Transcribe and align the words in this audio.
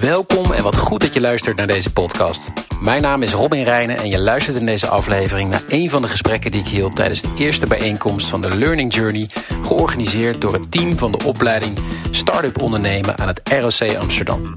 Welkom 0.00 0.52
en 0.52 0.62
wat 0.62 0.76
goed 0.76 1.00
dat 1.00 1.14
je 1.14 1.20
luistert 1.20 1.56
naar 1.56 1.66
deze 1.66 1.92
podcast. 1.92 2.50
Mijn 2.80 3.02
naam 3.02 3.22
is 3.22 3.32
Robin 3.32 3.64
Reijnen 3.64 3.96
en 3.96 4.08
je 4.08 4.18
luistert 4.18 4.56
in 4.56 4.66
deze 4.66 4.86
aflevering 4.86 5.50
naar 5.50 5.62
een 5.68 5.90
van 5.90 6.02
de 6.02 6.08
gesprekken 6.08 6.50
die 6.50 6.60
ik 6.60 6.66
hield 6.66 6.96
tijdens 6.96 7.22
de 7.22 7.28
eerste 7.38 7.66
bijeenkomst 7.66 8.26
van 8.26 8.40
de 8.40 8.58
Learning 8.58 8.94
Journey, 8.94 9.28
georganiseerd 9.62 10.40
door 10.40 10.52
het 10.52 10.70
team 10.70 10.98
van 10.98 11.12
de 11.12 11.24
opleiding 11.24 11.78
Startup 12.10 12.62
Ondernemen 12.62 13.18
aan 13.18 13.26
het 13.28 13.40
ROC 13.60 13.96
Amsterdam. 13.96 14.56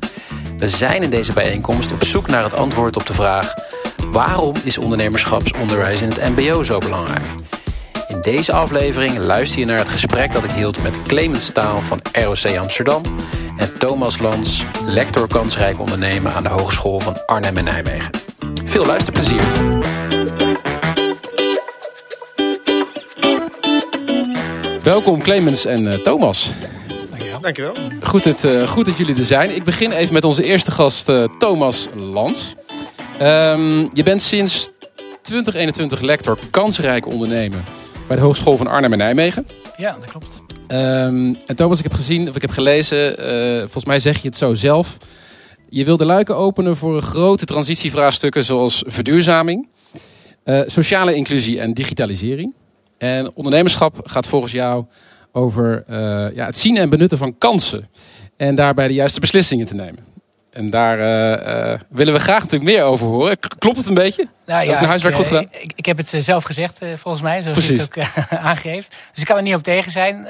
We 0.57 0.67
zijn 0.67 1.03
in 1.03 1.09
deze 1.09 1.33
bijeenkomst 1.33 1.91
op 1.91 2.03
zoek 2.03 2.27
naar 2.27 2.43
het 2.43 2.53
antwoord 2.53 2.95
op 2.95 3.05
de 3.05 3.13
vraag: 3.13 3.53
waarom 4.05 4.55
is 4.63 4.77
ondernemerschapsonderwijs 4.77 6.01
in 6.01 6.09
het 6.09 6.35
MBO 6.35 6.63
zo 6.63 6.77
belangrijk? 6.77 7.25
In 8.07 8.21
deze 8.21 8.53
aflevering 8.53 9.17
luister 9.17 9.59
je 9.59 9.65
naar 9.65 9.79
het 9.79 9.89
gesprek 9.89 10.31
dat 10.33 10.43
ik 10.43 10.51
hield 10.51 10.83
met 10.83 11.01
Clemens 11.07 11.45
Staal 11.45 11.79
van 11.79 11.99
ROC 12.11 12.57
Amsterdam 12.57 13.01
en 13.57 13.77
Thomas 13.77 14.19
Lans, 14.19 14.63
lector 14.85 15.27
kansrijk 15.27 15.79
ondernemen 15.79 16.33
aan 16.33 16.43
de 16.43 16.49
Hogeschool 16.49 16.99
van 16.99 17.25
Arnhem 17.25 17.57
en 17.57 17.63
Nijmegen. 17.63 18.09
Veel 18.65 18.85
luisterplezier. 18.85 19.43
Welkom 24.83 25.21
Clemens 25.21 25.65
en 25.65 25.85
uh, 25.85 25.93
Thomas. 25.93 26.49
Dankjewel. 27.09 27.39
Dankjewel. 27.41 27.73
Goed, 28.01 28.23
het, 28.23 28.43
uh, 28.43 28.67
goed 28.67 28.85
dat 28.85 28.97
jullie 28.97 29.15
er 29.15 29.25
zijn. 29.25 29.55
Ik 29.55 29.63
begin 29.63 29.91
even 29.91 30.13
met 30.13 30.23
onze 30.23 30.43
eerste 30.43 30.71
gast 30.71 31.09
uh, 31.09 31.23
Thomas 31.37 31.87
Lans. 31.95 32.55
Um, 33.21 33.89
je 33.93 34.03
bent 34.03 34.21
sinds 34.21 34.69
2021 35.21 36.01
lector 36.01 36.37
kansrijk 36.51 37.07
ondernemen 37.07 37.63
bij 38.07 38.15
de 38.15 38.21
Hogeschool 38.21 38.57
van 38.57 38.67
Arnhem 38.67 38.91
en 38.91 38.97
Nijmegen. 38.97 39.47
Ja, 39.77 39.91
dat 39.91 40.05
klopt. 40.05 40.42
Um, 40.67 41.37
en 41.45 41.55
Thomas, 41.55 41.77
ik 41.77 41.83
heb 41.83 41.93
gezien, 41.93 42.29
of 42.29 42.35
ik 42.35 42.41
heb 42.41 42.51
gelezen, 42.51 43.19
uh, 43.19 43.59
volgens 43.59 43.85
mij 43.85 43.99
zeg 43.99 44.21
je 44.21 44.27
het 44.27 44.37
zo 44.37 44.53
zelf. 44.53 44.97
Je 45.69 45.85
wil 45.85 45.97
de 45.97 46.05
luiken 46.05 46.37
openen 46.37 46.77
voor 46.77 47.01
grote 47.01 47.45
transitievraagstukken 47.45 48.43
zoals 48.43 48.83
verduurzaming, 48.87 49.67
uh, 50.45 50.61
sociale 50.65 51.15
inclusie 51.15 51.59
en 51.59 51.73
digitalisering. 51.73 52.53
En 52.97 53.35
ondernemerschap 53.35 53.99
gaat 54.03 54.27
volgens 54.27 54.51
jou 54.51 54.85
over 55.31 55.83
uh, 55.89 55.95
ja, 56.35 56.45
het 56.45 56.57
zien 56.57 56.77
en 56.77 56.89
benutten 56.89 57.17
van 57.17 57.37
kansen. 57.37 57.89
En 58.37 58.55
daarbij 58.55 58.87
de 58.87 58.93
juiste 58.93 59.19
beslissingen 59.19 59.65
te 59.65 59.75
nemen. 59.75 60.12
En 60.53 60.69
daar 60.69 60.99
uh, 60.99 61.71
uh, 61.71 61.79
willen 61.89 62.13
we 62.13 62.19
graag 62.19 62.41
natuurlijk 62.41 62.71
meer 62.71 62.83
over 62.83 63.07
horen. 63.07 63.37
Klopt 63.57 63.77
het 63.77 63.87
een 63.87 63.93
beetje? 63.93 64.27
Nou, 64.45 64.65
ja, 64.65 64.85
huiswerk 64.85 65.15
goed 65.15 65.27
gedaan? 65.27 65.47
Ik, 65.51 65.73
ik, 65.75 65.85
heb 65.85 65.97
het 65.97 66.13
zelf 66.19 66.43
gezegd, 66.43 66.83
uh, 66.83 66.89
volgens 66.97 67.23
mij, 67.23 67.41
zoals 67.41 67.67
je 67.67 67.73
het 67.73 67.81
ook 67.81 68.05
aangeeft. 68.49 68.89
Dus 68.89 69.21
ik 69.21 69.25
kan 69.25 69.37
er 69.37 69.43
niet 69.43 69.55
op 69.55 69.63
tegen 69.63 69.91
zijn. 69.91 70.21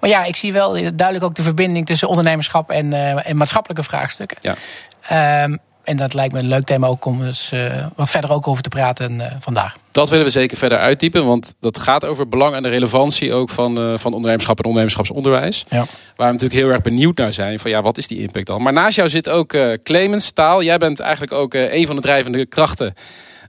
maar 0.00 0.10
ja, 0.10 0.24
ik 0.24 0.36
zie 0.36 0.52
wel 0.52 0.72
duidelijk 0.72 1.24
ook 1.24 1.34
de 1.34 1.42
verbinding 1.42 1.86
tussen 1.86 2.08
ondernemerschap 2.08 2.70
en, 2.70 2.92
en 3.24 3.36
maatschappelijke 3.36 3.82
vraagstukken. 3.82 4.36
Ja. 4.40 5.42
Um, 5.44 5.58
en 5.86 5.96
dat 5.96 6.14
lijkt 6.14 6.32
me 6.32 6.38
een 6.38 6.48
leuk 6.48 6.64
thema 6.64 6.86
ook 6.86 7.04
om 7.04 7.24
eens 7.24 7.50
uh, 7.54 7.86
wat 7.96 8.10
verder 8.10 8.32
ook 8.32 8.48
over 8.48 8.62
te 8.62 8.68
praten 8.68 9.12
uh, 9.12 9.26
vandaag. 9.40 9.76
Dat 9.90 10.10
willen 10.10 10.24
we 10.24 10.30
zeker 10.30 10.56
verder 10.56 10.78
uitdiepen, 10.78 11.26
want 11.26 11.54
dat 11.60 11.78
gaat 11.78 12.04
over 12.04 12.28
belang 12.28 12.54
en 12.54 12.62
de 12.62 12.68
relevantie 12.68 13.32
ook 13.32 13.50
van, 13.50 13.78
uh, 13.78 13.98
van 13.98 14.12
ondernemerschap 14.12 14.58
en 14.58 14.64
ondernemerschapsonderwijs. 14.64 15.64
Ja. 15.68 15.76
Waar 16.16 16.26
we 16.26 16.32
natuurlijk 16.32 16.60
heel 16.60 16.70
erg 16.70 16.82
benieuwd 16.82 17.16
naar 17.16 17.32
zijn 17.32 17.58
van 17.58 17.70
ja, 17.70 17.82
wat 17.82 17.98
is 17.98 18.06
die 18.06 18.18
impact 18.18 18.46
dan? 18.46 18.62
Maar 18.62 18.72
naast 18.72 18.96
jou 18.96 19.08
zit 19.08 19.28
ook 19.28 19.56
Clemens 19.82 20.30
Taal. 20.30 20.62
Jij 20.62 20.78
bent 20.78 21.00
eigenlijk 21.00 21.32
ook 21.32 21.54
een 21.54 21.86
van 21.86 21.96
de 21.96 22.02
drijvende 22.02 22.46
krachten 22.46 22.94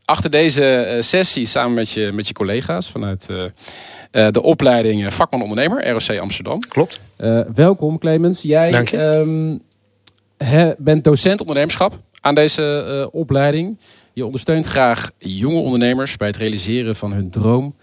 achter 0.06 0.30
deze 0.30 0.98
sessie 1.00 1.46
samen 1.46 1.74
met 1.74 1.90
je, 1.90 2.12
met 2.14 2.28
je 2.28 2.34
collega's 2.34 2.90
vanuit 2.90 3.26
de 4.12 4.42
opleiding 4.42 5.14
Vakman 5.14 5.42
Ondernemer, 5.42 5.90
ROC 5.90 6.20
Amsterdam. 6.20 6.60
Klopt. 6.60 7.00
welkom 7.54 8.00
Clemens. 8.00 8.42
Jij 8.42 8.88
um, 8.94 9.62
bent 10.78 11.04
docent 11.04 11.40
ondernemerschap 11.40 11.94
aan 12.28 12.36
deze 12.36 12.86
uh, 12.90 13.08
opleiding. 13.12 13.80
Je 14.14 14.26
ondersteunt 14.26 14.66
graag 14.66 15.12
jonge 15.18 15.60
ondernemers 15.60 16.18
bij 16.18 16.28
het 16.28 16.38
realiseren 16.38 16.96
van 16.96 17.14
hun 17.14 17.30
droom. 17.30 17.76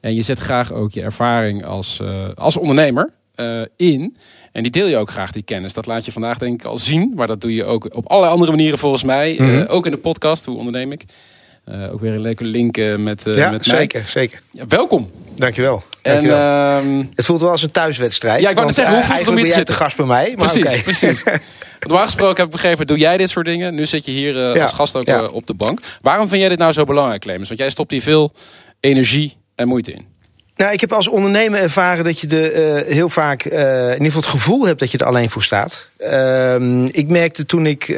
En 0.00 0.14
je 0.14 0.22
zet 0.22 0.38
graag 0.38 0.72
ook 0.72 0.92
je 0.92 1.02
ervaring 1.02 1.64
als, 1.64 1.98
uh, 2.02 2.28
als 2.34 2.56
ondernemer 2.56 3.10
uh, 3.36 3.62
in. 3.76 4.16
En 4.52 4.62
die 4.62 4.72
deel 4.72 4.86
je 4.86 4.96
ook 4.96 5.10
graag, 5.10 5.32
die 5.32 5.42
kennis. 5.42 5.72
Dat 5.72 5.86
laat 5.86 6.04
je 6.04 6.12
vandaag 6.12 6.38
denk 6.38 6.60
ik 6.60 6.66
al 6.66 6.76
zien. 6.76 7.12
Maar 7.14 7.26
dat 7.26 7.40
doe 7.40 7.54
je 7.54 7.64
ook 7.64 7.94
op 7.94 8.06
allerlei 8.06 8.32
andere 8.32 8.50
manieren 8.50 8.78
volgens 8.78 9.02
mij. 9.02 9.36
Mm 9.38 9.48
-hmm. 9.48 9.66
ook 9.68 9.84
in 9.84 9.90
de 9.90 9.98
podcast, 9.98 10.44
Hoe 10.44 10.56
onderneem 10.56 10.92
ik. 10.92 11.04
ook 11.90 12.00
weer 12.00 12.14
een 12.14 12.20
leuke 12.20 12.44
link 12.44 12.76
met, 12.98 13.22
ja, 13.24 13.50
met 13.50 13.64
zeker, 13.64 14.04
zeker. 14.04 14.42
Ja, 14.50 14.66
welkom. 14.66 15.10
Dankjewel. 15.34 15.82
En, 16.02 16.24
uh, 16.24 17.04
het 17.14 17.26
voelt 17.26 17.40
wel 17.40 17.50
als 17.50 17.62
een 17.62 17.70
thuiswedstrijd. 17.70 18.42
Ja, 18.42 18.48
ik 18.48 18.54
wou 18.54 18.66
net 18.66 18.74
zeggen, 18.74 18.94
hoe 18.94 19.04
voelt 19.04 19.18
het 19.18 19.28
om 19.28 19.36
hier 19.36 19.46
te 19.46 19.52
zitten? 19.52 19.74
gast 19.74 19.96
bij 19.96 20.06
mij. 20.06 20.26
Maar 20.36 20.36
precies, 20.36 20.64
okay. 20.64 20.82
precies. 20.82 21.22
Normaal 21.80 22.04
gesproken 22.04 22.36
heb 22.36 22.46
ik 22.46 22.50
begrepen, 22.50 22.86
doe 22.86 22.98
jij 22.98 23.16
dit 23.16 23.30
soort 23.30 23.46
dingen. 23.46 23.74
Nu 23.74 23.86
zit 23.86 24.04
je 24.04 24.10
hier 24.10 24.34
uh, 24.34 24.54
ja, 24.54 24.62
als 24.62 24.72
gast 24.72 24.96
ook 24.96 25.06
ja. 25.06 25.22
uh, 25.22 25.34
op 25.34 25.46
de 25.46 25.54
bank. 25.54 25.80
Waarom 26.00 26.28
vind 26.28 26.40
jij 26.40 26.48
dit 26.48 26.58
nou 26.58 26.72
zo 26.72 26.84
belangrijk, 26.84 27.20
Clemens? 27.20 27.48
Want 27.48 27.60
jij 27.60 27.70
stopt 27.70 27.90
hier 27.90 28.02
veel 28.02 28.32
energie 28.80 29.36
en 29.54 29.68
moeite 29.68 29.92
in. 29.92 30.06
Nou, 30.56 30.72
ik 30.72 30.80
heb 30.80 30.92
als 30.92 31.08
ondernemer 31.08 31.60
ervaren 31.60 32.04
dat 32.04 32.20
je 32.20 32.26
uh, 32.86 32.92
heel 32.94 33.08
vaak 33.08 33.44
in 33.44 33.52
ieder 33.52 34.04
geval 34.04 34.20
het 34.20 34.30
gevoel 34.30 34.66
hebt 34.66 34.78
dat 34.78 34.90
je 34.90 34.98
er 34.98 35.06
alleen 35.06 35.30
voor 35.30 35.42
staat. 35.42 35.88
Ehm, 35.98 36.84
ik 36.84 37.08
merkte 37.08 37.46
toen 37.46 37.66
ik 37.66 37.90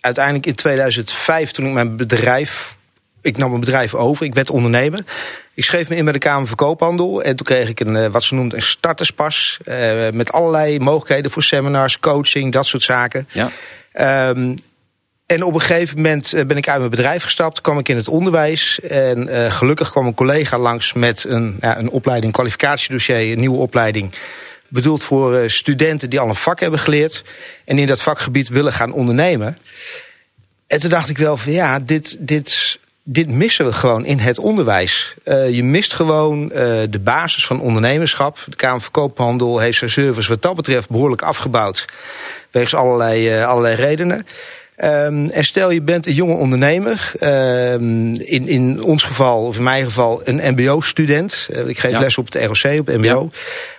uiteindelijk 0.00 0.46
in 0.46 0.54
2005, 0.54 1.50
toen 1.50 1.66
ik 1.66 1.72
mijn 1.72 1.96
bedrijf 1.96 2.76
ik 3.22 3.36
nam 3.36 3.54
een 3.54 3.60
bedrijf 3.60 3.94
over, 3.94 4.26
ik 4.26 4.34
werd 4.34 4.50
ondernemer. 4.50 5.04
Ik 5.58 5.64
schreef 5.64 5.88
me 5.88 5.96
in 5.96 6.04
bij 6.04 6.12
de 6.12 6.18
Kamer 6.18 6.46
Verkoophandel. 6.46 7.22
En 7.22 7.36
toen 7.36 7.46
kreeg 7.46 7.68
ik 7.68 7.80
een, 7.80 8.10
wat 8.10 8.22
ze 8.22 8.34
noemt 8.34 8.54
een 8.54 8.62
starterspas. 8.62 9.58
Uh, 9.64 9.74
met 10.12 10.32
allerlei 10.32 10.78
mogelijkheden 10.78 11.30
voor 11.30 11.42
seminars, 11.42 11.98
coaching, 11.98 12.52
dat 12.52 12.66
soort 12.66 12.82
zaken. 12.82 13.28
Ja. 13.30 13.50
Um, 14.28 14.54
en 15.26 15.42
op 15.42 15.54
een 15.54 15.60
gegeven 15.60 15.96
moment 15.96 16.30
ben 16.46 16.56
ik 16.56 16.68
uit 16.68 16.78
mijn 16.78 16.90
bedrijf 16.90 17.22
gestapt, 17.22 17.60
kwam 17.60 17.78
ik 17.78 17.88
in 17.88 17.96
het 17.96 18.08
onderwijs. 18.08 18.80
En 18.80 19.28
uh, 19.28 19.52
gelukkig 19.52 19.90
kwam 19.90 20.06
een 20.06 20.14
collega 20.14 20.58
langs 20.58 20.92
met 20.92 21.24
een, 21.28 21.56
ja, 21.60 21.78
een 21.78 21.90
opleiding, 21.90 22.32
kwalificatiedossier, 22.32 23.32
een 23.32 23.40
nieuwe 23.40 23.58
opleiding. 23.58 24.12
Bedoeld 24.68 25.04
voor 25.04 25.34
uh, 25.34 25.48
studenten 25.48 26.10
die 26.10 26.20
al 26.20 26.28
een 26.28 26.34
vak 26.34 26.60
hebben 26.60 26.78
geleerd. 26.78 27.24
En 27.64 27.78
in 27.78 27.86
dat 27.86 28.02
vakgebied 28.02 28.48
willen 28.48 28.72
gaan 28.72 28.92
ondernemen. 28.92 29.58
En 30.66 30.80
toen 30.80 30.90
dacht 30.90 31.08
ik 31.08 31.18
wel 31.18 31.36
van 31.36 31.52
ja, 31.52 31.78
dit, 31.78 32.16
dit 32.18 32.78
dit 33.10 33.28
missen 33.28 33.64
we 33.64 33.72
gewoon 33.72 34.04
in 34.04 34.18
het 34.18 34.38
onderwijs. 34.38 35.14
Uh, 35.24 35.50
je 35.50 35.64
mist 35.64 35.94
gewoon 35.94 36.42
uh, 36.42 36.50
de 36.90 37.00
basis 37.02 37.46
van 37.46 37.60
ondernemerschap. 37.60 38.38
De 38.46 38.56
Kamer 38.56 38.80
van 38.80 38.90
Koophandel 38.90 39.58
heeft 39.58 39.78
zijn 39.78 39.90
service 39.90 40.28
wat 40.28 40.42
dat 40.42 40.56
betreft 40.56 40.88
behoorlijk 40.88 41.22
afgebouwd. 41.22 41.84
Wegens 42.50 42.74
allerlei, 42.74 43.38
uh, 43.38 43.46
allerlei 43.46 43.74
redenen. 43.74 44.26
Um, 44.84 45.30
en 45.30 45.44
stel 45.44 45.70
je 45.70 45.82
bent 45.82 46.06
een 46.06 46.12
jonge 46.12 46.34
ondernemer, 46.34 47.12
um, 47.20 48.14
in, 48.14 48.48
in 48.48 48.82
ons 48.82 49.02
geval, 49.02 49.46
of 49.46 49.56
in 49.56 49.62
mijn 49.62 49.84
geval, 49.84 50.20
een 50.24 50.40
MBO-student. 50.54 51.48
ik 51.66 51.78
geef 51.78 51.90
ja. 51.90 52.00
les 52.00 52.18
op 52.18 52.32
het 52.32 52.44
ROC, 52.44 52.78
op 52.80 52.86
het 52.86 52.96
MBO. 52.96 53.30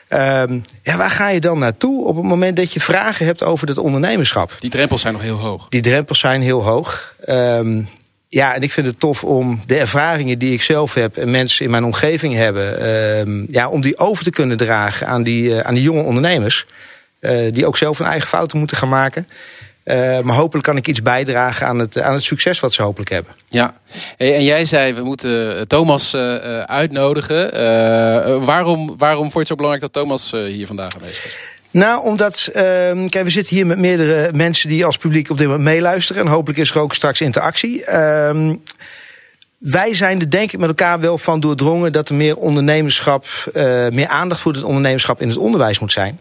Ja. 0.09 0.41
Um, 0.41 0.63
ja, 0.83 0.97
waar 0.97 1.09
ga 1.09 1.29
je 1.29 1.39
dan 1.39 1.59
naartoe 1.59 2.05
op 2.05 2.15
het 2.15 2.25
moment 2.25 2.55
dat 2.55 2.73
je 2.73 2.79
vragen 2.79 3.25
hebt 3.25 3.43
over 3.43 3.67
het 3.67 3.77
ondernemerschap? 3.77 4.55
Die 4.59 4.69
drempels 4.69 5.01
zijn 5.01 5.13
nog 5.13 5.21
heel 5.21 5.37
hoog. 5.37 5.69
Die 5.69 5.81
drempels 5.81 6.19
zijn 6.19 6.41
heel 6.41 6.63
hoog. 6.63 7.15
Um, 7.27 7.87
ja, 8.31 8.55
en 8.55 8.61
ik 8.61 8.71
vind 8.71 8.87
het 8.87 8.99
tof 8.99 9.23
om 9.23 9.59
de 9.65 9.77
ervaringen 9.77 10.39
die 10.39 10.53
ik 10.53 10.61
zelf 10.61 10.93
heb 10.93 11.17
en 11.17 11.31
mensen 11.31 11.65
in 11.65 11.71
mijn 11.71 11.83
omgeving 11.83 12.33
hebben, 12.33 12.81
uh, 12.81 13.45
ja, 13.51 13.69
om 13.69 13.81
die 13.81 13.97
over 13.97 14.23
te 14.23 14.29
kunnen 14.29 14.57
dragen 14.57 15.07
aan 15.07 15.23
die, 15.23 15.49
uh, 15.49 15.59
aan 15.59 15.73
die 15.73 15.83
jonge 15.83 16.03
ondernemers. 16.03 16.65
Uh, 17.21 17.51
die 17.53 17.67
ook 17.67 17.77
zelf 17.77 17.97
hun 17.97 18.07
eigen 18.07 18.27
fouten 18.27 18.57
moeten 18.57 18.77
gaan 18.77 18.89
maken. 18.89 19.27
Uh, 19.85 20.19
maar 20.19 20.35
hopelijk 20.35 20.65
kan 20.65 20.77
ik 20.77 20.87
iets 20.87 21.01
bijdragen 21.01 21.67
aan 21.67 21.79
het, 21.79 22.01
aan 22.01 22.13
het 22.13 22.23
succes 22.23 22.59
wat 22.59 22.73
ze 22.73 22.81
hopelijk 22.81 23.09
hebben. 23.09 23.33
Ja, 23.47 23.73
en 24.17 24.43
jij 24.43 24.65
zei 24.65 24.93
we 24.93 25.01
moeten 25.01 25.67
Thomas 25.67 26.15
uitnodigen. 26.65 27.51
Waarom, 28.45 28.97
waarom 28.97 29.21
vond 29.21 29.33
je 29.33 29.39
het 29.39 29.47
zo 29.47 29.55
belangrijk 29.55 29.93
dat 29.93 30.03
Thomas 30.03 30.31
hier 30.31 30.67
vandaag 30.67 30.95
aanwezig 30.95 31.25
is? 31.25 31.58
Nou, 31.71 32.03
omdat, 32.03 32.49
uh, 32.49 32.61
kijk, 33.09 33.23
we 33.23 33.29
zitten 33.29 33.55
hier 33.55 33.65
met 33.65 33.77
meerdere 33.77 34.33
mensen 34.33 34.69
die 34.69 34.85
als 34.85 34.97
publiek 34.97 35.29
op 35.29 35.37
dit 35.37 35.47
moment 35.47 35.65
meeluisteren. 35.65 36.21
En 36.21 36.31
hopelijk 36.31 36.59
is 36.59 36.71
er 36.71 36.79
ook 36.79 36.93
straks 36.93 37.21
interactie. 37.21 37.79
Uh, 37.79 38.51
wij 39.57 39.93
zijn 39.93 40.19
er 40.19 40.29
denk 40.29 40.51
ik 40.51 40.59
met 40.59 40.69
elkaar 40.69 40.99
wel 40.99 41.17
van 41.17 41.39
doordrongen 41.39 41.91
dat 41.91 42.09
er 42.09 42.15
meer 42.15 42.37
ondernemerschap, 42.37 43.25
uh, 43.53 43.87
meer 43.87 44.07
aandacht 44.07 44.41
voor 44.41 44.53
het 44.53 44.63
ondernemerschap 44.63 45.21
in 45.21 45.27
het 45.27 45.37
onderwijs 45.37 45.79
moet 45.79 45.91
zijn. 45.91 46.19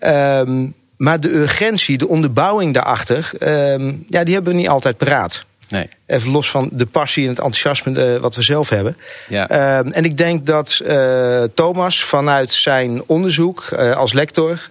Uh, 0.00 0.66
maar 0.96 1.20
de 1.20 1.34
urgentie, 1.34 1.98
de 1.98 2.08
onderbouwing 2.08 2.74
daarachter, 2.74 3.30
ehm, 3.38 3.94
ja, 4.08 4.24
die 4.24 4.34
hebben 4.34 4.52
we 4.52 4.58
niet 4.58 4.68
altijd 4.68 4.96
paraat. 4.96 5.44
Nee. 5.68 5.88
Even 6.06 6.30
los 6.30 6.50
van 6.50 6.68
de 6.72 6.86
passie 6.86 7.22
en 7.22 7.28
het 7.28 7.38
enthousiasme 7.38 8.14
uh, 8.14 8.20
wat 8.20 8.34
we 8.34 8.42
zelf 8.42 8.68
hebben. 8.68 8.96
Ja. 9.28 9.50
Uh, 9.50 9.96
en 9.96 10.04
ik 10.04 10.16
denk 10.16 10.46
dat 10.46 10.80
uh, 10.86 11.42
Thomas 11.54 12.04
vanuit 12.04 12.52
zijn 12.52 13.02
onderzoek 13.06 13.68
uh, 13.72 13.96
als 13.96 14.12
lector... 14.12 14.66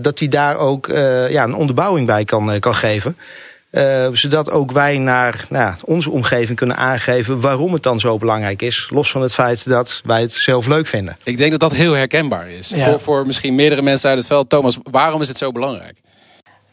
dat 0.00 0.18
hij 0.18 0.28
daar 0.28 0.56
ook 0.56 0.86
ja, 1.28 1.44
een 1.44 1.54
onderbouwing 1.54 2.06
bij 2.06 2.24
kan, 2.24 2.58
kan 2.58 2.74
geven. 2.74 3.16
zodat 4.12 4.50
ook 4.50 4.72
wij 4.72 4.98
naar 4.98 5.44
nou, 5.48 5.74
onze 5.84 6.10
omgeving 6.10 6.56
kunnen 6.56 6.76
aangeven... 6.76 7.40
waarom 7.40 7.72
het 7.72 7.82
dan 7.82 8.00
zo 8.00 8.18
belangrijk 8.18 8.62
is. 8.62 8.86
Los 8.90 9.10
van 9.10 9.22
het 9.22 9.34
feit 9.34 9.68
dat 9.68 10.00
wij 10.04 10.20
het 10.20 10.32
zelf 10.32 10.66
leuk 10.66 10.86
vinden. 10.86 11.16
Ik 11.22 11.36
denk 11.36 11.50
dat 11.50 11.60
dat 11.60 11.72
heel 11.72 11.92
herkenbaar 11.92 12.48
is. 12.48 12.68
Ja. 12.68 12.90
Voor, 12.90 13.00
voor 13.00 13.26
misschien 13.26 13.54
meerdere 13.54 13.82
mensen 13.82 14.08
uit 14.08 14.18
het 14.18 14.26
veld. 14.26 14.48
Thomas, 14.48 14.78
waarom 14.90 15.20
is 15.20 15.28
het 15.28 15.38
zo 15.38 15.52
belangrijk? 15.52 16.02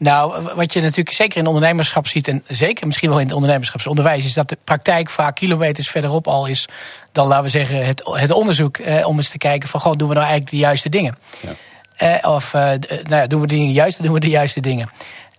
Nou, 0.02 0.42
wat 0.54 0.72
je 0.72 0.80
natuurlijk 0.80 1.16
zeker 1.16 1.38
in 1.38 1.46
ondernemerschap 1.46 2.06
ziet, 2.06 2.28
en 2.28 2.44
zeker 2.48 2.86
misschien 2.86 3.08
wel 3.08 3.18
in 3.18 3.24
het 3.24 3.34
ondernemerschapsonderwijs, 3.34 4.24
is 4.24 4.34
dat 4.34 4.48
de 4.48 4.58
praktijk 4.64 5.10
vaak 5.10 5.34
kilometers 5.34 5.88
verderop 5.88 6.26
al 6.26 6.46
is 6.46 6.68
dan, 7.12 7.26
laten 7.26 7.44
we 7.44 7.50
zeggen, 7.50 7.86
het, 7.86 8.02
het 8.04 8.30
onderzoek. 8.30 8.78
Eh, 8.78 9.06
om 9.06 9.16
eens 9.16 9.28
te 9.28 9.38
kijken 9.38 9.68
van, 9.68 9.80
goh, 9.80 9.92
doen 9.92 10.08
we 10.08 10.14
nou 10.14 10.26
eigenlijk 10.26 10.50
de 10.50 10.60
juiste 10.60 10.88
dingen? 10.88 11.18
Ja. 11.40 11.52
Eh, 11.96 12.30
of 12.30 12.54
eh, 12.54 12.62
nou 12.62 12.76
ja, 13.06 13.26
doen 13.26 13.40
we 13.40 13.46
de 13.46 13.54
dingen 13.54 13.72
juist, 13.72 14.02
doen 14.02 14.12
we 14.12 14.20
de 14.20 14.28
juiste 14.28 14.60
dingen? 14.60 14.90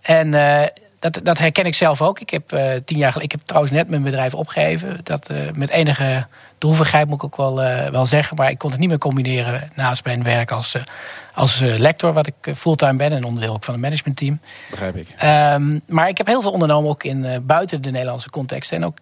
En 0.02 0.34
eh, 0.34 0.68
dat, 1.10 1.24
dat 1.24 1.38
herken 1.38 1.64
ik 1.64 1.74
zelf 1.74 2.02
ook. 2.02 2.20
Ik 2.20 2.30
heb 2.30 2.52
uh, 2.52 2.72
tien 2.84 2.98
jaar 2.98 3.12
geleden, 3.12 3.32
ik 3.32 3.38
heb 3.38 3.40
trouwens 3.46 3.72
net 3.74 3.88
mijn 3.88 4.02
bedrijf 4.02 4.34
opgegeven. 4.34 5.00
Dat 5.02 5.30
uh, 5.30 5.50
met 5.52 5.70
enige 5.70 6.26
droevigheid 6.58 7.06
moet 7.06 7.16
ik 7.16 7.24
ook 7.24 7.36
wel, 7.36 7.62
uh, 7.62 7.88
wel 7.88 8.06
zeggen. 8.06 8.36
Maar 8.36 8.50
ik 8.50 8.58
kon 8.58 8.70
het 8.70 8.80
niet 8.80 8.88
meer 8.88 8.98
combineren 8.98 9.70
naast 9.74 10.04
mijn 10.04 10.22
werk 10.22 10.50
als, 10.50 10.76
als 11.34 11.58
lector, 11.60 12.12
wat 12.12 12.26
ik 12.26 12.56
fulltime 12.56 12.96
ben 12.96 13.12
en 13.12 13.24
onderdeel 13.24 13.54
ook 13.54 13.64
van 13.64 13.74
het 13.74 13.82
managementteam. 13.82 14.40
Begrijp 14.70 14.96
ik. 14.96 15.08
Um, 15.22 15.82
maar 15.86 16.08
ik 16.08 16.18
heb 16.18 16.26
heel 16.26 16.42
veel 16.42 16.52
ondernomen 16.52 16.90
ook 16.90 17.04
in 17.04 17.42
buiten 17.46 17.82
de 17.82 17.90
Nederlandse 17.90 18.30
context. 18.30 18.72
En 18.72 18.84
ook 18.84 18.98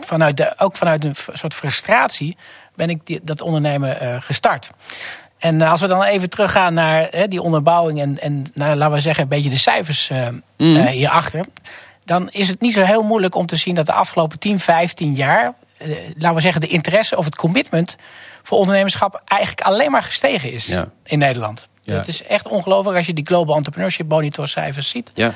vanuit, 0.00 0.36
de, 0.36 0.54
ook 0.58 0.76
vanuit 0.76 1.04
een 1.04 1.16
soort 1.32 1.54
frustratie 1.54 2.36
ben 2.74 2.90
ik 2.90 3.00
die, 3.04 3.20
dat 3.22 3.40
ondernemen 3.40 4.22
gestart. 4.22 4.70
En 5.42 5.62
als 5.62 5.80
we 5.80 5.86
dan 5.86 6.02
even 6.02 6.30
teruggaan 6.30 6.74
naar 6.74 7.08
hè, 7.10 7.28
die 7.28 7.42
onderbouwing 7.42 8.00
en, 8.00 8.18
en 8.20 8.46
nou, 8.54 8.76
laten 8.76 8.94
we 8.94 9.00
zeggen 9.00 9.22
een 9.22 9.28
beetje 9.28 9.50
de 9.50 9.58
cijfers 9.58 10.10
uh, 10.10 10.28
mm. 10.56 10.76
uh, 10.76 10.86
hierachter. 10.86 11.44
Dan 12.04 12.28
is 12.30 12.48
het 12.48 12.60
niet 12.60 12.72
zo 12.72 12.82
heel 12.82 13.02
moeilijk 13.02 13.34
om 13.34 13.46
te 13.46 13.56
zien 13.56 13.74
dat 13.74 13.86
de 13.86 13.92
afgelopen 13.92 14.38
10, 14.38 14.58
15 14.58 15.14
jaar, 15.14 15.54
uh, 15.78 15.96
laten 16.18 16.34
we 16.34 16.40
zeggen 16.40 16.60
de 16.60 16.66
interesse 16.66 17.16
of 17.16 17.24
het 17.24 17.36
commitment 17.36 17.96
voor 18.42 18.58
ondernemerschap 18.58 19.22
eigenlijk 19.24 19.66
alleen 19.66 19.90
maar 19.90 20.02
gestegen 20.02 20.52
is 20.52 20.66
ja. 20.66 20.88
in 21.04 21.18
Nederland. 21.18 21.68
Ja. 21.82 21.94
Het 21.94 22.08
is 22.08 22.22
echt 22.22 22.48
ongelooflijk 22.48 22.96
als 22.96 23.06
je 23.06 23.14
die 23.14 23.26
Global 23.26 23.56
Entrepreneurship 23.56 24.08
Monitor 24.08 24.48
cijfers 24.48 24.88
ziet. 24.88 25.10
Ja. 25.14 25.34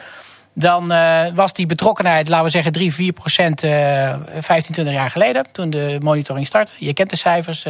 Dan 0.53 0.89
was 1.35 1.53
die 1.53 1.67
betrokkenheid, 1.67 2.29
laten 2.29 2.45
we 2.45 2.51
zeggen 2.51 2.73
3, 2.73 2.95
4 2.95 3.13
procent 3.13 3.61
15, 3.61 4.75
20 4.75 4.95
jaar 4.95 5.11
geleden. 5.11 5.47
Toen 5.53 5.71
de 5.71 5.99
monitoring 6.03 6.47
startte. 6.47 6.73
Je 6.79 6.93
kent 6.93 7.11
de 7.11 7.17
cijfers. 7.17 7.67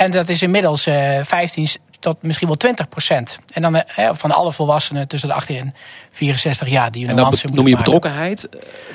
En 0.00 0.10
dat 0.10 0.28
is 0.28 0.42
inmiddels 0.42 0.86
uh, 0.86 1.18
15 1.22 1.68
tot 1.98 2.22
misschien 2.22 2.46
wel 2.46 2.56
20 2.56 2.88
procent. 2.88 3.38
En 3.52 3.62
dan 3.62 3.76
uh, 3.76 3.82
van 4.12 4.30
alle 4.30 4.52
volwassenen 4.52 5.08
tussen 5.08 5.28
de 5.28 5.34
18 5.34 5.56
en 5.56 5.74
64 6.10 6.68
jaar 6.68 6.90
die 6.90 7.06
En 7.08 7.16
dan 7.16 7.34
noem 7.52 7.68
je 7.68 7.76
betrokkenheid. 7.76 8.48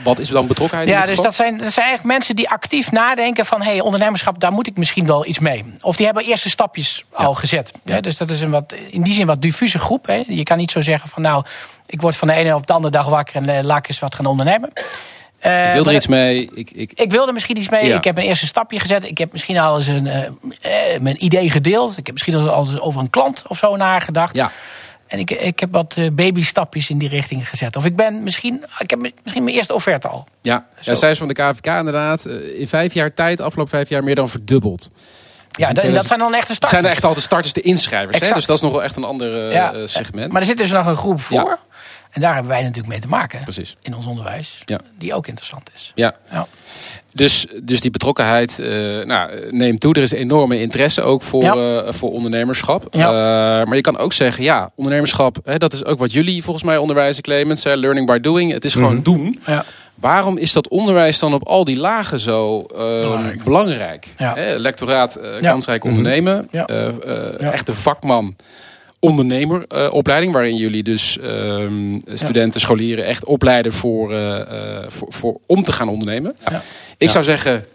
Wat 0.03 0.19
is 0.19 0.27
dan 0.27 0.47
betrokkenheid? 0.47 0.89
Ja, 0.89 1.05
dus 1.05 1.17
dat 1.17 1.35
zijn, 1.35 1.57
dat 1.57 1.71
zijn 1.71 1.85
eigenlijk 1.85 2.17
mensen 2.17 2.35
die 2.35 2.49
actief 2.49 2.91
nadenken 2.91 3.45
van... 3.45 3.61
hé, 3.61 3.71
hey, 3.71 3.81
ondernemerschap, 3.81 4.39
daar 4.39 4.51
moet 4.51 4.67
ik 4.67 4.77
misschien 4.77 5.05
wel 5.05 5.25
iets 5.25 5.39
mee. 5.39 5.65
Of 5.81 5.95
die 5.95 6.05
hebben 6.05 6.25
eerste 6.25 6.49
stapjes 6.49 7.05
ja. 7.17 7.23
al 7.25 7.35
gezet. 7.35 7.71
Ja. 7.83 8.01
Dus 8.01 8.17
dat 8.17 8.29
is 8.29 8.41
een 8.41 8.51
wat, 8.51 8.75
in 8.89 9.01
die 9.01 9.13
zin 9.13 9.27
wat 9.27 9.41
diffuse 9.41 9.79
groep. 9.79 10.07
Hè. 10.07 10.23
Je 10.27 10.43
kan 10.43 10.57
niet 10.57 10.71
zo 10.71 10.81
zeggen 10.81 11.09
van 11.09 11.21
nou, 11.21 11.43
ik 11.85 12.01
word 12.01 12.15
van 12.15 12.27
de 12.27 12.33
ene 12.33 12.55
op 12.55 12.67
de 12.67 12.73
andere 12.73 12.91
dag 12.91 13.07
wakker... 13.07 13.35
en 13.35 13.65
laat 13.65 13.77
ik 13.77 13.87
eens 13.87 13.99
wat 13.99 14.15
gaan 14.15 14.25
ondernemen. 14.25 14.71
Uh, 15.45 15.67
ik 15.67 15.73
wil 15.73 15.85
er 15.85 15.95
iets 15.95 16.07
mee. 16.07 16.49
Ik, 16.53 16.71
ik... 16.71 16.91
ik 16.93 17.11
wil 17.11 17.27
er 17.27 17.33
misschien 17.33 17.57
iets 17.57 17.69
mee. 17.69 17.85
Ja. 17.85 17.95
Ik 17.95 18.03
heb 18.03 18.17
een 18.17 18.23
eerste 18.23 18.45
stapje 18.45 18.79
gezet. 18.79 19.05
Ik 19.05 19.17
heb 19.17 19.31
misschien 19.31 19.57
al 19.57 19.77
eens 19.77 19.87
een, 19.87 20.05
uh, 20.05 20.19
mijn 21.01 21.23
idee 21.23 21.49
gedeeld. 21.49 21.97
Ik 21.97 22.05
heb 22.05 22.11
misschien 22.11 22.35
al 22.35 22.59
eens 22.59 22.79
over 22.79 23.01
een 23.01 23.09
klant 23.09 23.43
of 23.47 23.57
zo 23.57 23.75
nagedacht. 23.75 24.35
Ja. 24.35 24.51
En 25.07 25.19
ik, 25.19 25.31
ik 25.31 25.59
heb 25.59 25.71
wat 25.71 25.95
babystapjes 26.13 26.89
in 26.89 26.97
die 26.97 27.09
richting 27.09 27.49
gezet. 27.49 27.75
Of 27.75 27.85
ik 27.85 27.95
ben 27.95 28.23
misschien, 28.23 28.65
ik 28.79 28.89
heb 28.89 28.99
misschien 28.99 29.43
mijn 29.43 29.55
eerste 29.55 29.73
offerte 29.73 30.07
al. 30.07 30.27
Ja, 30.41 30.65
ja 30.79 30.93
cijfers 30.93 31.17
van 31.19 31.27
de 31.27 31.33
KVK 31.33 31.65
inderdaad. 31.65 32.25
In 32.57 32.67
vijf 32.67 32.93
jaar 32.93 33.13
tijd, 33.13 33.41
afgelopen 33.41 33.71
vijf 33.71 33.89
jaar, 33.89 34.03
meer 34.03 34.15
dan 34.15 34.29
verdubbeld. 34.29 34.89
Ja, 35.51 35.73
dat, 35.73 35.93
dat 35.93 36.05
zijn 36.05 36.19
dan 36.19 36.33
echt 36.33 36.47
de 36.47 36.53
starters. 36.53 36.69
zijn 36.71 36.83
er 36.83 36.89
echt 36.89 37.05
al 37.05 37.13
de 37.13 37.19
starters, 37.21 37.53
de 37.53 37.61
inschrijvers. 37.61 38.19
Hè? 38.19 38.33
Dus 38.33 38.45
dat 38.45 38.55
is 38.55 38.61
nog 38.61 38.71
wel 38.71 38.83
echt 38.83 38.95
een 38.95 39.03
ander 39.03 39.51
ja. 39.51 39.87
segment. 39.87 40.31
Maar 40.31 40.41
er 40.41 40.47
zit 40.47 40.57
dus 40.57 40.71
nog 40.71 40.85
een 40.85 40.95
groep 40.95 41.21
voor. 41.21 41.37
Ja. 41.37 41.59
En 42.15 42.21
daar 42.21 42.33
hebben 42.33 42.51
wij 42.51 42.61
natuurlijk 42.61 42.87
mee 42.87 42.99
te 42.99 43.07
maken 43.07 43.43
Precies. 43.43 43.75
in 43.81 43.95
ons 43.95 44.05
onderwijs, 44.05 44.61
ja. 44.65 44.79
die 44.97 45.13
ook 45.13 45.27
interessant 45.27 45.69
is. 45.73 45.91
Ja. 45.95 46.15
ja. 46.31 46.47
Dus, 47.11 47.47
dus 47.63 47.81
die 47.81 47.91
betrokkenheid 47.91 48.57
uh, 48.59 49.03
nou, 49.03 49.51
neemt 49.51 49.79
toe. 49.79 49.93
Er 49.93 50.01
is 50.01 50.11
enorme 50.11 50.59
interesse 50.61 51.01
ook 51.01 51.21
voor, 51.21 51.43
ja. 51.43 51.83
uh, 51.85 51.91
voor 51.91 52.11
ondernemerschap. 52.11 52.87
Ja. 52.91 53.07
Uh, 53.07 53.65
maar 53.65 53.75
je 53.75 53.81
kan 53.81 53.97
ook 53.97 54.13
zeggen, 54.13 54.43
ja, 54.43 54.69
ondernemerschap, 54.75 55.37
hè, 55.43 55.57
dat 55.57 55.73
is 55.73 55.85
ook 55.85 55.99
wat 55.99 56.11
jullie 56.11 56.43
volgens 56.43 56.65
mij 56.65 56.77
onderwijzen, 56.77 57.23
Clemens. 57.23 57.63
Hè, 57.63 57.75
learning 57.75 58.07
by 58.07 58.19
doing. 58.19 58.51
Het 58.51 58.65
is 58.65 58.73
gewoon 58.73 58.95
mm 58.95 59.03
-hmm. 59.03 59.03
doen. 59.03 59.39
Ja. 59.45 59.65
Waarom 59.95 60.37
is 60.37 60.53
dat 60.53 60.67
onderwijs 60.67 61.19
dan 61.19 61.33
op 61.33 61.47
al 61.47 61.63
die 61.63 61.77
lagen 61.77 62.19
zo 62.19 62.61
belangrijk? 62.61 63.43
belangrijk? 63.43 64.07
Hè, 64.15 64.55
lectoraat, 64.55 65.19
kansrijk 65.39 65.83
ondernemen. 65.83 66.49
Echte 67.39 67.73
vakman 67.73 68.35
ondernemeropleiding, 69.05 70.31
uh, 70.31 70.37
waarin 70.37 70.55
jullie 70.55 70.83
dus 70.83 71.17
uh, 71.17 71.25
studenten, 72.13 72.59
ja. 72.59 72.65
scholieren 72.65 73.05
echt 73.05 73.25
opleiden 73.25 73.73
voor, 73.73 74.13
uh, 74.13 74.39
voor, 74.87 75.07
voor, 75.13 75.39
om 75.47 75.63
te 75.63 75.71
gaan 75.71 75.89
ondernemen. 75.89 76.35
Ja. 76.49 76.61
Ik 76.97 77.09
zou 77.09 77.23
zeggen, 77.23 77.65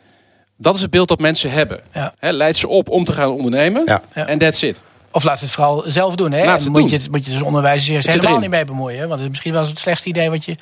dat 0.57 0.75
is 0.75 0.83
het 0.83 0.91
beeld 0.91 1.09
dat 1.09 1.19
mensen 1.19 1.51
hebben. 1.51 1.81
He, 2.19 2.33
leid 2.33 2.57
ze 2.57 2.69
op 2.69 2.89
om 2.89 3.05
te 3.05 3.13
gaan 3.13 3.31
ondernemen 3.31 4.03
en 4.13 4.39
that's 4.39 4.63
it. 4.63 4.83
Of 5.13 5.23
laat 5.23 5.39
ze 5.39 5.45
het 5.45 5.55
vooral 5.55 5.85
zelf 5.87 6.15
doen. 6.15 6.33
Hè? 6.33 6.45
Laat 6.45 6.63
ze 6.63 6.71
moet, 6.71 6.81
doen. 6.81 7.01
Je, 7.01 7.09
moet 7.11 7.27
je 7.27 7.33
dus 7.33 7.43
onderwijzers 7.43 8.07
helemaal 8.07 8.39
niet 8.39 8.51
mee 8.51 8.65
bemoeien. 8.65 8.99
Hè? 8.99 9.07
Want 9.07 9.13
het 9.13 9.23
is 9.23 9.29
misschien 9.29 9.53
wel 9.53 9.61
eens 9.61 9.71
het 9.71 9.79
slechtste 9.79 10.09
idee 10.09 10.31
wat 10.31 10.45
je 10.45 10.57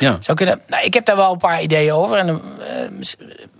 ja. 0.00 0.18
zou 0.20 0.36
kunnen. 0.36 0.60
Nou, 0.66 0.84
ik 0.84 0.94
heb 0.94 1.04
daar 1.04 1.16
wel 1.16 1.32
een 1.32 1.38
paar 1.38 1.62
ideeën 1.62 1.92
over. 1.92 2.16
En 2.16 2.40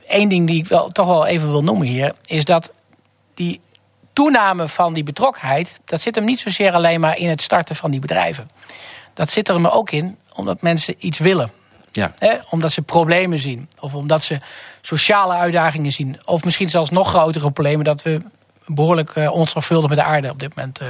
één 0.06 0.29
ding 0.29 0.47
die 0.47 0.59
ik 0.59 0.67
wel, 0.67 0.89
toch 0.89 1.06
wel 1.06 1.27
even 1.27 1.50
wil 1.50 1.65
noemen 1.65 1.87
hier, 1.87 2.12
is 2.27 2.45
dat 2.45 2.73
die 3.35 3.61
toename 4.19 4.69
van 4.69 4.93
die 4.93 5.03
betrokkenheid, 5.03 5.81
dat 5.85 6.00
zit 6.00 6.15
hem 6.15 6.25
niet 6.25 6.38
zozeer 6.38 6.73
alleen 6.73 7.00
maar 7.00 7.19
in 7.19 7.29
het 7.29 7.43
starten 7.43 7.76
van 7.76 7.91
die 7.91 8.00
bedrijven. 8.00 8.50
Dat 9.15 9.31
zit 9.31 9.49
er 9.49 9.55
hem 9.55 9.67
ook 9.67 9.91
in 9.91 10.19
omdat 10.35 10.62
mensen 10.62 10.94
iets 10.99 11.19
willen. 11.19 11.50
Ja. 11.93 12.15
Omdat 12.50 12.73
ze 12.73 12.82
problemen 12.82 13.38
zien. 13.38 13.69
Of 13.81 13.94
omdat 13.94 14.23
ze 14.23 14.38
sociale 14.81 15.35
uitdagingen 15.35 15.93
zien. 15.93 16.19
Of 16.25 16.44
misschien 16.44 16.70
zelfs 16.70 16.91
nog 16.91 17.09
grotere 17.09 17.50
problemen 17.50 17.85
dat 17.85 18.03
we 18.03 18.20
behoorlijk 18.67 19.15
uh, 19.15 19.32
onzorgvuldig 19.32 19.88
met 19.88 19.99
de 19.99 20.05
aarde 20.05 20.31
op 20.31 20.38
dit 20.38 20.55
moment 20.55 20.81
uh, 20.81 20.88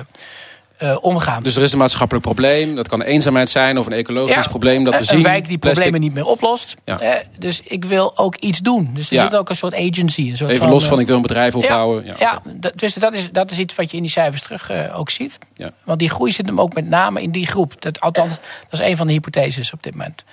omgaan. 1.01 1.43
Dus 1.43 1.57
er 1.57 1.63
is 1.63 1.73
een 1.73 1.79
maatschappelijk 1.79 2.25
probleem. 2.27 2.75
Dat 2.75 2.89
kan 2.89 3.03
eenzaamheid 3.03 3.49
zijn 3.49 3.79
of 3.79 3.87
een 3.87 3.93
ecologisch 3.93 4.45
ja, 4.45 4.49
probleem 4.49 4.85
dat 4.85 4.93
we 4.93 4.99
een 4.99 5.05
zien. 5.05 5.17
Een 5.17 5.23
wijk 5.23 5.49
die 5.49 5.59
Plastic. 5.59 5.83
problemen 5.83 6.01
niet 6.01 6.15
meer 6.15 6.27
oplost. 6.33 6.75
Ja. 6.85 7.03
Uh, 7.03 7.15
dus 7.39 7.61
ik 7.65 7.85
wil 7.85 8.19
ook 8.19 8.37
iets 8.37 8.59
doen. 8.59 8.91
Dus 8.95 9.11
er 9.11 9.17
Ja. 9.17 9.23
zit 9.23 9.37
ook 9.37 9.49
een 9.49 9.57
soort 9.57 9.75
agency. 9.75 10.31
Een 10.31 10.37
soort 10.37 10.51
Even 10.51 10.63
van, 10.63 10.73
los 10.73 10.87
van 10.87 11.01
ik 11.01 11.07
wil 11.07 11.17
een 11.17 11.23
bedrijf 11.23 11.55
opbouwen. 11.57 12.05
Ja, 12.07 12.15
ja, 12.19 12.43
dat, 12.45 12.73
dus 12.79 12.95
dat, 12.95 13.15
is, 13.15 13.29
dat 13.33 13.51
is 13.51 13.59
iets 13.59 13.75
wat 13.75 13.91
je 13.91 13.97
in 13.97 14.03
die 14.03 14.13
cijfers 14.13 14.43
terug 14.43 14.93
ook 14.93 15.11
ziet. 15.11 15.39
Want 15.85 15.99
die 15.99 16.11
groei 16.11 16.33
zit 16.33 16.47
hem 16.47 16.61
ook 16.61 16.75
met 16.75 16.89
name 16.89 17.23
in 17.23 17.31
die 17.31 17.47
groep. 17.47 17.83
Dat, 17.83 18.01
althans, 18.01 18.35
dat 18.69 18.81
is 18.81 18.87
een 18.87 18.97
van 18.97 19.07
de 19.07 19.13
hypotheses 19.13 19.73
op 19.73 19.83
dit 19.83 19.95
moment. 19.95 20.25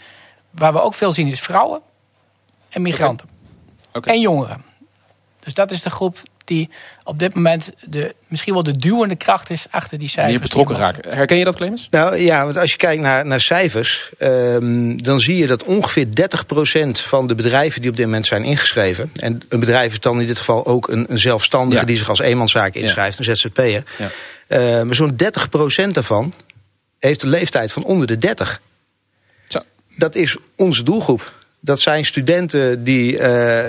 Waar 0.52 0.74
we 0.74 0.82
ook 0.82 0.94
veel 0.94 1.14
zien 1.14 1.28
is 1.28 1.40
vrouwen 1.40 1.82
en 2.70 2.82
migranten. 2.82 3.30
En 4.02 4.20
jongeren. 4.20 4.64
Dus 5.40 5.54
dat 5.54 5.72
is 5.72 5.82
de 5.82 5.90
groep 5.90 6.18
die 6.46 6.70
op 7.04 7.20
dit 7.20 7.36
moment 7.36 7.72
de, 7.82 8.16
misschien 8.28 8.54
wel 8.54 8.64
de 8.64 8.78
duwende 8.78 9.16
kracht 9.16 9.50
is 9.50 9.66
achter 9.70 10.00
die 10.00 10.08
cijfers. 10.08 10.42
Betrokken 10.42 10.76
die 10.76 10.84
we 10.84 10.92
raken. 10.92 11.16
Herken 11.16 11.38
je 11.38 11.44
dat, 11.44 11.56
Clemens? 11.56 11.88
Nou 11.92 12.16
ja, 12.16 12.44
want 12.44 12.58
als 12.58 12.72
je 12.72 12.78
kijkt 12.78 13.02
naar, 13.02 13.26
naar 13.26 13.40
cijfers, 13.40 14.10
um, 14.20 15.04
dan 15.04 15.20
zie 15.20 15.38
je 15.38 15.48
dat 15.48 15.64
ongeveer 15.64 16.06
30% 16.06 16.88
van 16.92 17.28
de 17.28 17.36
bedrijven 17.36 17.82
die 17.82 17.90
op 17.90 17.96
dit 17.96 18.06
moment 18.06 18.26
zijn 18.26 18.44
ingeschreven. 18.44 19.12
En 19.16 19.42
een 19.50 19.60
bedrijf 19.60 19.92
is 19.92 20.00
dan 20.00 20.22
in 20.22 20.28
dit 20.28 20.38
geval 20.38 20.66
ook 20.66 20.88
een, 20.88 21.06
een 21.10 21.18
zelfstandige 21.18 21.80
Ja. 21.80 21.86
die 21.86 21.98
zich 21.98 22.10
als 22.10 22.20
eenmanszaak 22.20 22.74
inschrijft, 22.74 23.18
een 23.18 23.36
ZZP'er. 23.36 23.84
Ja. 23.98 24.12
Uh, 24.48 24.82
maar 24.84 24.96
zo'n 24.96 25.16
30% 25.88 25.88
daarvan 25.92 26.34
heeft 27.00 27.24
een 27.24 27.30
leeftijd 27.30 27.72
van 27.72 27.84
onder 27.84 28.08
de 28.08 28.18
30. 28.18 28.62
Zo. 29.48 29.60
Dat 29.98 30.16
is 30.16 30.38
onze 30.56 30.84
doelgroep. 30.84 31.34
Dat 31.66 31.80
zijn 31.80 32.06
studenten 32.06 32.84
die 32.84 33.18
uh, 33.18 33.60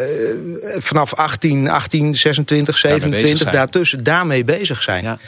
vanaf 0.78 1.14
18, 1.14 1.68
18, 1.68 2.14
26, 2.14 2.80
Daarmee 2.80 2.98
bezig 3.00 3.18
27 3.18 3.38
zijn. 3.38 3.54
daartussen 3.54 4.04
daarmee 4.04 4.44
bezig 4.44 4.82
zijn. 4.82 5.04
Ja. 5.04 5.18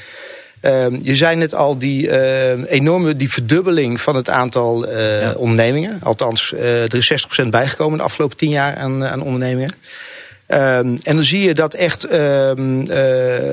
Um, 0.85 0.99
je 1.03 1.17
zei 1.17 1.37
net 1.37 1.55
al 1.55 1.79
die 1.79 2.07
uh, 2.07 2.71
enorme 2.73 3.17
die 3.17 3.31
verdubbeling 3.31 4.01
van 4.01 4.17
het 4.17 4.31
aantal 4.31 4.89
uh, 4.89 5.21
Ja. 5.23 5.33
ondernemingen. 5.33 6.01
Althans, 6.03 6.53
er 6.53 6.95
is 6.95 7.27
60% 7.45 7.47
bijgekomen 7.49 7.99
de 7.99 8.05
afgelopen 8.05 8.37
10 8.37 8.51
jaar 8.51 8.77
aan, 8.77 9.05
aan 9.05 9.23
ondernemingen. 9.23 9.71
Um, 9.71 10.57
en 11.03 11.15
dan 11.17 11.25
zie 11.25 11.41
je 11.41 11.55
dat 11.55 11.75
echt 11.75 12.13
um, 12.13 12.91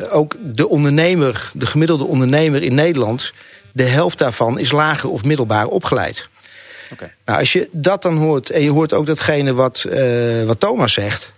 ook 0.10 0.36
de 0.42 0.68
ondernemer, 0.70 1.52
de 1.54 1.66
gemiddelde 1.66 2.04
ondernemer 2.04 2.64
in 2.64 2.76
Nederland, 2.76 3.34
de 3.72 3.84
helft 3.84 4.18
daarvan 4.18 4.60
is 4.60 4.72
lager 4.72 5.10
of 5.10 5.24
middelbaar 5.24 5.66
opgeleid. 5.68 6.28
Nou, 7.26 7.40
als 7.40 7.54
je 7.54 7.70
dat 7.72 8.02
dan 8.02 8.18
hoort 8.18 8.50
en 8.50 8.62
je 8.62 8.70
hoort 8.70 8.94
ook 8.94 9.06
datgene 9.06 9.54
wat, 9.54 9.86
uh, 9.88 10.44
wat 10.44 10.60
Thomas 10.60 10.94
zegt, 10.94 11.32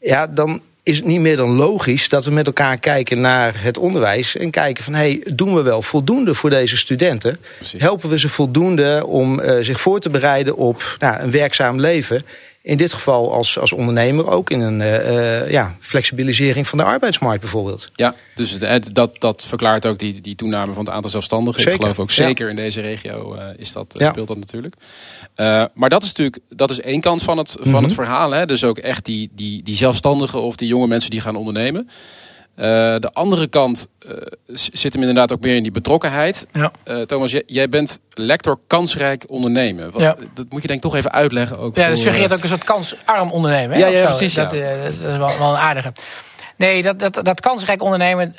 ja, 0.00 0.26
dan 0.26 0.62
is 0.82 0.96
het 0.96 1.06
niet 1.06 1.20
meer 1.20 1.36
dan 1.36 1.50
logisch 1.50 2.08
dat 2.08 2.24
we 2.24 2.30
met 2.30 2.46
elkaar 2.46 2.78
kijken 2.78 3.20
naar 3.20 3.62
het 3.62 3.78
onderwijs 3.78 4.36
en 4.36 4.50
kijken 4.50 4.84
van 4.84 4.94
hey, 4.94 5.20
doen 5.34 5.54
we 5.54 5.62
wel 5.62 5.82
voldoende 5.82 6.34
voor 6.34 6.50
deze 6.50 6.76
studenten? 6.76 7.38
Precies. 7.56 7.80
Helpen 7.80 8.08
we 8.08 8.18
ze 8.18 8.28
voldoende 8.28 9.06
om 9.06 9.40
uh, 9.40 9.56
zich 9.60 9.80
voor 9.80 10.00
te 10.00 10.10
bereiden 10.10 10.56
op 10.56 10.96
nou, 10.98 11.20
een 11.20 11.30
werkzaam 11.30 11.80
leven 11.80 12.22
In 12.66 12.76
dit 12.76 12.92
geval 12.92 13.32
als, 13.32 13.58
als 13.58 13.72
ondernemer 13.72 14.30
ook 14.30 14.50
in 14.50 14.60
een 14.60 14.80
uh, 14.80 15.50
ja, 15.50 15.76
flexibilisering 15.80 16.66
van 16.66 16.78
de 16.78 16.84
arbeidsmarkt 16.84 17.40
bijvoorbeeld. 17.40 17.90
Ja, 17.94 18.14
dus 18.34 18.50
het, 18.50 18.94
dat, 18.94 19.20
dat 19.20 19.44
verklaart 19.46 19.86
ook 19.86 19.98
die, 19.98 20.20
die 20.20 20.34
toename 20.34 20.72
van 20.72 20.84
het 20.84 20.94
aantal 20.94 21.10
zelfstandigen. 21.10 21.60
Zeker. 21.60 21.74
Ik 21.74 21.80
geloof 21.80 21.98
ook 21.98 22.10
zeker 22.10 22.48
in 22.48 22.56
deze 22.56 22.80
regio 22.80 23.34
uh, 23.34 23.42
is 23.56 23.72
dat, 23.72 23.94
ja. 23.98 24.10
speelt 24.10 24.28
dat 24.28 24.36
natuurlijk. 24.38 24.74
maar 25.74 25.88
dat 25.88 26.02
is 26.02 26.08
natuurlijk 26.08 26.38
dat 26.48 26.70
is 26.70 26.80
één 26.80 27.00
kant 27.00 27.22
van 27.22 27.38
het, 27.38 27.56
van 27.60 27.82
het 27.82 27.92
mhm. 27.92 28.02
verhaal. 28.02 28.30
Hè? 28.30 28.46
Dus 28.46 28.64
ook 28.64 28.78
echt 28.78 29.04
die, 29.04 29.30
die, 29.32 29.62
die 29.62 29.76
zelfstandigen 29.76 30.42
of 30.42 30.56
die 30.56 30.68
jonge 30.68 30.86
mensen 30.86 31.10
die 31.10 31.20
gaan 31.20 31.36
ondernemen. 31.36 31.88
Uh, 32.56 32.64
de 32.98 33.10
andere 33.12 33.46
kant 33.46 33.86
uh, 34.06 34.12
zit 34.54 34.92
hem 34.92 35.02
inderdaad 35.02 35.32
ook 35.32 35.40
meer 35.40 35.56
in 35.56 35.62
die 35.62 35.72
betrokkenheid. 35.72 36.46
Ja. 36.52 36.70
Uh, 36.84 37.00
Thomas, 37.00 37.30
jij, 37.30 37.42
jij, 37.46 37.68
bent 37.68 38.00
lector 38.10 38.58
kansrijk 38.66 39.24
ondernemen. 39.28 39.90
Wat, 39.90 40.00
ja. 40.00 40.16
Dat 40.34 40.46
moet 40.48 40.60
je 40.60 40.66
denk 40.66 40.84
ik 40.84 40.90
toch 40.90 40.94
even 40.94 41.12
uitleggen. 41.12 41.58
Ook 41.58 41.76
ja, 41.76 41.88
dat 41.88 41.98
suggereert 41.98 42.32
ook 42.32 42.42
een 42.42 42.48
soort 42.48 42.64
kansarm 42.64 43.30
ondernemen. 43.30 43.78
Ja, 43.78 43.86
ja, 43.86 44.04
precies. 44.04 44.34
Dat, 44.34 44.50
dat, 44.50 44.60
is 44.92 44.98
wel, 44.98 45.38
wel, 45.38 45.50
een 45.50 45.56
aardige. 45.56 45.92
Nee, 46.56 46.82
dat, 46.82 46.98
dat, 46.98 47.24
dat 47.24 47.40
kansrijk 47.40 47.82
ondernemen, 47.82 48.36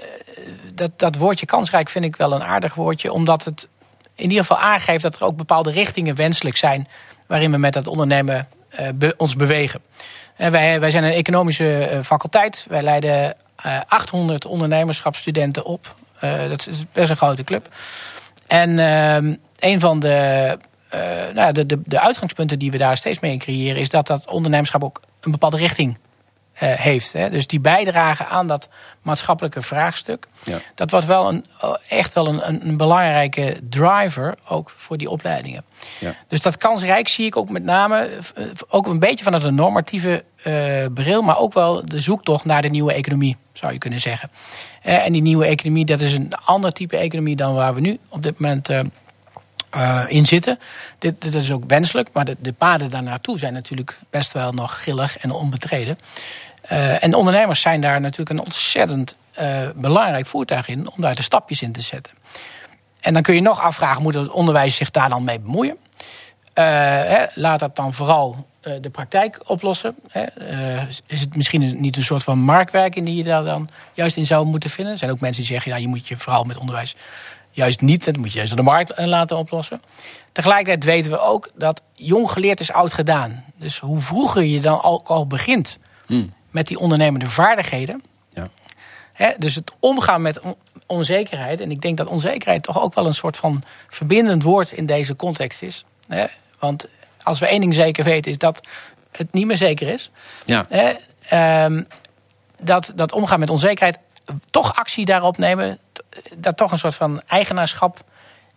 dat, 0.73 0.91
dat 0.95 1.15
woordje 1.15 1.45
kansrijk 1.45 1.89
vind 1.89 2.05
ik 2.05 2.15
wel 2.15 2.33
een 2.33 2.43
aardig 2.43 2.73
woordje. 2.73 3.11
Omdat 3.11 3.45
het 3.45 3.67
in 4.15 4.23
ieder 4.23 4.45
geval 4.45 4.57
aangeeft 4.57 5.03
dat 5.03 5.15
er 5.15 5.23
ook 5.23 5.35
bepaalde 5.35 5.71
richtingen 5.71 6.15
wenselijk 6.15 6.57
zijn... 6.57 6.87
waarin 7.27 7.51
we 7.51 7.57
met 7.57 7.73
dat 7.73 7.87
ondernemen 7.87 8.47
be, 8.95 9.13
ons 9.17 9.35
bewegen. 9.35 9.81
En 10.35 10.51
wij, 10.51 10.79
wij 10.79 10.91
zijn 10.91 11.03
een 11.03 11.13
economische 11.13 11.99
faculteit. 12.03 12.65
Wij 12.67 12.81
leiden 12.81 13.35
800 13.87 14.43
eh, 14.43 14.51
ondernemerschapsstudenten 14.51 15.65
op. 15.65 15.95
Eh, 16.19 16.49
dat 16.49 16.67
is 16.67 16.83
best 16.91 17.09
een 17.09 17.17
grote 17.17 17.43
club. 17.43 17.67
En 18.47 18.79
ehm, 18.79 19.35
een 19.59 19.79
van 19.79 19.99
de, 19.99 20.57
uh, 20.93 21.33
nou, 21.33 21.51
de, 21.51 21.65
de, 21.65 21.81
de, 21.85 21.99
uitgangspunten 21.99 22.59
die 22.59 22.71
we 22.71 22.77
daar 22.77 22.97
steeds 22.97 23.19
mee 23.19 23.31
in 23.31 23.39
creëren, 23.39 23.81
is 23.81 23.89
dat 23.89 24.07
dat 24.07 24.29
ondernemerschap 24.29 24.83
ook 24.83 25.01
een 25.21 25.31
bepaalde 25.31 25.57
richting 25.57 25.97
uh, 25.97 25.99
heeft. 26.73 27.13
Hè. 27.13 27.29
Dus 27.29 27.47
die 27.47 27.59
bijdragen 27.59 28.27
aan 28.27 28.47
dat 28.47 28.69
maatschappelijke 29.01 29.61
vraagstuk. 29.61 30.27
Ja. 30.43 30.59
Dat 30.75 30.91
wordt 30.91 31.05
wel 31.05 31.29
een, 31.29 31.45
echt 31.87 32.13
wel 32.13 32.27
een, 32.27 32.67
een, 32.67 32.77
belangrijke 32.77 33.59
driver 33.69 34.35
ook 34.47 34.69
voor 34.75 34.97
die 34.97 35.09
opleidingen. 35.09 35.63
Ja. 35.99 36.15
Dus 36.27 36.41
dat 36.41 36.57
kansrijk 36.57 37.07
zie 37.07 37.25
ik 37.25 37.37
ook 37.37 37.49
met 37.49 37.63
name 37.63 38.09
ook 38.69 38.87
een 38.87 38.99
beetje 38.99 39.23
vanuit 39.23 39.43
een 39.43 39.55
normatieve 39.55 40.23
bril, 40.93 41.21
maar 41.21 41.37
ook 41.37 41.53
wel 41.53 41.85
de 41.85 41.99
zoektocht 41.99 42.45
naar 42.45 42.61
de 42.61 42.67
nieuwe 42.67 42.93
economie, 42.93 43.37
zou 43.53 43.73
je 43.73 43.77
kunnen 43.77 43.99
zeggen. 43.99 44.29
Uh, 44.85 45.05
en 45.05 45.13
die 45.13 45.21
nieuwe 45.21 45.45
economie, 45.45 45.85
dat 45.85 45.99
is 45.99 46.13
een 46.13 46.33
ander 46.45 46.71
type 46.71 46.97
economie 46.97 47.35
dan 47.35 47.53
waar 47.53 47.73
we 47.73 47.79
nu 47.79 47.99
op 48.09 48.23
dit 48.23 48.39
moment 48.39 48.69
uh, 48.69 50.05
in 50.07 50.25
zitten. 50.25 50.59
Dit, 50.99 51.35
is 51.35 51.51
ook 51.51 51.63
wenselijk, 51.67 52.09
maar 52.13 52.25
de, 52.25 52.35
de 52.39 52.53
paden 52.53 52.89
daar 52.89 53.03
naartoe 53.03 53.39
zijn 53.39 53.53
natuurlijk 53.53 53.99
best 54.09 54.33
wel 54.33 54.51
nog 54.51 54.71
grillig 54.71 55.17
en 55.17 55.31
onbetreden. 55.31 55.97
en 56.99 57.09
de 57.09 57.17
ondernemers 57.17 57.61
zijn 57.61 57.81
daar 57.81 58.01
natuurlijk 58.01 58.39
een 58.39 58.45
ontzettend 58.45 59.15
belangrijk 59.75 60.25
voertuig 60.25 60.67
in 60.67 60.91
om 60.91 61.01
daar 61.01 61.15
de 61.15 61.21
stapjes 61.21 61.61
in 61.61 61.71
te 61.71 61.81
zetten. 61.81 62.13
En 62.99 63.13
dan 63.13 63.21
kun 63.21 63.35
je 63.35 63.41
nog 63.41 63.61
afvragen, 63.61 64.01
moet 64.01 64.13
het 64.13 64.29
onderwijs 64.29 64.75
zich 64.75 64.91
daar 64.91 65.09
dan 65.09 65.23
mee 65.23 65.39
bemoeien? 65.39 65.77
Hè, 66.53 67.25
laat 67.33 67.59
dat 67.59 67.75
dan 67.75 67.93
vooral 67.93 68.45
eh, 68.56 68.56
de 68.81 68.89
praktijk 68.89 69.39
oplossen? 69.45 69.95
Hè? 70.07 70.25
Uh, 70.51 70.89
is 71.05 71.19
het 71.19 71.35
misschien 71.35 71.81
niet 71.81 71.97
een 71.97 72.03
soort 72.03 72.23
van 72.23 72.39
marktwerking 72.39 73.05
die 73.05 73.15
je 73.15 73.23
daar 73.23 73.43
dan 73.43 73.69
juist 73.93 74.17
in 74.17 74.25
zou 74.25 74.45
moeten 74.45 74.69
vinden? 74.69 74.93
Er 74.93 74.99
zijn 74.99 75.11
ook 75.11 75.19
mensen 75.19 75.43
die 75.43 75.51
zeggen, 75.51 75.71
ja, 75.71 75.77
je 75.77 75.87
moet 75.87 76.07
je 76.07 76.17
vooral 76.17 76.43
met 76.43 76.57
onderwijs 76.57 76.95
juist 77.51 77.81
niet, 77.81 78.05
dat 78.05 78.17
moet 78.17 78.31
je 78.31 78.37
juist 78.37 78.51
aan 78.51 78.57
de 78.57 78.63
markt 78.63 78.91
eh, 78.91 79.05
laten 79.05 79.37
oplossen. 79.37 79.81
Tegelijkertijd 80.31 80.83
weten 80.83 81.11
we 81.11 81.19
ook 81.19 81.49
dat 81.55 81.81
jong 81.93 82.31
geleerd 82.31 82.59
is 82.59 82.71
oud 82.71 82.93
gedaan. 82.93 83.43
Dus 83.55 83.79
hoe 83.79 83.99
vroeger 83.99 84.43
je 84.43 84.61
dan 84.61 84.81
al, 84.81 85.01
al 85.05 85.27
begint 85.27 85.77
hmm. 86.05 86.33
met 86.51 86.67
die 86.67 86.79
ondernemende 86.79 87.29
vaardigheden. 87.29 88.03
Ja. 88.33 88.49
Hè, 89.13 89.31
dus 89.37 89.55
het 89.55 89.71
omgaan 89.79 90.21
met 90.21 90.39
onzekerheid. 90.85 91.61
En 91.61 91.71
ik 91.71 91.81
denk 91.81 91.97
dat 91.97 92.07
onzekerheid 92.07 92.63
toch 92.63 92.81
ook 92.81 92.93
wel 92.93 93.05
een 93.05 93.13
soort 93.13 93.37
van 93.37 93.63
verbindend 93.89 94.43
woord 94.43 94.71
in 94.71 94.85
deze 94.85 95.15
context 95.15 95.61
is. 95.61 95.85
Hè? 96.07 96.25
Want 96.59 96.87
als 97.27 97.39
we 97.39 97.47
één 97.47 97.59
ding 97.59 97.73
zeker 97.73 98.03
weten, 98.03 98.31
is 98.31 98.37
dat 98.37 98.67
het 99.11 99.33
niet 99.33 99.45
meer 99.45 99.57
zeker 99.57 99.87
is. 99.87 100.11
Ja. 100.45 100.65
Ehm, 101.27 101.83
dat, 102.61 102.91
dat 102.95 103.11
omgaan 103.11 103.39
met 103.39 103.49
onzekerheid, 103.49 103.97
toch 104.49 104.75
actie 104.75 105.05
daarop 105.05 105.37
nemen, 105.37 105.79
dat 106.35 106.57
toch 106.57 106.71
een 106.71 106.77
soort 106.77 106.95
van 106.95 107.21
eigenaarschap 107.27 108.03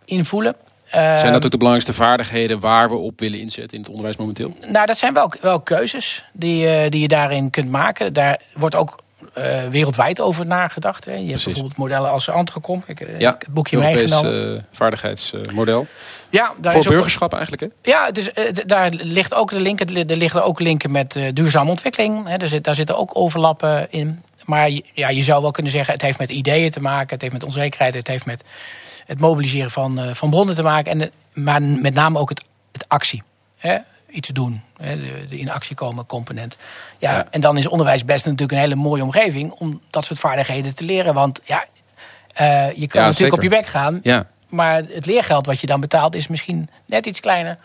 invoelen. 0.05 0.55
Zijn 0.91 1.15
dat 1.15 1.23
ehm, 1.23 1.35
ook 1.35 1.51
de 1.51 1.57
belangrijkste 1.57 1.93
vaardigheden 1.93 2.59
waar 2.59 2.89
we 2.89 2.95
op 2.95 3.19
willen 3.19 3.39
inzetten 3.39 3.73
in 3.77 3.79
het 3.79 3.89
onderwijs 3.89 4.15
momenteel? 4.17 4.57
Nou, 4.67 4.85
dat 4.85 4.97
zijn 4.97 5.13
wel, 5.13 5.31
wel 5.41 5.59
keuzes 5.59 6.23
die, 6.33 6.83
uh, 6.83 6.89
die 6.89 7.01
je 7.01 7.07
daarin 7.07 7.49
kunt 7.49 7.69
maken. 7.69 8.13
Daar 8.13 8.41
wordt 8.53 8.75
ook 8.75 8.99
uh, 9.37 9.67
wereldwijd 9.67 10.21
over 10.21 10.45
nagedacht. 10.45 11.05
Hè. 11.05 11.13
Je 11.13 11.29
hebt 11.31 11.45
bijvoorbeeld 11.45 11.77
modellen 11.77 12.09
als 12.09 12.29
Antracom. 12.29 12.83
Ik, 12.85 12.99
eh, 12.99 13.19
ja, 13.19 13.35
het 13.39 13.53
boekje 13.53 13.77
meegenomen. 13.77 14.53
Uh, 14.53 14.61
vaardigheidsmodel. 14.71 15.87
Ja, 16.29 16.53
daar 16.57 16.71
Voor 16.71 16.81
is 16.81 16.87
burgerschap 16.87 17.33
eigenlijk, 17.33 17.61
hè? 17.61 17.91
Ja, 17.91 18.11
dus, 18.11 18.29
daar 18.65 18.89
ligt 18.89 19.33
ook 19.33 19.49
de 19.49 19.59
link, 19.59 19.79
er 19.79 20.17
liggen 20.17 20.43
ook 20.43 20.59
linken 20.59 20.91
met 20.91 21.19
duurzame 21.33 21.69
ontwikkeling. 21.69 22.27
Hè. 22.27 22.37
Daar, 22.37 22.47
zit, 22.47 22.63
daar 22.63 22.75
zitten 22.75 22.97
ook 22.97 23.11
overlappen 23.17 23.91
in. 23.91 24.23
Maar 24.45 24.69
ja, 24.93 25.09
je 25.09 25.23
zou 25.23 25.41
wel 25.41 25.51
kunnen 25.51 25.71
zeggen, 25.71 25.93
het 25.93 26.01
heeft 26.01 26.19
met 26.19 26.29
ideeën 26.29 26.71
te 26.71 26.81
maken. 26.81 27.09
Het 27.09 27.21
heeft 27.21 27.33
met 27.33 27.43
onzekerheid. 27.43 27.93
Het 27.93 28.07
heeft 28.07 28.25
met 28.25 28.43
het 29.05 29.19
mobiliseren 29.19 29.71
van, 29.71 30.15
van 30.15 30.29
bronnen 30.29 30.55
te 30.55 30.63
maken. 30.63 31.01
En, 31.01 31.11
maar 31.33 31.61
met 31.61 31.93
name 31.93 32.19
ook 32.19 32.29
het, 32.29 32.43
het 32.71 32.85
actie. 32.87 33.23
Hè 33.57 33.77
iets 34.11 34.27
doen. 34.27 34.61
De, 34.77 35.25
de 35.29 35.39
in 35.39 35.51
actie 35.51 35.75
komen 35.75 36.05
component. 36.05 36.57
Ja, 36.97 37.27
En 37.29 37.41
dan 37.41 37.57
is 37.57 37.67
onderwijs 37.67 38.05
best 38.05 38.25
natuurlijk 38.25 38.51
een 38.51 38.57
hele 38.57 38.75
mooie 38.75 39.03
omgeving 39.03 39.51
om 39.51 39.81
dat 39.89 40.05
soort 40.05 40.19
vaardigheden 40.19 40.75
te 40.75 40.83
leren. 40.83 41.13
Want 41.13 41.39
ja, 41.43 41.65
uh, 42.41 42.73
je 42.73 42.87
kan 42.87 43.03
natuurlijk 43.03 43.33
op 43.33 43.41
je 43.41 43.49
weg 43.49 43.71
gaan. 43.71 43.99
Ja. 44.03 44.27
Maar 44.49 44.75
het 44.75 45.05
leergeld 45.05 45.45
wat 45.45 45.59
je 45.59 45.67
dan 45.67 45.79
betaalt 45.79 46.15
is 46.15 46.27
misschien 46.27 46.69
net 46.85 47.05
iets 47.05 47.19
kleiner 47.19 47.57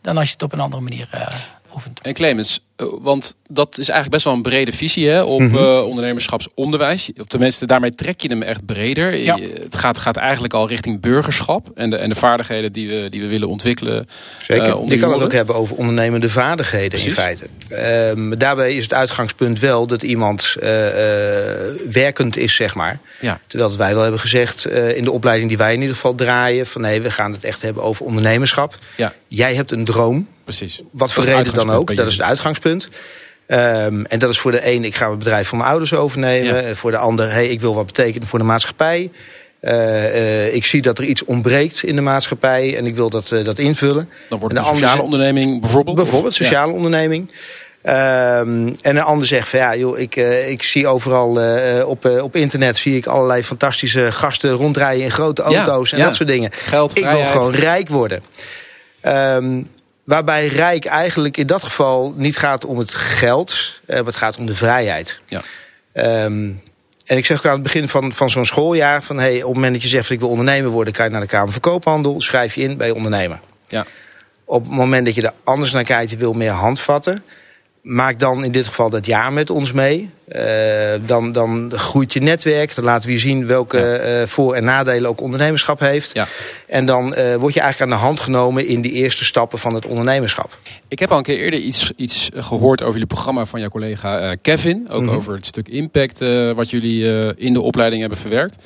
dan 0.00 0.16
als 0.16 0.26
je 0.26 0.32
het 0.32 0.42
op 0.42 0.52
een 0.52 0.60
andere 0.60 0.82
manier 0.82 1.08
uh, 1.14 1.26
oefent. 1.74 2.00
En 2.00 2.12
Clemens, 2.12 2.56
eh, 2.56 2.64
want 3.00 3.34
dat 3.48 3.70
is 3.70 3.88
eigenlijk 3.88 4.10
best 4.10 4.24
wel 4.24 4.34
een 4.34 4.42
brede 4.42 4.72
visie 4.72 5.08
hè, 5.08 5.22
op 5.22 5.40
mm 5.40 5.60
ondernemerschapsonderwijs. 5.62 7.10
Of 7.20 7.26
tenminste, 7.26 7.66
daarmee 7.66 7.94
trek 7.94 8.20
je 8.20 8.28
hem 8.28 8.42
echt 8.42 8.66
breder. 8.66 9.14
Ja. 9.14 9.38
Het 9.38 9.76
gaat, 9.76 9.98
gaat 9.98 10.16
eigenlijk 10.16 10.54
al 10.54 10.68
richting 10.68 11.00
burgerschap 11.00 11.70
en 11.74 11.90
de, 11.90 11.96
en 11.96 12.08
de 12.08 12.14
vaardigheden 12.14 12.72
die 12.72 12.88
we, 12.88 13.08
die 13.10 13.20
we 13.20 13.28
willen 13.28 13.48
ontwikkelen. 13.48 14.08
Zeker. 14.42 14.66
Uh, 14.66 14.82
je 14.86 14.96
kan 14.96 15.12
het 15.12 15.22
ook 15.22 15.32
hebben 15.32 15.54
over 15.54 15.76
ondernemende 15.76 16.28
vaardigheden 16.28 17.04
in 17.04 17.12
feite. 17.12 17.44
Ehm, 17.68 18.38
daarbij 18.38 18.76
is 18.76 18.82
het 18.82 18.94
uitgangspunt 18.94 19.60
wel 19.60 19.86
dat 19.86 20.02
iemand 20.02 20.56
werkend 21.90 22.36
is, 22.36 22.54
zeg 22.54 22.74
maar. 22.74 22.98
Ja. 23.20 23.40
Terwijl 23.46 23.76
wij 23.76 23.92
wel 23.92 24.02
hebben 24.02 24.20
gezegd 24.20 24.66
in 24.66 25.04
de 25.04 25.10
opleiding 25.10 25.48
die 25.48 25.58
wij 25.58 25.74
in 25.74 25.80
ieder 25.80 25.94
geval 25.94 26.14
draaien... 26.14 26.66
van 26.66 26.80
nee, 26.80 27.00
we 27.00 27.10
gaan 27.10 27.32
het 27.32 27.44
echt 27.44 27.62
hebben 27.62 27.82
over 27.82 28.04
ondernemerschap. 28.04 28.78
Ja. 28.96 29.12
Jij 29.28 29.54
hebt 29.54 29.72
een 29.72 29.84
droom. 29.84 30.28
Precies. 30.44 30.82
Wat 30.90 31.12
voor 31.12 31.24
reden 31.24 31.54
dan 31.54 31.70
ook. 31.70 31.96
Dat 31.96 32.06
is 32.06 32.12
het 32.12 32.22
uitgangspunt. 32.22 32.88
Um, 33.48 34.06
en 34.06 34.18
dat 34.18 34.30
is 34.30 34.38
voor 34.38 34.50
de 34.50 34.70
een, 34.72 34.84
ik 34.84 34.94
ga 34.94 35.08
het 35.10 35.18
bedrijf 35.18 35.48
van 35.48 35.58
mijn 35.58 35.70
ouders 35.70 35.94
overnemen. 35.94 36.64
En 36.64 36.76
voor 36.76 36.90
de 36.90 36.96
ander, 36.96 37.30
hey, 37.30 37.48
ik 37.48 37.60
wil 37.60 37.74
wat 37.74 37.86
betekenen 37.86 38.28
voor 38.28 38.38
de 38.38 38.44
maatschappij. 38.44 39.10
Uh, 39.60 39.72
uh, 39.72 40.54
ik 40.54 40.64
zie 40.64 40.82
dat 40.82 40.98
er 40.98 41.04
iets 41.04 41.24
ontbreekt 41.24 41.82
in 41.82 41.96
de 41.96 42.02
maatschappij 42.02 42.76
en 42.76 42.86
ik 42.86 42.96
wil 42.96 43.10
dat, 43.10 43.30
uh, 43.30 43.44
dat 43.44 43.58
invullen. 43.58 44.08
Dan 44.28 44.38
wordt 44.38 44.56
het 44.56 44.66
een 44.66 44.74
sociale 44.74 45.02
onderneming 45.02 45.60
bijvoorbeeld? 45.60 45.96
Bijvoorbeeld, 45.96 46.34
sociale 46.34 46.70
ja. 46.70 46.76
onderneming. 46.76 47.30
Um, 47.84 48.74
en 48.82 48.96
een 48.96 49.02
ander 49.02 49.26
zegt 49.26 49.48
van 49.48 49.58
ja, 49.58 49.76
joh, 49.76 49.98
ik, 49.98 50.16
ik 50.48 50.62
zie 50.62 50.86
overal 50.86 51.40
op, 51.86 52.04
op 52.04 52.36
internet 52.36 52.76
zie 52.76 52.96
ik 52.96 53.06
allerlei 53.06 53.42
fantastische 53.42 54.12
gasten 54.12 54.50
rondrijden 54.50 55.04
in 55.04 55.10
grote 55.10 55.42
auto's 55.42 55.90
ja, 55.90 55.96
en 55.96 56.04
dat 56.04 56.14
soort 56.14 56.28
dingen. 56.28 56.50
Geld, 56.52 56.98
ik 56.98 57.04
wil 57.04 57.24
gewoon 57.24 57.52
rijk 57.52 57.88
worden. 57.88 58.22
Um, 59.06 59.68
Waarbij 60.04 60.46
rijk 60.46 60.84
eigenlijk 60.84 61.36
in 61.36 61.46
dat 61.46 61.62
geval 61.62 62.14
niet 62.16 62.38
gaat 62.38 62.64
om 62.64 62.78
het 62.78 62.94
geld, 62.94 63.80
eh, 63.86 63.96
maar 63.96 64.04
het 64.04 64.16
gaat 64.16 64.36
om 64.36 64.46
de 64.46 64.54
vrijheid. 64.54 65.20
Ja. 65.26 65.42
Um, 66.24 66.62
en 67.06 67.16
ik 67.16 67.26
zeg 67.26 67.38
ook 67.38 67.46
aan 67.46 67.52
het 67.52 67.62
begin 67.62 67.88
van, 67.88 68.12
van 68.12 68.30
zo'n 68.30 68.44
schooljaar: 68.44 69.02
van 69.02 69.18
hey, 69.18 69.36
op 69.36 69.42
het 69.42 69.54
moment 69.54 69.72
dat 69.72 69.82
je 69.82 69.88
zegt 69.88 70.10
ik 70.10 70.20
wil 70.20 70.28
ondernemer 70.28 70.70
worden, 70.70 70.92
kan 70.92 71.04
je 71.04 71.10
naar 71.10 71.20
de 71.20 71.26
Kamer 71.26 71.52
van 71.52 71.60
Koophandel, 71.60 72.20
schrijf 72.20 72.54
je 72.54 72.62
in 72.62 72.76
bij 72.76 72.90
ondernemer. 72.90 73.40
Ja. 73.68 73.86
Op 74.44 74.62
het 74.62 74.72
moment 74.72 75.04
dat 75.04 75.14
je 75.14 75.22
er 75.22 75.32
anders 75.44 75.72
naar 75.72 75.84
kijkt, 75.84 76.10
je 76.10 76.16
wil 76.16 76.32
meer 76.32 76.50
handvatten, 76.50 77.24
maak 77.82 78.18
dan 78.18 78.44
in 78.44 78.52
dit 78.52 78.66
geval 78.66 78.90
dat 78.90 79.06
jaar 79.06 79.32
met 79.32 79.50
ons 79.50 79.72
mee. 79.72 80.10
Uh, 80.28 80.42
dan, 81.06 81.32
dan 81.32 81.72
groeit 81.74 82.12
je 82.12 82.20
netwerk. 82.20 82.74
Dan 82.74 82.84
laten 82.84 83.06
we 83.06 83.12
je 83.12 83.20
zien 83.20 83.46
welke 83.46 83.78
ja. 83.78 84.20
uh, 84.20 84.26
voor- 84.26 84.54
en 84.54 84.64
nadelen 84.64 85.10
ook 85.10 85.20
ondernemerschap 85.20 85.80
heeft. 85.80 86.10
Ja. 86.12 86.26
En 86.66 86.86
dan 86.86 87.14
uh, 87.18 87.34
word 87.34 87.54
je 87.54 87.60
eigenlijk 87.60 87.92
aan 87.92 87.98
de 87.98 88.04
hand 88.04 88.20
genomen 88.20 88.66
in 88.66 88.80
die 88.80 88.92
eerste 88.92 89.24
stappen 89.24 89.58
van 89.58 89.74
het 89.74 89.86
ondernemerschap. 89.86 90.58
Ik 90.88 90.98
heb 90.98 91.10
al 91.10 91.16
een 91.16 91.22
keer 91.22 91.38
eerder 91.38 91.60
iets, 91.60 91.92
iets 91.96 92.28
gehoord 92.34 92.80
over 92.80 92.92
jullie 92.92 93.06
programma 93.06 93.44
van 93.44 93.60
jouw 93.60 93.68
collega 93.68 94.34
Kevin. 94.42 94.86
Ook 94.90 95.00
mm 95.00 95.08
-hmm. 95.08 95.16
over 95.16 95.34
het 95.34 95.46
stuk 95.46 95.68
impact 95.68 96.18
wat 96.54 96.70
jullie 96.70 97.34
in 97.36 97.52
de 97.52 97.60
opleiding 97.60 98.00
hebben 98.00 98.18
verwerkt. 98.18 98.56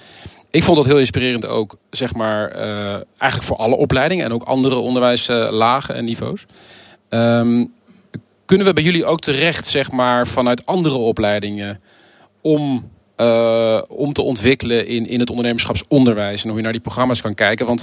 Ik 0.50 0.62
vond 0.62 0.76
dat 0.76 0.86
heel 0.86 0.98
inspirerend 0.98 1.46
ook, 1.46 1.76
zeg 1.90 2.14
maar, 2.14 2.50
eigenlijk 3.18 3.42
voor 3.42 3.56
alle 3.56 3.76
opleidingen 3.76 4.24
en 4.24 4.32
ook 4.32 4.42
andere 4.42 4.74
onderwijslagen 4.74 5.94
en 5.94 6.04
niveaus. 6.04 6.46
Um, 7.10 7.74
kunnen 8.46 8.66
we 8.66 8.72
bij 8.72 8.82
jullie 8.82 9.04
ook 9.04 9.20
terecht, 9.20 9.66
zeg 9.66 9.90
maar, 9.90 10.26
vanuit 10.26 10.66
andere 10.66 10.96
opleidingen 10.96 11.80
om, 12.40 12.90
uh, 13.16 13.82
om 13.88 14.12
te 14.12 14.22
ontwikkelen 14.22 14.86
in, 14.86 15.06
in 15.08 15.20
het 15.20 15.30
ondernemerschapsonderwijs 15.30 16.42
en 16.42 16.48
hoe 16.48 16.56
je 16.56 16.62
naar 16.62 16.72
die 16.72 16.80
programma's 16.80 17.20
kan 17.20 17.34
kijken? 17.34 17.66
Want 17.66 17.82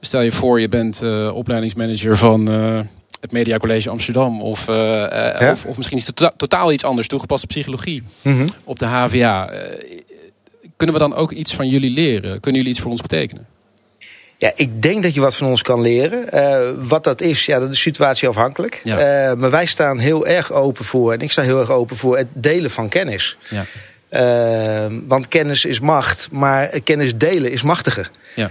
stel 0.00 0.20
je 0.20 0.32
voor, 0.32 0.60
je 0.60 0.68
bent 0.68 1.02
uh, 1.02 1.34
opleidingsmanager 1.34 2.16
van 2.16 2.50
uh, 2.50 2.80
het 3.20 3.32
Media 3.32 3.56
College 3.56 3.90
Amsterdam 3.90 4.42
of, 4.42 4.66
ja? 4.66 5.50
of, 5.52 5.64
of, 5.64 5.76
misschien 5.76 5.98
is 5.98 6.06
het 6.06 6.16
tota 6.16 6.32
totaal 6.36 6.72
iets 6.72 6.84
anders, 6.84 7.08
toegepaste 7.08 7.46
psychologie 7.46 8.02
mm 8.22 8.36
-hmm. 8.36 8.46
op 8.64 8.78
de 8.78 8.84
HVA. 8.84 9.50
kunnen 10.76 10.96
we 10.96 11.02
dan 11.02 11.14
ook 11.14 11.32
iets 11.32 11.54
van 11.54 11.68
jullie 11.68 11.90
leren? 11.90 12.40
Kunnen 12.40 12.60
jullie 12.60 12.68
iets 12.68 12.80
voor 12.80 12.90
ons 12.90 13.00
betekenen? 13.00 13.46
Ja, 14.42 14.52
ik 14.54 14.82
denk 14.82 15.02
dat 15.02 15.14
je 15.14 15.20
wat 15.20 15.36
van 15.36 15.46
ons 15.46 15.62
kan 15.62 15.80
leren. 15.80 16.26
Uh, 16.32 16.88
wat 16.88 17.04
dat 17.04 17.20
is, 17.20 17.46
ja, 17.46 17.58
dat 17.58 17.70
is 17.70 17.80
situatieafhankelijk. 17.80 18.80
Ja. 18.84 19.30
Uh, 19.30 19.36
maar 19.36 19.50
wij 19.50 19.66
staan 19.66 19.98
heel 19.98 20.26
erg 20.26 20.52
open 20.52 20.84
voor, 20.84 21.12
en 21.12 21.20
ik 21.20 21.30
sta 21.30 21.42
heel 21.42 21.58
erg 21.58 21.70
open 21.70 21.96
voor 21.96 22.16
het 22.16 22.26
delen 22.32 22.70
van 22.70 22.88
kennis. 22.88 23.36
Ja. 23.48 23.64
Uh, 24.10 24.96
want 25.06 25.28
kennis 25.28 25.64
is 25.64 25.80
macht, 25.80 26.28
maar 26.30 26.80
kennis 26.84 27.16
delen 27.16 27.50
is 27.50 27.62
machtiger. 27.62 28.10
Ja. 28.34 28.50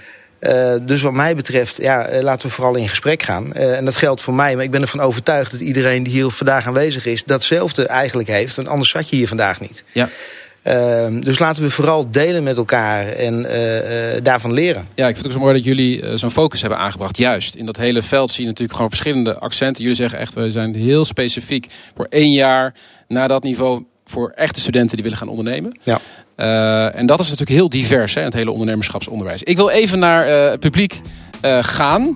dus 0.81 1.01
wat 1.01 1.13
mij 1.13 1.35
betreft, 1.35 1.77
ja, 1.77 2.21
laten 2.21 2.47
we 2.47 2.53
vooral 2.53 2.75
in 2.75 2.89
gesprek 2.89 3.23
gaan. 3.23 3.53
en 3.53 3.85
dat 3.85 3.95
geldt 3.95 4.21
voor 4.21 4.33
mij, 4.33 4.55
maar 4.55 4.63
ik 4.63 4.71
ben 4.71 4.81
ervan 4.81 4.99
overtuigd 4.99 5.51
dat 5.51 5.59
iedereen 5.59 6.03
die 6.03 6.13
hier 6.13 6.29
vandaag 6.29 6.67
aanwezig 6.67 7.05
is, 7.05 7.23
datzelfde 7.23 7.87
eigenlijk 7.87 8.29
heeft. 8.29 8.55
Want 8.55 8.67
anders 8.67 8.89
zat 8.89 9.09
je 9.09 9.15
hier 9.15 9.27
vandaag 9.27 9.59
niet. 9.59 9.83
Ja. 9.91 10.09
Uh, 10.67 11.07
dus 11.21 11.39
laten 11.39 11.63
we 11.63 11.69
vooral 11.69 12.11
delen 12.11 12.43
met 12.43 12.57
elkaar 12.57 13.07
en 13.07 13.45
uh, 13.45 14.15
uh, 14.15 14.21
daarvan 14.23 14.53
leren. 14.53 14.87
Ja, 14.95 15.07
ik 15.07 15.13
vind 15.13 15.17
het 15.17 15.25
ook 15.25 15.31
zo 15.31 15.39
mooi 15.39 15.53
dat 15.53 15.63
jullie 15.63 16.01
uh, 16.01 16.11
zo'n 16.15 16.31
focus 16.31 16.61
hebben 16.61 16.79
aangebracht. 16.79 17.17
Juist, 17.17 17.55
in 17.55 17.65
dat 17.65 17.77
hele 17.77 18.01
veld 18.01 18.31
zie 18.31 18.41
je 18.41 18.47
natuurlijk 18.47 18.75
gewoon 18.75 18.89
verschillende 18.89 19.37
accenten. 19.37 19.81
Jullie 19.81 19.97
zeggen 19.97 20.19
echt, 20.19 20.33
we 20.33 20.51
zijn 20.51 20.75
heel 20.75 21.05
specifiek 21.05 21.67
voor 21.95 22.05
één 22.09 22.31
jaar 22.31 22.73
naar 23.07 23.27
dat 23.27 23.43
niveau... 23.43 23.85
voor 24.05 24.31
echte 24.35 24.59
studenten 24.59 24.95
die 24.95 25.03
willen 25.03 25.19
gaan 25.19 25.27
ondernemen. 25.27 25.79
Ja. 25.83 25.99
en 26.91 27.05
dat 27.05 27.19
is 27.19 27.25
natuurlijk 27.25 27.57
heel 27.57 27.69
divers, 27.69 28.13
hè, 28.13 28.21
het 28.21 28.33
hele 28.33 28.51
ondernemerschapsonderwijs. 28.51 29.43
Ik 29.43 29.55
wil 29.55 29.69
even 29.69 29.99
naar 29.99 30.27
het 30.27 30.59
publiek 30.59 31.01
gaan... 31.61 32.15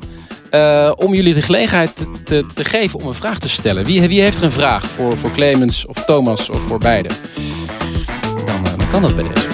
om 0.96 1.14
jullie 1.14 1.34
de 1.34 1.42
gelegenheid 1.42 1.96
te, 1.96 2.24
te, 2.24 2.46
te, 2.56 2.66
geven 2.66 3.00
om 3.00 3.08
een 3.08 3.14
vraag 3.14 3.40
te 3.40 3.50
stellen. 3.50 3.86
Wie, 3.86 4.02
wie 4.02 4.22
heeft 4.22 4.38
er 4.38 4.44
een 4.44 4.52
vraag 4.52 4.84
voor, 4.84 5.18
voor 5.18 5.32
Clemens 5.32 5.86
of 5.86 6.06
Thomas 6.06 6.50
of 6.50 6.60
voor 6.60 6.80
beide? 6.80 7.10
Dan, 8.46 8.66
uh, 8.66 8.78
dan 8.78 8.90
kan 8.90 9.02
dat 9.02 9.16
bij 9.16 9.24
deze. 9.24 9.48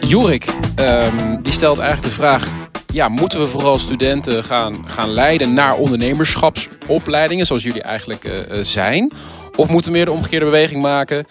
Jorik, 0.00 0.46
um, 0.76 1.42
die 1.42 1.52
stelt 1.52 1.78
eigenlijk 1.78 2.08
de 2.08 2.20
vraag... 2.20 2.48
Ja, 2.92 3.08
moeten 3.08 3.40
we 3.40 3.46
vooral 3.46 3.78
studenten 3.78 4.44
gaan, 4.44 4.88
gaan 4.88 5.10
leiden 5.10 5.54
naar 5.54 5.76
ondernemerschapsopleidingen... 5.76 7.46
zoals 7.46 7.62
jullie 7.62 7.82
eigenlijk 7.82 8.24
uh, 8.24 8.62
zijn? 8.62 9.12
Of 9.56 9.68
moeten 9.68 9.90
we 9.90 9.96
meer 9.96 10.06
de 10.06 10.12
omgekeerde 10.12 10.44
beweging 10.44 10.82
maken... 10.82 11.26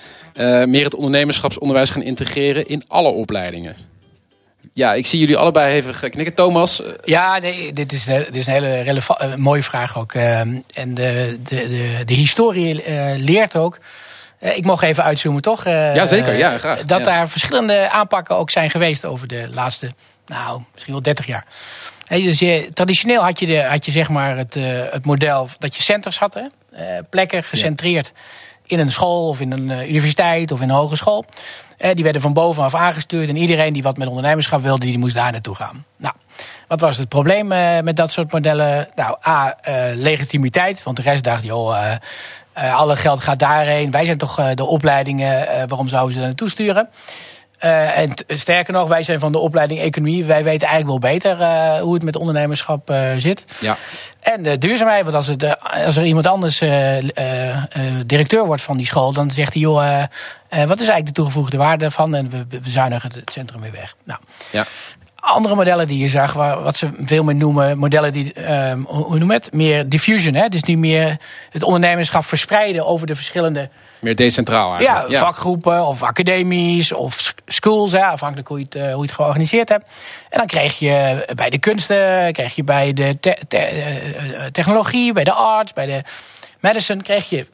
Meer 0.65 0.83
het 0.83 0.95
ondernemerschapsonderwijs 0.95 1.89
gaan 1.89 2.01
integreren 2.01 2.65
in 2.65 2.83
alle 2.87 3.09
opleidingen? 3.09 3.75
Ja, 4.73 4.93
ik 4.93 5.05
zie 5.05 5.19
jullie 5.19 5.37
allebei 5.37 5.73
even 5.75 6.09
knikken. 6.09 6.33
Thomas? 6.33 6.81
Ja, 7.03 7.39
nee, 7.39 7.73
dit, 7.73 7.91
is, 7.91 8.05
dit 8.05 8.35
is 8.35 8.47
een 8.47 8.53
hele 8.53 8.81
relevant, 8.81 9.37
mooie 9.37 9.63
vraag 9.63 9.97
ook. 9.97 10.13
Ehm, 10.13 10.55
en 10.73 10.93
de, 10.93 11.37
de, 11.43 11.67
de, 11.67 12.01
de 12.05 12.13
historie 12.13 12.83
leert 13.17 13.55
ook 13.55 13.75
eh, 13.75 13.81
ik 14.39 14.65
mocht 14.65 14.83
even 14.83 15.03
uitzoomen, 15.03 15.41
toch? 15.41 15.65
Uh, 15.65 15.95
ja, 15.95 16.05
zeker. 16.05 16.37
Ja, 16.37 16.57
graag. 16.57 16.85
Dat 16.85 17.03
daar 17.03 17.29
verschillende 17.29 17.89
aanpakken 17.89 18.37
ook 18.37 18.49
zijn 18.49 18.69
geweest 18.69 19.05
over 19.05 19.27
de 19.27 19.49
laatste, 19.53 19.93
nou, 20.25 20.61
misschien 20.73 20.93
wel 20.93 21.01
30 21.01 21.25
jaar. 21.25 21.45
dus 22.07 22.39
je, 22.39 22.69
traditioneel 22.73 23.23
had 23.23 23.39
je, 23.39 23.45
de, 23.45 23.63
had 23.63 23.85
je 23.85 23.91
zeg 23.91 24.09
maar 24.09 24.37
het, 24.37 24.55
uh, 24.55 24.81
het 24.89 25.05
model 25.05 25.47
dat 25.59 25.75
je 25.75 25.83
centers 25.83 26.19
had. 26.19 26.33
Hè? 26.33 26.43
plekken 27.09 27.43
gecentreerd 27.43 28.11
in 28.65 28.79
een 28.79 28.91
school 28.91 29.27
of 29.27 29.39
in 29.39 29.51
een 29.51 29.89
universiteit 29.89 30.51
of 30.51 30.61
in 30.61 30.69
een 30.69 30.75
hogeschool. 30.75 31.25
die 31.93 32.03
werden 32.03 32.21
van 32.21 32.33
bovenaf 32.33 32.75
aangestuurd. 32.75 33.29
En 33.29 33.37
iedereen 33.37 33.73
die 33.73 33.83
wat 33.83 33.97
met 33.97 34.07
ondernemerschap 34.07 34.61
wilde, 34.61 34.85
die 34.85 34.97
moest 34.97 35.15
daar 35.15 35.31
naartoe 35.31 35.55
gaan. 35.55 35.85
Nou, 35.97 36.13
wat 36.67 36.79
was 36.79 36.97
het 36.97 37.09
probleem 37.09 37.47
met 37.83 37.95
dat 37.95 38.11
soort 38.11 38.31
modellen? 38.31 38.87
Nou, 38.95 39.17
A, 39.27 39.55
legitimiteit. 39.95 40.83
Want 40.83 40.97
de 40.97 41.03
rest 41.03 41.23
dacht, 41.23 41.43
joh 41.43 41.95
alle 42.73 42.95
geld 42.95 43.23
gaat 43.23 43.39
daarheen. 43.39 43.91
Wij 43.91 44.05
zijn 44.05 44.17
toch 44.17 44.39
uh, 44.39 44.47
de 44.53 44.65
opleidingen, 44.65 45.41
uh, 45.41 45.63
waarom 45.67 45.87
zouden 45.87 46.13
ze 46.13 46.17
daar 46.17 46.27
naartoe 46.27 46.49
sturen? 46.49 46.89
en 47.59 48.13
sterker 48.27 48.73
nog, 48.73 48.87
wij 48.87 49.03
zijn 49.03 49.19
van 49.19 49.31
de 49.31 49.37
opleiding 49.37 49.79
economie. 49.79 50.25
Wij 50.25 50.43
weten 50.43 50.67
eigenlijk 50.67 51.01
wel 51.01 51.11
beter 51.11 51.37
hoe 51.81 51.93
het 51.93 52.03
met 52.03 52.15
ondernemerschap 52.15 52.93
zit. 53.17 53.45
Ja. 53.59 53.77
En 54.19 54.43
de 54.43 54.57
duurzaamheid, 54.57 55.03
want 55.03 55.15
als, 55.15 55.27
het, 55.27 55.61
als 55.85 55.97
er 55.97 56.05
iemand 56.05 56.27
anders 56.27 56.57
directeur 58.05 58.45
wordt 58.45 58.61
van 58.61 58.77
die 58.77 58.85
school, 58.85 59.13
dan 59.13 59.31
zegt 59.31 59.53
hij, 59.53 59.61
joh, 59.61 60.03
wat 60.49 60.59
is 60.59 60.87
eigenlijk 60.87 61.05
de 61.05 61.11
toegevoegde 61.11 61.57
waarde 61.57 61.85
ervan? 61.85 62.15
En 62.15 62.29
we, 62.29 62.45
we 62.49 62.69
zuinigen 62.69 63.11
het 63.13 63.31
centrum 63.31 63.61
weer 63.61 63.71
weg. 63.71 63.95
Nou, 64.03 64.19
ja 64.51 64.65
andere 65.29 65.55
modellen 65.55 65.87
die 65.87 65.99
je 65.99 66.07
zag, 66.07 66.33
wat 66.33 66.75
ze 66.75 66.89
veel 67.05 67.23
meer 67.23 67.35
noemen, 67.35 67.77
modellen 67.77 68.13
die, 68.13 68.51
um, 68.51 68.85
hoe 68.85 69.19
noem 69.19 69.31
het, 69.31 69.53
meer 69.53 69.89
diffusion. 69.89 70.33
Hè? 70.33 70.47
Dus 70.47 70.63
nu 70.63 70.77
meer 70.77 71.17
het 71.49 71.63
ondernemerschap 71.63 72.25
verspreiden 72.25 72.85
over 72.85 73.07
de 73.07 73.15
verschillende... 73.15 73.69
Meer 73.99 74.15
decentraal 74.15 74.75
eigenlijk. 74.75 75.09
Ja, 75.09 75.19
vakgroepen 75.19 75.85
of 75.85 76.03
academies 76.03 76.91
of 76.91 77.33
schools, 77.45 77.91
hè, 77.91 78.03
afhankelijk 78.03 78.47
hoe 78.47 78.57
je, 78.57 78.63
het, 78.63 78.75
uh, 78.75 78.81
hoe 78.81 78.95
je 78.95 79.01
het 79.01 79.11
georganiseerd 79.11 79.69
hebt. 79.69 79.89
En 80.29 80.37
dan 80.37 80.47
kreeg 80.47 80.79
je 80.79 81.25
bij 81.35 81.49
de 81.49 81.57
kunsten, 81.57 82.33
kreeg 82.33 82.55
je 82.55 82.63
bij 82.63 82.93
de 82.93 83.19
te 83.19 83.37
te 83.47 83.71
uh, 83.73 84.45
technologie, 84.51 85.13
bij 85.13 85.23
de 85.23 85.33
arts, 85.33 85.73
bij 85.73 85.85
de 85.85 86.03
medicine, 86.59 87.01
kreeg 87.01 87.29
je 87.29 87.45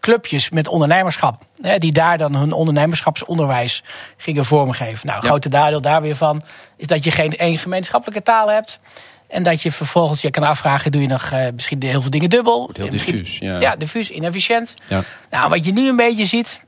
clubjes 0.00 0.50
met 0.50 0.68
ondernemerschap. 0.68 1.42
Hè, 1.60 1.78
die 1.78 1.92
daar 1.92 2.18
dan 2.18 2.34
hun 2.34 2.52
ondernemerschapsonderwijs 2.52 3.82
gingen 4.16 4.44
vormgeven. 4.44 5.06
Nou, 5.06 5.22
grote 5.22 5.48
nadeel 5.48 5.80
daar 5.80 6.02
weer 6.02 6.16
van 6.16 6.42
is 6.76 6.86
dat 6.86 7.04
je 7.04 7.10
geen 7.10 7.36
één 7.36 7.58
gemeenschappelijke 7.58 8.22
taal 8.22 8.50
hebt. 8.50 8.78
En 9.28 9.42
dat 9.42 9.62
je 9.62 9.72
vervolgens 9.72 10.20
je 10.20 10.30
kan 10.30 10.42
afvragen, 10.42 10.92
doe 10.92 11.02
je 11.02 11.08
nog 11.08 11.32
uh, 11.32 11.46
misschien 11.54 11.82
heel 11.82 12.00
veel 12.00 12.10
dingen 12.10 12.30
dubbel? 12.30 12.70
Heel 12.72 12.88
diffuus, 12.88 13.38
ja. 13.38 13.60
Ja, 13.60 13.76
diffuus, 13.76 14.10
inefficiënt. 14.10 14.74
Ja. 14.86 15.02
Nou, 15.30 15.48
wat 15.50 15.64
je 15.64 15.72
nu 15.72 15.88
een 15.88 15.96
beetje 15.96 16.24
ziet, 16.24 16.60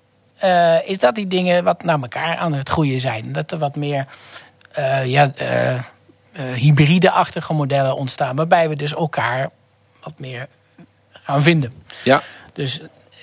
uh, 0.44 0.88
is 0.88 0.98
dat 0.98 1.14
die 1.14 1.26
dingen 1.26 1.64
wat 1.64 1.82
naar 1.82 2.00
elkaar 2.00 2.36
aan 2.36 2.52
het 2.52 2.68
groeien 2.68 3.00
zijn. 3.00 3.32
Dat 3.32 3.52
er 3.52 3.58
wat 3.58 3.76
meer 3.76 4.06
uh, 4.78 5.06
ja, 5.06 5.32
hybride-achtige 6.54 7.52
modellen 7.52 7.96
ontstaan. 7.96 8.36
Waarbij 8.36 8.68
we 8.68 8.76
dus 8.76 8.94
elkaar 8.94 9.50
wat 10.02 10.18
meer 10.18 10.48
gaan 11.12 11.42
vinden. 11.42 11.72
Ja. 12.04 12.22
Dus 12.52 12.80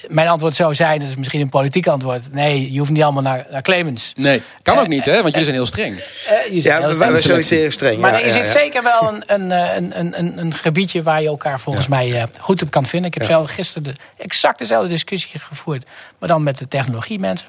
mijn 0.08 0.28
antwoord 0.28 0.56
zou 0.56 0.76
zijn, 0.76 1.00
dat 1.00 1.08
is 1.08 1.16
misschien 1.16 1.42
een 1.42 1.50
politiek 1.50 1.88
antwoord. 1.88 2.34
Nee, 2.34 2.72
je 2.72 2.80
hoeft 2.80 2.92
niet 2.92 3.04
allemaal 3.04 3.24
naar, 3.24 3.46
naar 3.52 3.62
Clemens. 3.62 4.14
Nee, 4.16 4.42
kan 4.62 4.78
ook 4.78 4.88
niet, 4.88 5.06
hè? 5.06 5.14
Want 5.14 5.28
jullie 5.28 5.44
zijn 5.44 5.56
heel 5.56 5.66
streng. 5.66 5.94
Uh, 5.96 6.64
ja, 6.64 6.80
heel 6.80 6.98
wij 6.98 7.18
zijn 7.18 7.44
zeer 7.44 7.72
streng. 7.72 8.00
Maar 8.00 8.22
er 8.22 8.32
zit 8.32 8.48
zeker 8.48 8.84
wel 8.84 9.08
een, 9.08 9.24
een, 9.28 9.52
een, 10.00 10.20
een, 10.20 10.40
een 10.40 10.54
gebiedje 10.54 11.04
waar 11.04 11.22
je 11.22 11.28
elkaar 11.28 11.60
volgens 11.60 11.88
mij 11.88 12.28
goed 12.40 12.62
op 12.62 12.72
kan 12.72 12.86
vinden. 12.86 13.12
Ik 13.12 13.18
heb 13.18 13.30
zelf 13.30 13.52
gisteren 13.52 13.84
de, 13.84 13.96
exact 14.18 14.60
dezelfde 14.60 14.90
discussie 14.90 15.40
gevoerd, 15.40 15.86
maar 16.20 16.30
dan 16.30 16.44
met 16.44 16.58
de 16.58 16.68
technologie 16.68 17.20
mensen. 17.20 17.48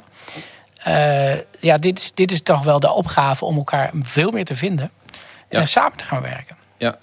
Uh, 0.88 1.34
ja, 1.60 1.78
dit, 1.78 2.10
dit 2.14 2.30
is 2.30 2.42
toch 2.42 2.64
wel 2.64 2.80
de 2.80 2.92
opgave 2.92 3.44
om 3.44 3.56
elkaar 3.56 3.90
veel 4.02 4.30
meer 4.30 4.44
te 4.44 4.56
vinden 4.56 4.90
en 5.48 5.68
samen 5.68 5.96
te 5.96 6.04
gaan 6.04 6.22
werken. 6.22 6.56
Ja. 6.76 6.98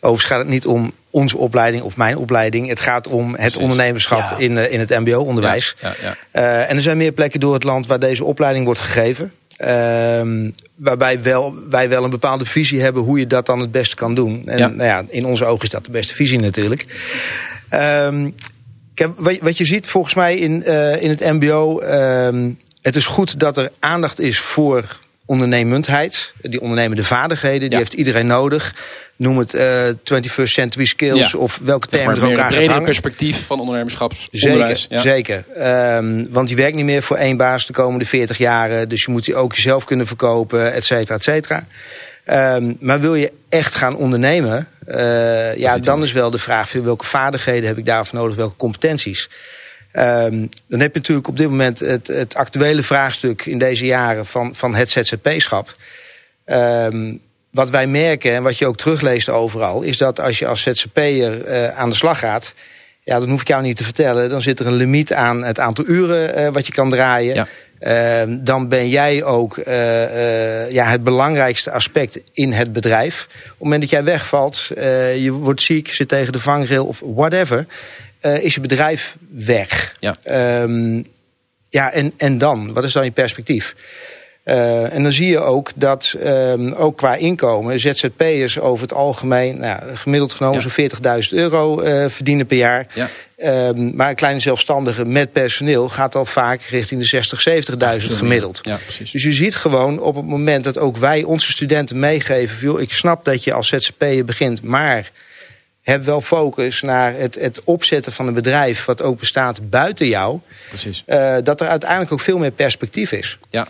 Overigens 0.00 0.30
gaat 0.30 0.38
het 0.38 0.48
niet 0.48 0.66
om 0.66 0.92
onze 1.10 1.36
opleiding 1.36 1.82
of 1.82 1.96
mijn 1.96 2.16
opleiding. 2.16 2.68
Het 2.68 2.80
gaat 2.80 3.06
om 3.06 3.34
het 3.34 3.56
ondernemerschap 3.56 4.38
in, 4.38 4.52
uh, 4.52 4.72
in 4.72 4.80
het 4.80 4.90
mbo-onderwijs. 4.90 5.76
Ja, 5.80 5.94
ja, 6.02 6.16
uh, 6.32 6.70
en 6.70 6.76
er 6.76 6.82
zijn 6.82 6.96
meer 6.96 7.12
plekken 7.12 7.40
door 7.40 7.54
het 7.54 7.64
land 7.64 7.86
waar 7.86 7.98
deze 7.98 8.24
opleiding 8.24 8.64
wordt 8.64 8.80
gegeven. 8.80 9.32
Uh, 9.64 10.48
waarbij 10.74 11.22
wel, 11.22 11.54
wij 11.70 11.88
wel 11.88 12.04
een 12.04 12.10
bepaalde 12.10 12.44
visie 12.44 12.80
hebben 12.80 13.02
hoe 13.02 13.18
je 13.18 13.26
dat 13.26 13.46
dan 13.46 13.60
het 13.60 13.70
beste 13.70 13.96
kan 13.96 14.14
doen. 14.14 14.42
En 14.46 14.58
nou 14.58 14.88
ja, 14.88 15.04
in 15.08 15.24
onze 15.24 15.44
ogen 15.44 15.64
is 15.64 15.70
dat 15.70 15.84
de 15.84 15.90
beste 15.90 16.14
visie 16.14 16.40
natuurlijk. 16.40 16.84
Ehm, 17.68 18.30
wat 19.40 19.58
je 19.58 19.64
ziet 19.64 19.88
volgens 19.88 20.14
mij 20.14 20.36
in, 20.36 20.62
uh, 20.66 21.02
in 21.02 21.08
het 21.08 21.20
mbo... 21.20 21.78
Ehm, 21.78 22.50
het 22.82 22.96
is 22.96 23.06
goed 23.06 23.40
dat 23.40 23.56
er 23.56 23.70
aandacht 23.78 24.20
is 24.20 24.38
voor 24.38 24.98
ondernemendheid. 25.26 26.32
Die 26.42 26.60
ondernemende 26.60 27.04
vaardigheden, 27.04 27.68
die 27.68 27.78
heeft 27.78 27.92
iedereen 27.92 28.26
nodig 28.26 28.74
noem 29.18 29.38
het 29.38 29.54
uh, 29.54 29.88
eh, 29.88 29.96
21st 30.14 30.42
century 30.42 30.84
skills 30.84 31.34
of 31.34 31.60
welke 31.62 31.86
termen 31.86 32.16
er 32.16 32.22
elkaar 32.22 32.52
gaan 32.52 32.64
hangen. 32.64 32.82
perspectief 32.82 33.46
van 33.46 33.60
ondernemerschap. 33.60 34.12
Zeker, 34.30 34.86
ja. 34.88 35.00
zeker. 35.00 35.44
Um, 35.96 36.26
want 36.30 36.48
je 36.48 36.54
werkt 36.54 36.76
niet 36.76 36.84
meer 36.84 37.02
voor 37.02 37.16
één 37.16 37.36
baas 37.36 37.66
de 37.66 37.72
komende 37.72 38.04
40 38.04 38.38
jaren. 38.38 38.88
Dus 38.88 39.04
je 39.04 39.10
moet 39.10 39.24
die 39.24 39.36
ook 39.36 39.54
jezelf 39.54 39.84
kunnen 39.84 40.06
verkopen, 40.06 40.72
et 40.72 40.84
cetera, 40.84 41.14
et 41.14 41.22
cetera. 41.22 41.66
Um, 42.56 42.76
maar 42.80 43.00
wil 43.00 43.14
je 43.14 43.32
echt 43.48 43.74
gaan 43.74 43.96
ondernemen, 43.96 44.68
uh, 44.88 45.56
ja, 45.56 45.78
dan 45.78 46.02
is 46.02 46.12
wel 46.12 46.30
de 46.30 46.38
vraag: 46.38 46.72
welke 46.72 47.04
vaardigheden 47.04 47.68
heb 47.68 47.78
ik 47.78 47.86
daarvoor 47.86 48.18
nodig, 48.18 48.36
welke 48.36 48.56
competenties? 48.56 49.28
Um, 49.92 50.48
dan 50.68 50.80
heb 50.80 50.92
je 50.92 50.98
natuurlijk 50.98 51.28
op 51.28 51.36
dit 51.36 51.48
moment 51.48 51.78
het, 51.78 52.06
het 52.06 52.34
actuele 52.34 52.82
vraagstuk 52.82 53.46
in 53.46 53.58
deze 53.58 53.86
jaren 53.86 54.26
van, 54.26 54.54
van 54.54 54.74
het 54.74 54.90
ZZP-schap. 54.90 55.76
Um, 56.46 57.20
wat 57.50 57.70
wij 57.70 57.86
merken 57.86 58.32
en 58.32 58.42
wat 58.42 58.58
je 58.58 58.66
ook 58.66 58.76
terugleest 58.76 59.28
overal, 59.28 59.82
is 59.82 59.96
dat 59.96 60.20
als 60.20 60.38
je 60.38 60.46
als 60.46 60.62
ZZP'er 60.62 61.48
uh, 61.48 61.78
aan 61.78 61.90
de 61.90 61.96
slag 61.96 62.18
gaat, 62.18 62.54
Ja, 63.04 63.20
dan 63.20 63.28
hoef 63.28 63.40
ik 63.40 63.48
jou 63.48 63.62
niet 63.62 63.76
te 63.76 63.84
vertellen. 63.84 64.28
Dan 64.28 64.42
zit 64.42 64.60
er 64.60 64.66
een 64.66 64.72
limiet 64.76 65.12
aan 65.12 65.44
het 65.44 65.60
aantal 65.60 65.84
uren 65.86 66.52
wat 66.52 66.66
je 66.66 66.72
kan 66.72 66.90
draaien. 66.90 67.34
Ja. 67.34 67.46
Ehm, 67.78 68.38
dan 68.40 68.68
ben 68.68 68.88
jij 68.88 69.24
ook 69.24 69.58
eh, 69.58 70.64
eh, 70.64 70.70
ja, 70.70 70.90
het 70.90 71.04
belangrijkste 71.04 71.70
aspect 71.70 72.20
in 72.32 72.52
het 72.52 72.72
bedrijf. 72.72 73.26
Op 73.30 73.48
het 73.48 73.58
moment 73.58 73.80
dat 73.80 73.90
jij 73.90 74.04
wegvalt, 74.04 74.70
je 75.18 75.30
wordt 75.32 75.60
ziek, 75.60 75.92
zit 75.92 76.08
tegen 76.08 76.32
de 76.32 76.40
vangrail 76.40 76.86
of 76.86 77.02
whatever, 77.04 77.66
is 78.20 78.54
je 78.54 78.60
bedrijf 78.60 79.16
weg. 79.30 79.96
Ja. 79.98 80.16
Um, 80.62 81.04
ja, 81.68 81.92
en, 81.92 82.12
en 82.16 82.38
dan? 82.38 82.72
Wat 82.72 82.84
is 82.84 82.92
dan 82.92 83.04
je 83.04 83.10
perspectief? 83.10 83.74
Uh, 84.48 84.94
en 84.94 85.02
dan 85.02 85.12
zie 85.12 85.28
je 85.28 85.38
ook 85.38 85.70
dat 85.74 86.14
um, 86.24 86.72
ook 86.72 86.96
qua 86.96 87.14
inkomen 87.14 87.78
ZZP'ers 87.78 88.58
over 88.58 88.82
het 88.82 88.92
algemeen 88.92 89.58
nou, 89.58 89.80
gemiddeld 89.94 90.32
genomen 90.32 90.62
ja. 90.62 90.68
zo'n 90.68 91.22
40.000 91.24 91.28
euro 91.30 91.82
uh, 91.82 92.04
verdienen 92.08 92.46
per 92.46 92.56
jaar. 92.56 92.86
Ja. 92.94 93.08
Um, 93.68 93.96
maar 93.96 94.08
een 94.08 94.14
kleine 94.14 94.40
zelfstandige 94.40 95.04
met 95.04 95.32
personeel 95.32 95.88
gaat 95.88 96.14
al 96.14 96.24
vaak 96.24 96.62
richting 96.62 97.00
de 97.00 97.06
60, 97.06 97.48
70.000 97.48 98.12
gemiddeld. 98.12 98.60
Ja, 98.62 98.76
precies. 98.76 99.10
Dus 99.10 99.22
je 99.22 99.32
ziet 99.32 99.54
gewoon 99.54 100.00
op 100.00 100.14
het 100.14 100.26
moment 100.26 100.64
dat 100.64 100.78
ook 100.78 100.96
wij 100.96 101.22
onze 101.22 101.50
studenten 101.50 101.98
meegeven... 101.98 102.58
Joh, 102.60 102.80
ik 102.80 102.92
snap 102.92 103.24
dat 103.24 103.44
je 103.44 103.52
als 103.52 103.68
ZZP'er 103.68 104.24
begint, 104.24 104.62
maar 104.62 105.10
heb 105.82 106.04
wel 106.04 106.20
focus 106.20 106.82
naar 106.82 107.14
het, 107.14 107.34
het 107.34 107.64
opzetten 107.64 108.12
van 108.12 108.26
een 108.26 108.34
bedrijf... 108.34 108.84
wat 108.84 109.02
ook 109.02 109.18
bestaat 109.18 109.70
buiten 109.70 110.06
jou. 110.06 110.40
Precies. 110.68 111.02
Uh, 111.06 111.36
dat 111.42 111.60
er 111.60 111.68
uiteindelijk 111.68 112.12
ook 112.12 112.20
veel 112.20 112.38
meer 112.38 112.50
perspectief 112.50 113.12
is. 113.12 113.38
Ja. 113.50 113.66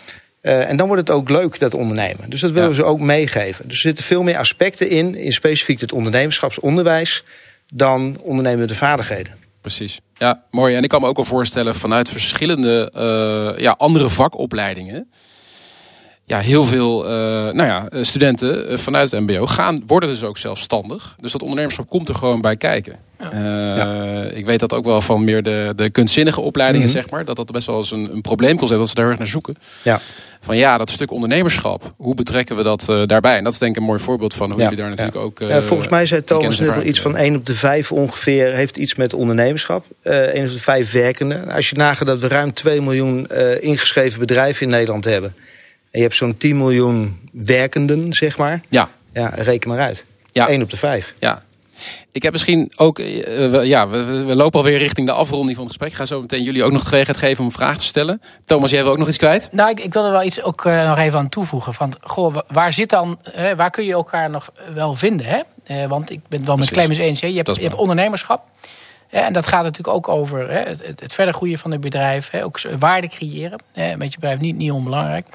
Uh, 0.48 0.68
en 0.68 0.76
dan 0.76 0.87
wordt 0.87 1.08
het 1.08 1.16
ook 1.16 1.28
leuk, 1.28 1.58
dat 1.58 1.74
ondernemen. 1.74 2.30
Dus 2.30 2.40
dat 2.40 2.50
willen 2.50 2.68
Ja. 2.68 2.74
we 2.74 2.82
ze 2.82 2.84
ook 2.88 3.00
meegeven. 3.00 3.64
Dus 3.64 3.74
er 3.74 3.80
zitten 3.80 4.04
veel 4.04 4.22
meer 4.22 4.37
aspecten 4.38 4.88
in, 4.88 5.14
in 5.14 5.32
specifiek 5.32 5.80
het 5.80 5.92
ondernemerschapsonderwijs... 5.92 7.24
dan 7.74 8.16
ondernemende 8.22 8.74
vaardigheden. 8.74 9.32
Precies. 9.61 10.00
Ja, 10.14 10.42
mooi. 10.50 10.74
En 10.74 10.82
ik 10.82 10.88
kan 10.88 11.00
me 11.00 11.06
ook 11.06 11.16
wel 11.16 11.24
voorstellen 11.24 11.74
vanuit 11.74 12.08
verschillende 12.08 12.90
eh, 12.94 13.62
ja, 13.62 13.74
andere 13.78 14.08
vakopleidingen. 14.11 15.11
Ja, 16.28 16.38
heel 16.38 16.64
veel 16.64 17.04
eh, 17.04 17.10
nou 17.52 17.62
ja, 17.62 17.86
eh, 17.88 18.02
studenten 18.02 18.68
eh, 18.68 18.78
vanuit 18.78 19.10
het 19.10 19.20
MBO 19.20 19.46
gaan, 19.46 19.82
worden 19.86 20.08
dus 20.08 20.22
ook 20.22 20.38
zelfstandig. 20.38 21.16
Dus 21.20 21.32
dat 21.32 21.40
ondernemerschap 21.42 21.88
komt 21.88 22.08
er 22.08 22.14
gewoon 22.14 22.40
bij 22.40 22.56
kijken. 22.56 22.96
Eh, 23.18 24.36
Ik 24.38 24.44
weet 24.46 24.60
dat 24.60 24.72
ook 24.72 24.84
wel 24.84 25.00
van 25.00 25.24
meer 25.24 25.42
de, 25.42 25.72
de 25.76 25.90
kunstzinnige 25.90 26.40
opleidingen, 26.40 26.86
Mhm. 26.86 26.96
zeg 26.96 27.10
maar. 27.10 27.24
Dat 27.24 27.36
dat 27.36 27.50
best 27.52 27.66
wel 27.66 27.76
eens 27.76 27.90
een, 27.90 28.08
een 28.12 28.20
probleem 28.20 28.56
kan 28.56 28.68
dat 28.68 28.88
ze 28.88 28.94
daar 28.94 29.08
erg 29.08 29.18
naar 29.18 29.26
zoeken. 29.26 29.54
Ja. 29.82 30.00
Van 30.40 30.56
ja, 30.56 30.78
dat 30.78 30.90
stuk 30.90 31.10
ondernemerschap, 31.10 31.92
hoe 31.96 32.14
betrekken 32.14 32.56
we 32.56 32.62
dat 32.62 32.88
eh, 32.88 33.02
daarbij? 33.06 33.36
En 33.36 33.44
dat 33.44 33.52
is 33.52 33.58
denk 33.58 33.74
ik 33.74 33.80
een 33.80 33.86
mooi 33.86 34.00
voorbeeld 34.00 34.34
van 34.34 34.50
hoe 34.50 34.58
Ja, 34.60 34.62
jullie 34.62 34.78
daar 34.78 34.88
natuurlijk 34.88 35.16
ook... 35.16 35.40
eh, 35.40 35.48
Ja, 35.48 35.62
volgens 35.62 35.88
mij 35.88 36.06
zei 36.06 36.24
Thomas 36.24 36.60
net 36.60 36.76
al 36.76 36.82
iets 36.82 37.00
van 37.00 37.10
ervaring 37.10 37.32
1 37.34 37.40
op 37.40 37.46
de 37.46 37.54
5 37.54 37.92
ongeveer 37.92 38.52
heeft 38.52 38.76
iets 38.76 38.94
met 38.94 39.14
ondernemerschap. 39.14 39.84
Eh 40.02 40.16
1 40.18 40.44
op 40.46 40.52
de 40.52 40.58
5 40.58 40.92
werkenden. 40.92 41.50
Als 41.50 41.70
je 41.70 41.76
nagaat 41.76 42.06
dat 42.06 42.20
we 42.20 42.28
ruim 42.28 42.52
2 42.52 42.82
miljoen 42.82 43.26
eh, 43.26 43.62
ingeschreven 43.62 44.18
bedrijven 44.20 44.62
in 44.62 44.68
Nederland 44.68 45.04
hebben. 45.04 45.34
En 45.98 46.04
je 46.04 46.11
hebt 46.11 46.18
zo'n 46.20 46.37
10 46.37 46.56
miljoen 46.56 47.18
werkenden, 47.32 48.12
zeg 48.12 48.38
maar. 48.38 48.61
Ja, 48.68 48.88
Ja, 49.12 49.28
reken 49.34 49.68
maar 49.68 49.78
uit. 49.78 50.04
Ja. 50.32 50.48
1 50.48 50.62
op 50.62 50.70
de 50.70 50.76
5. 50.76 51.14
Ja. 51.18 51.42
Ik 52.12 52.22
heb 52.22 52.32
misschien 52.32 52.72
ook, 52.76 52.98
eh, 52.98 53.24
we, 53.50 53.61
ja, 53.64 53.88
we, 53.88 54.04
we- 54.24 54.34
lopen 54.34 54.58
alweer 54.58 54.78
richting 54.78 55.06
de 55.06 55.12
afronding 55.12 55.54
van 55.56 55.64
het 55.64 55.68
gesprek. 55.72 55.90
Ik 55.90 55.96
ga 55.96 56.04
zo 56.04 56.20
meteen 56.20 56.42
jullie 56.42 56.64
ook 56.64 56.72
nog 56.72 56.82
de 56.82 56.88
gelegenheid 56.88 57.24
geven 57.24 57.38
om 57.40 57.46
een 57.46 57.52
vraag 57.56 57.78
te 57.78 57.84
stellen. 57.84 58.22
Thomas, 58.44 58.70
jij 58.70 58.82
wil 58.82 58.92
ook 58.92 58.98
nog 58.98 59.08
iets 59.08 59.16
kwijt? 59.16 59.48
Nou, 59.52 59.70
ik, 59.70 59.80
ik 59.80 59.92
wil 59.92 60.04
er 60.04 60.11
wel 60.11 60.22
iets 60.22 60.42
ook 60.42 60.64
eh, 60.64 60.88
nog 60.88 60.98
even 60.98 61.18
aan 61.18 61.28
toevoegen. 61.28 61.74
Van, 61.74 61.94
goh, 62.00 62.34
wa- 62.34 62.44
waar 62.48 62.72
zit 62.72 62.90
dan, 62.90 63.18
eh, 63.34 63.52
waar 63.52 63.70
kun 63.70 63.84
je 63.84 63.92
elkaar 63.92 64.30
nog 64.30 64.52
wel 64.74 64.94
vinden? 64.94 65.26
Hè? 65.26 65.40
Eh, 65.64 65.87
want 65.88 66.11
ik 66.11 66.20
ben 66.28 66.38
het 66.38 66.48
wel 66.48 66.56
met. 66.56 66.70
Clemens 66.70 66.98
eens. 66.98 67.20
Hè? 67.20 67.26
Je, 67.26 67.37
hebt, 67.37 67.56
je 67.56 67.62
hebt 67.62 67.74
ondernemerschap. 67.74 68.42
Hè? 69.08 69.20
En 69.20 69.32
dat 69.32 69.46
gaat 69.46 69.62
natuurlijk 69.62 69.96
ook 69.96 70.08
over 70.08 70.50
hè, 70.50 70.61
het, 70.61 71.12
verder 71.12 71.34
groeien 71.34 71.58
van 71.58 71.70
het 71.70 71.80
bedrijf. 71.80 72.30
Hè? 72.30 72.44
Ook 72.44 72.61
waarde 72.78 73.08
creëren. 73.08 73.58
Hè? 73.72 73.96
Met 73.96 74.12
je 74.12 74.18
bedrijf 74.18 74.40
niet, 74.40 74.56
niet 74.56 74.70
onbelangrijk. 74.70 75.26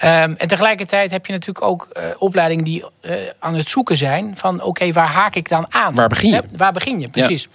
Ehm, 0.00 0.34
en 0.36 0.48
tegelijkertijd 0.48 1.10
heb 1.10 1.26
je 1.26 1.32
natuurlijk 1.32 1.64
ook 1.64 1.88
eh, 1.92 2.04
opleidingen 2.18 2.64
die 2.64 2.84
eh, 3.00 3.14
aan 3.38 3.54
het 3.54 3.68
zoeken 3.68 3.96
zijn 3.96 4.36
van 4.36 4.62
oké, 4.62 4.92
waar 4.92 5.08
haak 5.08 5.34
ik 5.34 5.48
dan 5.48 5.66
aan? 5.68 5.94
Waar 5.94 6.08
begin 6.08 6.30
je? 6.30 6.42
Waar 6.56 6.72
begin 6.72 7.00
je, 7.00 7.08
precies. 7.08 7.48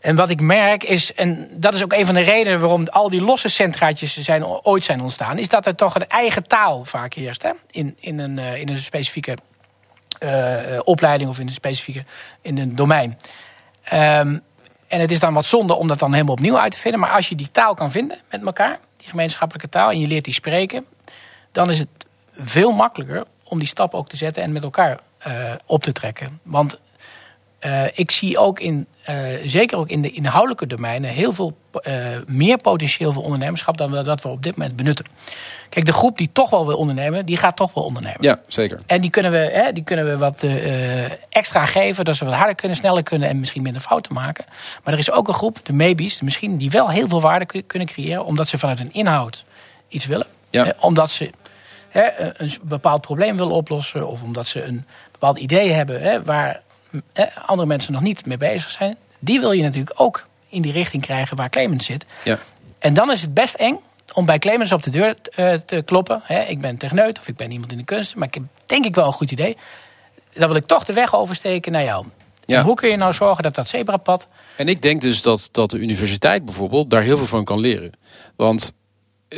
En 0.00 0.16
wat 0.16 0.30
ik 0.30 0.40
merk 0.40 0.84
is, 0.84 1.14
en 1.14 1.48
dat 1.52 1.74
is 1.74 1.82
ook 1.82 1.92
een 1.92 2.06
van 2.06 2.14
de 2.14 2.20
redenen 2.20 2.60
waarom 2.60 2.86
al 2.86 3.10
die 3.10 3.22
losse 3.22 3.48
centraatjes 3.48 4.18
zijn, 4.18 4.44
ooit 4.46 4.84
zijn 4.84 5.00
ontstaan, 5.00 5.38
is 5.38 5.48
dat 5.48 5.66
er 5.66 5.74
toch 5.74 5.94
een 5.94 6.06
eigen 6.08 6.46
taal 6.46 6.84
vaak 6.84 7.14
heerst. 7.14 7.42
Hè? 7.42 7.50
In, 7.70 7.96
in, 8.00 8.18
een, 8.18 8.38
eh, 8.38 8.60
in 8.60 8.68
een 8.68 8.78
specifieke 8.78 9.36
opleiding 10.84 11.30
of 11.30 11.38
in 11.38 11.46
een 11.46 11.52
specifieke 11.52 12.04
in 12.42 12.58
een 12.58 12.76
domein. 12.76 13.18
Ehm, 13.82 14.38
en 14.88 15.00
het 15.00 15.10
is 15.10 15.18
dan 15.18 15.34
wat 15.34 15.44
zonde 15.44 15.74
om 15.74 15.88
dat 15.88 15.98
dan 15.98 16.12
helemaal 16.12 16.34
opnieuw 16.34 16.58
uit 16.58 16.72
te 16.72 16.78
vinden. 16.78 17.00
Maar 17.00 17.10
als 17.10 17.28
je 17.28 17.34
die 17.34 17.50
taal 17.50 17.74
kan 17.74 17.90
vinden 17.90 18.18
met 18.30 18.44
elkaar, 18.44 18.78
die 18.96 19.08
gemeenschappelijke 19.08 19.68
taal, 19.68 19.90
en 19.90 20.00
je 20.00 20.06
leert 20.06 20.24
die 20.24 20.34
spreken, 20.34 20.86
dan 21.52 21.70
is 21.70 21.78
het 21.78 21.88
veel 22.36 22.70
makkelijker 22.70 23.24
om 23.44 23.58
die 23.58 23.68
stap 23.68 23.94
ook 23.94 24.08
te 24.08 24.16
zetten 24.16 24.42
en 24.42 24.52
met 24.52 24.62
elkaar 24.62 24.98
eh, 25.18 25.52
op 25.66 25.82
te 25.82 25.92
trekken. 25.92 26.40
Want 26.42 26.80
eh, 27.58 27.84
ik 27.94 28.10
zie 28.10 28.38
ook 28.38 28.60
in, 28.60 28.86
eh, 29.02 29.16
zeker 29.44 29.78
ook 29.78 29.88
in 29.88 30.02
de 30.02 30.10
inhoudelijke 30.10 30.66
domeinen, 30.66 31.10
heel 31.10 31.32
veel 31.32 31.58
meer 32.26 32.58
potentieel 32.58 33.12
voor 33.12 33.22
ondernemerschap 33.22 33.76
dan 33.76 33.90
we, 33.90 34.02
dat 34.02 34.22
we 34.22 34.28
op 34.28 34.42
dit 34.42 34.56
moment 34.56 34.76
benutten. 34.76 35.04
Kijk, 35.68 35.86
de 35.86 35.92
groep 35.92 36.18
die 36.18 36.30
toch 36.32 36.50
wel 36.50 36.66
wil 36.66 36.76
ondernemen, 36.76 37.26
die 37.26 37.36
gaat 37.36 37.56
toch 37.56 37.74
wel 37.74 37.84
ondernemen. 37.84 38.18
Ja, 38.20 38.40
zeker. 38.46 38.80
En 38.86 39.00
die 39.00 39.10
kunnen 39.10 39.32
we, 39.32 39.38
hè, 39.38 39.72
die 39.72 39.84
kunnen 39.84 40.04
we 40.04 40.18
wat 40.18 40.44
extra 41.28 41.66
geven, 41.66 42.04
dat 42.04 42.16
ze 42.16 42.24
wat 42.24 42.34
harder 42.34 42.54
kunnen, 42.54 42.76
sneller 42.76 43.02
kunnen 43.02 43.28
en 43.28 43.38
misschien 43.38 43.62
minder 43.62 43.82
fouten 43.82 44.14
maken. 44.14 44.44
Maar 44.84 44.92
er 44.92 44.98
is 44.98 45.10
ook 45.10 45.28
een 45.28 45.34
groep, 45.34 45.58
de 45.62 45.72
maybes, 45.72 46.18
de 46.18 46.24
misschien, 46.24 46.56
die 46.56 46.70
wel 46.70 46.88
heel 46.88 47.08
veel 47.08 47.20
waarde 47.20 47.46
kun- 47.46 47.66
kunnen 47.66 47.88
creëren, 47.88 48.24
omdat 48.24 48.48
ze 48.48 48.58
vanuit 48.58 48.80
een 48.80 48.92
inhoud 48.92 49.44
iets 49.88 50.06
willen. 50.06 50.26
Ja. 50.50 50.74
Omdat 50.80 51.10
ze 51.10 51.30
hè, 51.90 52.40
een 52.40 52.52
bepaald 52.62 53.00
probleem 53.00 53.36
willen 53.36 53.54
oplossen, 53.54 54.08
of 54.08 54.22
omdat 54.22 54.46
ze 54.46 54.62
een 54.62 54.84
bepaald 55.12 55.38
idee 55.38 55.70
hebben 55.70 56.02
hè, 56.02 56.22
waar 56.22 56.62
hè, 57.12 57.34
andere 57.46 57.68
mensen 57.68 57.92
nog 57.92 58.02
niet 58.02 58.26
mee 58.26 58.36
bezig 58.36 58.70
zijn. 58.70 58.96
Die 59.18 59.40
wil 59.40 59.52
je 59.52 59.62
natuurlijk 59.62 60.00
ook 60.00 60.26
in 60.48 60.62
die 60.62 60.72
richting 60.72 61.02
krijgen 61.02 61.36
waar 61.36 61.50
Clemens 61.50 61.84
zit. 61.84 62.06
Ja. 62.24 62.38
En 62.78 62.94
dan 62.94 63.10
is 63.10 63.20
het 63.20 63.34
best 63.34 63.54
eng 63.54 63.78
om 64.12 64.26
bij 64.26 64.38
Clemens 64.38 64.72
op 64.72 64.82
de 64.82 64.90
deur 64.90 65.14
eh, 65.34 65.54
te 65.54 65.82
kloppen. 65.84 66.20
Hè, 66.24 66.42
ik 66.42 66.60
ben 66.60 66.76
techneut 66.76 67.18
of 67.18 67.28
ik 67.28 67.36
ben 67.36 67.50
iemand 67.50 67.72
in 67.72 67.78
de 67.78 67.84
kunst, 67.84 68.14
maar 68.14 68.28
ik 68.28 68.34
heb 68.34 68.42
denk 68.66 68.84
ik 68.84 68.94
wel 68.94 69.06
een 69.06 69.12
goed 69.12 69.30
idee. 69.30 69.56
Dan 70.32 70.48
wil 70.48 70.56
ik 70.56 70.66
toch 70.66 70.84
de 70.84 70.92
weg 70.92 71.14
oversteken 71.14 71.72
naar 71.72 71.84
jou. 71.84 72.06
Ja. 72.44 72.58
En 72.58 72.64
hoe 72.64 72.74
kun 72.74 72.88
je 72.88 72.96
nou 72.96 73.12
zorgen 73.12 73.42
dat 73.42 73.54
dat 73.54 73.68
zebrapad... 73.68 74.28
En 74.56 74.68
ik 74.68 74.82
denk 74.82 75.00
dus 75.00 75.22
dat, 75.22 75.48
dat 75.52 75.70
de 75.70 75.78
universiteit 75.78 76.44
bijvoorbeeld 76.44 76.90
daar 76.90 77.02
heel 77.02 77.16
veel 77.16 77.26
van 77.26 77.44
kan 77.44 77.60
leren. 77.60 77.92
Want 78.36 78.72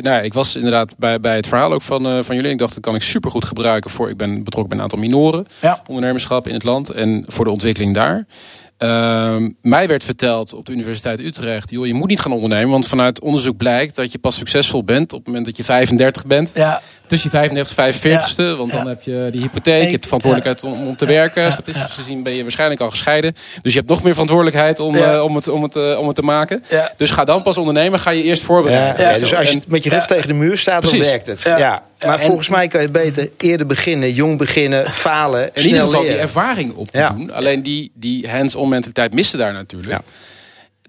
nou, 0.01 0.17
ja, 0.17 0.21
ik 0.21 0.33
was 0.33 0.57
inderdaad 0.57 0.97
bij, 0.99 1.21
bij 1.21 1.37
het 1.37 1.47
verhaal 1.47 1.73
ook 1.73 1.83
van, 1.83 2.07
eh, 2.07 2.23
van 2.23 2.37
jullie. 2.37 2.51
Ik 2.51 2.59
dacht, 2.59 2.75
dat 2.75 2.83
kan 2.83 2.95
ik 2.95 3.03
supergoed 3.03 3.45
gebruiken 3.45 3.91
voor. 3.91 4.09
Ik 4.09 4.17
ben 4.17 4.45
betrokken 4.45 4.69
bij 4.69 4.77
een 4.77 4.83
aantal 4.83 4.99
minoren. 4.99 5.47
Ja. 5.61 5.83
ondernemerschap 5.87 6.49
in 6.49 6.55
het 6.55 6.65
land 6.65 6.91
en 6.91 7.25
voor 7.27 7.45
de 7.45 7.51
ontwikkeling 7.51 7.95
daar. 7.95 8.27
Ehm, 8.83 9.51
mij 9.61 9.89
werd 9.89 10.05
verteld 10.05 10.53
op 10.55 10.67
de 10.67 10.73
Universiteit 10.73 11.21
Utrecht: 11.21 11.71
joh, 11.71 11.87
je 11.87 11.95
moet 11.95 12.09
niet 12.09 12.21
gaan 12.21 12.33
ondernemen, 12.33 12.71
want 12.71 12.89
vanuit 12.89 13.21
onderzoek 13.21 13.57
blijkt 13.57 13.97
dat 13.97 14.13
je 14.13 14.19
pas 14.19 14.37
succesvol 14.37 14.85
bent 14.85 15.13
op 15.13 15.19
het 15.19 15.27
moment 15.27 15.47
dat 15.47 15.57
je 15.57 15.65
35 15.65 16.27
bent. 16.27 16.51
Ja, 16.55 16.81
Tussen 17.07 17.31
je 17.33 17.37
35 17.37 17.77
en 17.77 18.21
45ste, 18.55 18.57
want 18.59 18.73
dan 18.73 18.87
heb 18.87 19.03
je 19.03 19.29
die 19.33 19.41
hypotheek, 19.41 19.85
je 19.85 19.91
hebt 19.91 20.03
de 20.03 20.09
verantwoordelijkheid 20.09 20.65
om, 20.65 20.87
om 20.89 20.97
te 20.97 21.07
werken. 21.07 21.43
Ja. 21.43 21.51
Statistisch 21.51 21.93
gezien 21.93 22.23
ben 22.23 22.33
je 22.35 22.43
waarschijnlijk 22.43 22.81
al 22.81 22.91
gescheiden. 22.91 23.35
Dus 23.63 23.73
je 23.73 23.79
hebt 23.79 23.91
nog 23.91 24.03
meer 24.03 24.13
verantwoordelijkheid 24.13 24.81
om, 24.81 24.97
Ja. 24.97 25.13
eh, 25.15 25.25
om, 25.25 25.35
het, 25.37 25.49
om, 25.49 25.63
het, 25.63 25.77
eh, 25.77 25.99
om 25.99 26.07
het 26.07 26.17
te 26.17 26.23
maken. 26.23 26.63
Ja. 26.71 26.93
Dus 26.97 27.11
ga 27.11 27.25
dan 27.25 27.43
pas 27.43 27.59
ondernemen, 27.59 27.99
ga 27.99 28.11
je 28.11 28.23
eerst 28.23 28.41
Ja, 28.41 28.47
voorbereiden. 28.47 29.09
oké, 29.11 29.19
dus 29.21 29.35
als 29.35 29.51
je 29.51 29.61
met 29.67 29.85
je 29.85 29.91
rug 29.91 29.99
Ja. 30.01 30.05
tegen 30.07 30.27
de 30.27 30.35
muur 30.35 30.59
staat, 30.59 30.91
dan 30.91 30.99
werkt 31.01 31.27
het. 31.27 31.43
Ja. 31.43 31.83
Maar 32.07 32.19
En- 32.19 32.27
volgens 32.27 32.49
mij 32.49 32.69
kan 32.69 32.81
je 32.83 32.89
beter 32.91 33.31
eerder 33.37 33.67
beginnen, 33.67 34.13
jong 34.13 34.39
beginnen, 34.39 34.91
falen, 34.91 35.51
in 35.55 35.63
ieder 35.63 35.79
snel 35.79 35.87
geval 35.91 36.03
die 36.05 36.15
ervaring 36.17 36.75
op 36.75 36.91
te 36.91 36.99
Ja. 36.99 37.11
doen. 37.11 37.31
Alleen 37.33 37.63
die, 37.63 37.91
die 37.95 38.29
hands-on 38.31 38.69
mentaliteit 38.69 39.15
miste 39.15 39.37
daar 39.37 39.53
natuurlijk. 39.53 39.93
Ja. 39.93 40.01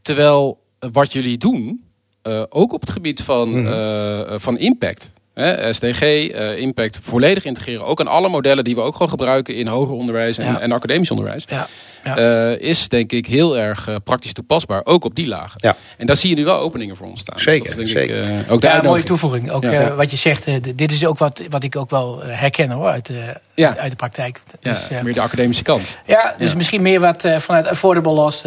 Terwijl 0.01 0.61
eh, 0.79 0.89
wat 0.93 1.13
jullie 1.13 1.37
doen, 1.37 1.83
eh, 2.21 2.43
ook 2.49 2.73
op 2.73 2.81
het 2.81 2.89
gebied 2.89 3.21
van, 3.21 3.61
Mhm. 3.61 3.73
eh, 3.73 4.33
van 4.39 4.57
impact. 4.57 5.11
Hè, 5.33 5.73
SDG, 5.73 6.01
eh, 6.01 6.57
impact 6.57 6.99
volledig 7.01 7.45
integreren. 7.45 7.85
Ook 7.85 7.99
aan 7.99 8.07
alle 8.07 8.29
modellen 8.29 8.63
die 8.63 8.75
we 8.75 8.81
ook 8.81 8.93
gewoon 8.93 9.09
gebruiken 9.09 9.55
in 9.55 9.67
hoger 9.67 9.93
onderwijs 9.95 10.37
en, 10.37 10.45
Ja. 10.45 10.59
en 10.59 10.71
academisch 10.71 11.11
onderwijs. 11.11 11.43
ja, 11.47 11.67
ja. 12.03 12.17
eh, 12.17 12.59
is 12.69 12.89
denk 12.89 13.11
ik 13.11 13.25
heel 13.25 13.57
erg 13.57 13.87
eh, 13.87 13.95
praktisch 14.03 14.33
toepasbaar. 14.33 14.81
Ook 14.83 15.03
op 15.05 15.15
die 15.15 15.27
lagen. 15.27 15.53
Ja. 15.55 15.75
En 15.97 16.05
daar 16.05 16.15
zie 16.15 16.29
je 16.29 16.35
nu 16.35 16.45
wel 16.45 16.59
openingen 16.59 16.95
voor 16.95 17.07
ontstaan. 17.07 17.39
Zeker, 17.39 17.69
dat 17.69 17.77
is 17.77 17.93
denk 17.93 18.07
zeker. 18.07 18.23
Ik, 18.39 18.45
eh, 18.45 18.51
ook 18.53 18.61
ja, 18.61 18.77
een 18.77 18.85
mooie 18.85 19.03
toevoeging. 19.03 19.51
Ook 19.51 19.63
Ja. 19.63 19.93
wat 19.95 20.11
je 20.11 20.17
zegt, 20.17 20.43
eh, 20.45 20.55
dit 20.75 20.91
is 20.91 21.05
ook 21.05 21.17
wat, 21.17 21.41
wat 21.49 21.63
ik 21.63 21.75
ook 21.75 21.89
wel 21.89 22.21
herken 22.23 22.71
hoor, 22.71 22.87
uit, 22.89 23.05
de 23.05 23.33
Ja. 23.55 23.67
uit, 23.67 23.77
uit 23.77 23.89
de 23.89 23.95
praktijk. 23.97 24.41
Ja, 24.61 24.71
Dus, 24.71 24.89
eh, 24.89 25.01
meer 25.01 25.13
de 25.13 25.21
academische 25.21 25.63
kant. 25.63 25.97
ja, 26.05 26.35
dus 26.37 26.49
Ja. 26.49 26.55
misschien 26.57 26.81
meer 26.81 26.99
wat 26.99 27.23
eh, 27.23 27.37
vanuit 27.39 27.67
affordable 27.67 28.11
loss 28.13 28.41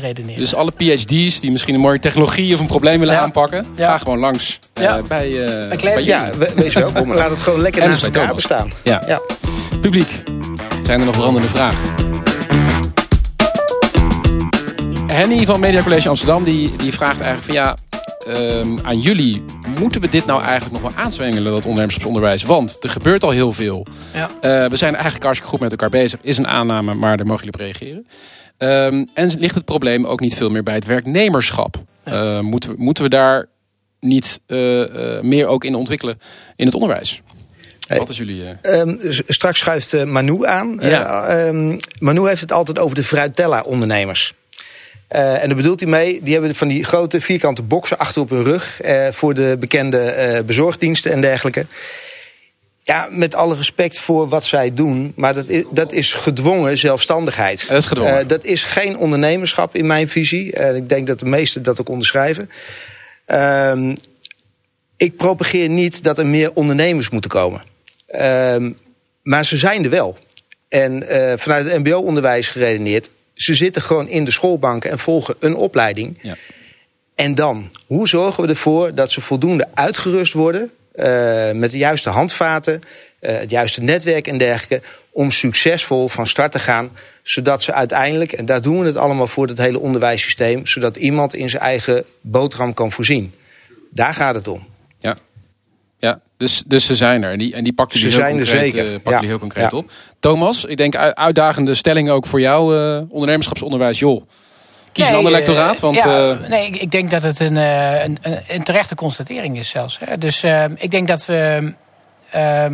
redeneren. 0.00 0.38
Dus 0.40 0.54
alle 0.54 0.70
PhD's 0.76 1.40
die 1.40 1.50
misschien 1.50 1.74
een 1.74 1.80
mooie 1.80 1.98
technologie 1.98 2.54
of 2.54 2.60
een 2.60 2.66
probleem 2.66 2.98
willen 2.98 3.14
Ja. 3.14 3.20
aanpakken, 3.20 3.66
Ja. 3.76 3.90
ga 3.90 3.98
gewoon 3.98 4.18
langs 4.18 4.58
eh, 4.72 4.82
Ja. 4.82 5.02
bij, 5.02 5.44
eh 5.46 5.68
Bij 5.68 5.76
bij. 5.82 6.04
Ja, 6.04 6.30
we- 6.38 6.52
wees 6.56 6.74
welkom. 6.74 7.14
Laat 7.14 7.30
het 7.30 7.38
gewoon 7.40 7.60
lekker 7.60 7.88
naast 7.88 8.00
dus 8.00 8.10
elkaar 8.14 8.34
bestaan. 8.34 8.72
Ja. 8.84 9.02
Ja. 9.06 9.20
Publiek, 9.80 10.22
zijn 10.82 11.00
er 11.00 11.06
nog 11.06 11.16
brandende 11.16 11.48
vragen? 11.48 11.78
Henny 15.20 15.46
van 15.46 15.60
Media 15.60 15.82
College 15.82 16.08
Amsterdam 16.08 16.44
die, 16.44 16.76
die 16.76 16.92
vraagt 16.92 17.20
eigenlijk 17.20 17.44
van 17.44 17.54
ja, 17.54 17.76
ehm, 18.26 18.78
aan 18.82 19.00
jullie, 19.00 19.44
moeten 19.78 20.00
we 20.00 20.08
dit 20.08 20.26
nou 20.26 20.42
eigenlijk 20.42 20.82
nog 20.82 20.92
wel 20.92 21.02
aanzwengelen, 21.02 21.44
dat 21.52 21.64
ondernemerschapsonderwijs? 21.64 22.42
Want 22.42 22.76
er 22.80 22.88
gebeurt 22.88 23.22
al 23.22 23.30
heel 23.30 23.52
veel. 23.52 23.86
Ja. 24.14 24.30
Eh, 24.40 24.70
we 24.70 24.76
zijn 24.76 24.92
eigenlijk 24.92 25.24
hartstikke 25.24 25.48
goed 25.52 25.60
met 25.60 25.70
elkaar 25.70 25.88
bezig. 25.88 26.18
Is 26.22 26.38
een 26.38 26.46
aanname, 26.46 26.94
maar 26.94 27.16
daar 27.16 27.26
mogen 27.26 27.44
jullie 27.44 27.60
op 27.60 27.60
reageren. 27.60 28.06
Ehm, 28.56 29.04
en 29.14 29.30
ligt 29.38 29.54
het 29.54 29.64
probleem 29.64 30.06
ook 30.06 30.20
niet 30.20 30.34
veel 30.34 30.50
meer 30.50 30.62
bij 30.62 30.74
het 30.74 30.84
werknemerschap? 30.86 31.76
Eh, 32.02 32.40
moeten, 32.40 32.70
we, 32.70 32.76
moeten 32.78 33.04
we 33.04 33.10
daar 33.10 33.46
niet 34.00 34.40
eh, 34.46 35.16
eh, 35.16 35.22
meer 35.22 35.46
ook 35.46 35.64
in 35.64 35.74
ontwikkelen 35.74 36.20
in 36.56 36.66
het 36.66 36.74
onderwijs? 36.74 37.22
Hey. 37.86 37.98
Wat 37.98 38.08
is 38.08 38.16
jullie... 38.16 38.42
eh, 38.44 38.80
Ehm, 38.80 38.96
straks 39.26 39.58
schuift 39.58 40.04
Manu 40.04 40.46
aan. 40.46 40.78
Ja. 40.80 41.52
Manu 41.98 42.28
heeft 42.28 42.40
het 42.40 42.52
altijd 42.52 42.78
over 42.78 42.96
de 42.96 43.04
fruitella-ondernemers. 43.04 44.34
Eh, 45.10 45.42
en 45.42 45.48
daar 45.48 45.56
bedoelt 45.56 45.80
hij 45.80 45.88
mee, 45.88 46.20
die 46.22 46.32
hebben 46.32 46.54
van 46.54 46.68
die 46.68 46.84
grote 46.84 47.20
vierkante 47.20 47.62
boxen 47.62 47.98
achter 47.98 48.22
op 48.22 48.30
hun 48.30 48.42
rug... 48.42 48.80
eh, 48.80 49.08
voor 49.10 49.34
de 49.34 49.56
bekende 49.60 49.98
eh, 49.98 50.42
bezorgdiensten 50.44 51.12
en 51.12 51.20
dergelijke. 51.20 51.66
Ja, 52.82 53.08
met 53.10 53.34
alle 53.34 53.56
respect 53.56 53.98
voor 53.98 54.28
wat 54.28 54.44
zij 54.44 54.74
doen, 54.74 55.12
maar 55.16 55.34
dat 55.34 55.48
is, 55.48 55.64
dat 55.70 55.92
is 55.92 56.12
gedwongen 56.12 56.78
zelfstandigheid. 56.78 57.68
Dat 57.68 57.76
is 57.76 57.86
gedwongen. 57.86 58.26
Dat 58.26 58.44
is 58.44 58.62
geen 58.62 58.96
ondernemerschap 58.96 59.74
in 59.74 59.86
mijn 59.86 60.08
visie. 60.08 60.52
En 60.52 60.76
ik 60.76 60.88
denk 60.88 61.06
dat 61.06 61.18
de 61.18 61.26
meesten 61.26 61.62
dat 61.62 61.80
ook 61.80 61.88
onderschrijven. 61.88 62.50
Ehm, 63.26 63.94
ik 64.96 65.16
propageer 65.16 65.68
niet 65.68 66.02
dat 66.02 66.18
er 66.18 66.26
meer 66.26 66.52
ondernemers 66.52 67.10
moeten 67.10 67.30
komen. 67.30 67.62
Ehm, 68.06 68.72
maar 69.22 69.44
ze 69.44 69.56
zijn 69.56 69.84
er 69.84 69.90
wel. 69.90 70.16
En 70.68 71.04
vanuit 71.38 71.64
het 71.70 71.78
mbo-onderwijs 71.78 72.48
geredeneerd... 72.48 73.10
ze 73.42 73.54
zitten 73.54 73.82
gewoon 73.82 74.08
in 74.08 74.24
de 74.24 74.30
schoolbanken 74.30 74.90
en 74.90 74.98
volgen 74.98 75.34
een 75.38 75.54
opleiding. 75.54 76.18
ja. 76.20 76.36
En 77.14 77.34
dan, 77.34 77.70
hoe 77.86 78.08
zorgen 78.08 78.42
we 78.42 78.48
ervoor 78.48 78.94
dat 78.94 79.10
ze 79.10 79.20
voldoende 79.20 79.68
uitgerust 79.74 80.32
worden... 80.32 80.70
eh, 80.92 81.50
met 81.50 81.70
de 81.70 81.78
juiste 81.78 82.10
handvaten, 82.10 82.80
eh, 83.18 83.38
het 83.38 83.50
juiste 83.50 83.80
netwerk 83.82 84.26
en 84.26 84.38
dergelijke... 84.38 84.86
om 85.10 85.30
succesvol 85.30 86.08
van 86.08 86.26
start 86.26 86.52
te 86.52 86.58
gaan... 86.58 86.90
zodat 87.22 87.62
ze 87.62 87.72
uiteindelijk, 87.72 88.32
en 88.32 88.44
daar 88.44 88.60
doen 88.60 88.80
we 88.80 88.86
het 88.86 88.96
allemaal 88.96 89.26
voor... 89.26 89.46
het 89.46 89.58
hele 89.58 89.78
onderwijssysteem, 89.78 90.66
zodat 90.66 90.96
iemand 90.96 91.34
in 91.34 91.48
zijn 91.48 91.62
eigen 91.62 92.04
boterham 92.20 92.74
kan 92.74 92.92
voorzien. 92.92 93.34
Daar 93.90 94.14
gaat 94.14 94.34
het 94.34 94.48
om. 94.48 94.66
Ja, 94.98 95.16
ja 96.00 96.20
dus, 96.36 96.62
dus 96.66 96.86
ze 96.86 96.94
zijn 96.96 97.22
er. 97.22 97.32
En 97.32 97.38
die, 97.38 97.54
en 97.54 97.64
die 97.64 97.72
pakken 97.72 97.98
Ze 97.98 98.04
jullie 98.08 98.18
heel 98.24 98.28
zijn 98.28 98.40
er 98.40 98.46
concreet, 98.46 98.74
zeker. 98.74 99.00
eh, 99.12 99.20
Ja. 99.20 99.28
heel 99.28 99.38
concreet 99.38 99.70
Ja. 99.70 99.76
op. 99.76 99.90
Thomas, 100.20 100.64
ik 100.64 100.76
denk 100.76 100.96
uitdagende 100.96 101.74
stelling 101.74 102.10
ook 102.10 102.26
voor 102.26 102.40
jou, 102.40 102.76
eh, 102.76 103.00
ondernemerschapsonderwijs. 103.08 103.98
Joh, 103.98 104.22
kies 104.92 105.08
een 105.08 105.14
ander 105.14 105.32
eh, 105.32 105.38
lectoraat. 105.38 105.80
Want, 105.80 105.96
ja, 105.96 106.30
eh, 106.30 106.48
nee, 106.48 106.66
ik, 106.66 106.76
ik 106.76 106.90
denk 106.90 107.10
dat 107.10 107.22
het 107.22 107.40
een, 107.40 107.56
eh, 107.56 108.04
een, 108.04 108.18
een, 108.22 108.40
een 108.48 108.62
terechte 108.62 108.94
constatering 108.94 109.58
is 109.58 109.68
zelfs. 109.68 109.98
Hè. 110.04 110.18
Dus 110.18 110.42
eh, 110.42 110.64
ik 110.76 110.90
denk 110.90 111.08
dat 111.08 111.26
we... 111.26 111.72
eh, 112.30 112.66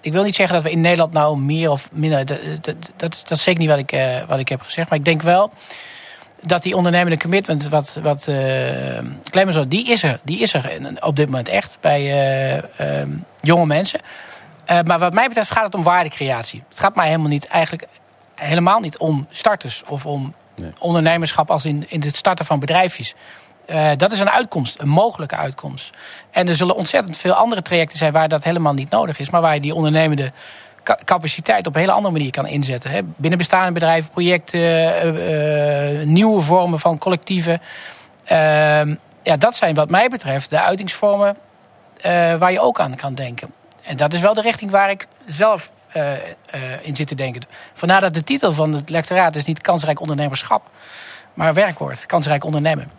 ik 0.00 0.12
wil 0.12 0.22
niet 0.22 0.34
zeggen 0.34 0.54
dat 0.54 0.64
we 0.64 0.70
in 0.70 0.80
Nederland 0.80 1.12
nou 1.12 1.38
meer 1.38 1.70
of 1.70 1.88
minder... 1.92 2.26
Dat, 2.26 2.38
dat, 2.60 2.74
dat, 2.96 3.22
dat 3.26 3.38
is 3.38 3.42
zeker 3.42 3.60
niet 3.60 3.68
wat 3.68 3.78
ik, 3.78 3.92
eh, 3.92 4.16
wat 4.28 4.38
ik 4.38 4.48
heb 4.48 4.60
gezegd. 4.60 4.88
Maar 4.90 4.98
ik 4.98 5.04
denk 5.04 5.22
wel 5.22 5.52
dat 6.42 6.62
die 6.62 6.76
ondernemende 6.76 7.18
commitment, 7.18 7.68
wat, 7.68 7.98
wat 8.02 8.26
uh, 8.28 8.36
Clemens 9.30 9.56
zo, 9.56 9.68
die 9.68 9.88
is 9.88 10.02
er. 10.02 10.20
Die 10.22 10.40
is 10.40 10.54
er 10.54 10.80
op 11.00 11.16
dit 11.16 11.26
moment 11.26 11.48
echt 11.48 11.78
bij 11.80 12.02
uh, 12.02 13.00
uh, 13.00 13.16
jonge 13.40 13.66
mensen. 13.66 14.00
Uh, 14.70 14.80
maar 14.80 14.98
wat 14.98 15.12
mij 15.12 15.28
betreft 15.28 15.50
gaat 15.50 15.64
het 15.64 15.74
om 15.74 15.82
waardecreatie. 15.82 16.62
Het 16.68 16.78
gaat 16.78 16.94
mij 16.94 17.06
helemaal 17.06 17.28
niet, 17.28 17.46
eigenlijk 17.46 17.88
helemaal 18.34 18.80
niet 18.80 18.98
om 18.98 19.26
starters 19.30 19.82
of 19.86 20.06
om 20.06 20.34
nee. 20.54 20.72
ondernemerschap 20.78 21.50
als 21.50 21.64
in, 21.64 21.84
in 21.88 22.02
het 22.02 22.16
starten 22.16 22.44
van 22.44 22.58
bedrijfjes. 22.58 23.14
Dat 23.96 24.12
is 24.12 24.18
een 24.18 24.30
uitkomst, 24.30 24.80
een 24.80 24.88
mogelijke 24.88 25.36
uitkomst. 25.36 25.90
En 26.30 26.48
er 26.48 26.54
zullen 26.54 26.76
ontzettend 26.76 27.16
veel 27.16 27.32
andere 27.32 27.62
trajecten 27.62 27.98
zijn 27.98 28.12
waar 28.12 28.28
dat 28.28 28.44
helemaal 28.44 28.74
niet 28.74 28.90
nodig 28.90 29.18
is, 29.18 29.30
maar 29.30 29.40
waar 29.40 29.54
je 29.54 29.60
die 29.60 29.74
ondernemende 29.74 30.32
capaciteit 31.04 31.66
op 31.66 31.74
een 31.74 31.80
hele 31.80 31.92
andere 31.92 32.12
manier 32.12 32.30
kan 32.30 32.46
inzetten. 32.46 32.90
Hè. 32.90 33.00
Binnen 33.02 33.38
bestaande 33.38 33.72
bedrijven, 33.72 34.10
projecten, 34.10 34.60
uh, 34.60 36.00
uh, 36.00 36.06
nieuwe 36.06 36.40
vormen 36.40 36.78
van 36.78 36.98
collectieven. 36.98 37.60
ja, 39.22 39.36
dat 39.38 39.54
zijn 39.54 39.74
wat 39.74 39.90
mij 39.90 40.08
betreft 40.08 40.50
de 40.50 40.60
uitingsvormen 40.60 41.36
waar 42.38 42.52
je 42.52 42.60
ook 42.60 42.80
aan 42.80 42.94
kan 42.94 43.14
denken. 43.14 43.52
En 43.82 43.96
dat 43.96 44.12
is 44.12 44.20
wel 44.20 44.34
de 44.34 44.40
richting 44.40 44.70
waar 44.70 44.90
ik 44.90 45.06
zelf 45.26 45.70
uh, 45.96 46.12
uh, 46.12 46.16
in 46.82 46.96
zit 46.96 47.06
te 47.06 47.14
denken. 47.14 47.42
Vandaar 47.72 48.00
dat 48.00 48.14
de 48.14 48.24
titel 48.24 48.52
van 48.52 48.72
het 48.72 48.90
lectoraat 48.90 49.36
is 49.36 49.44
niet 49.44 49.60
kansrijk 49.60 50.00
ondernemerschap, 50.00 50.70
maar 51.34 51.54
werkwoord, 51.54 52.06
kansrijk 52.06 52.44
ondernemen. 52.44 52.90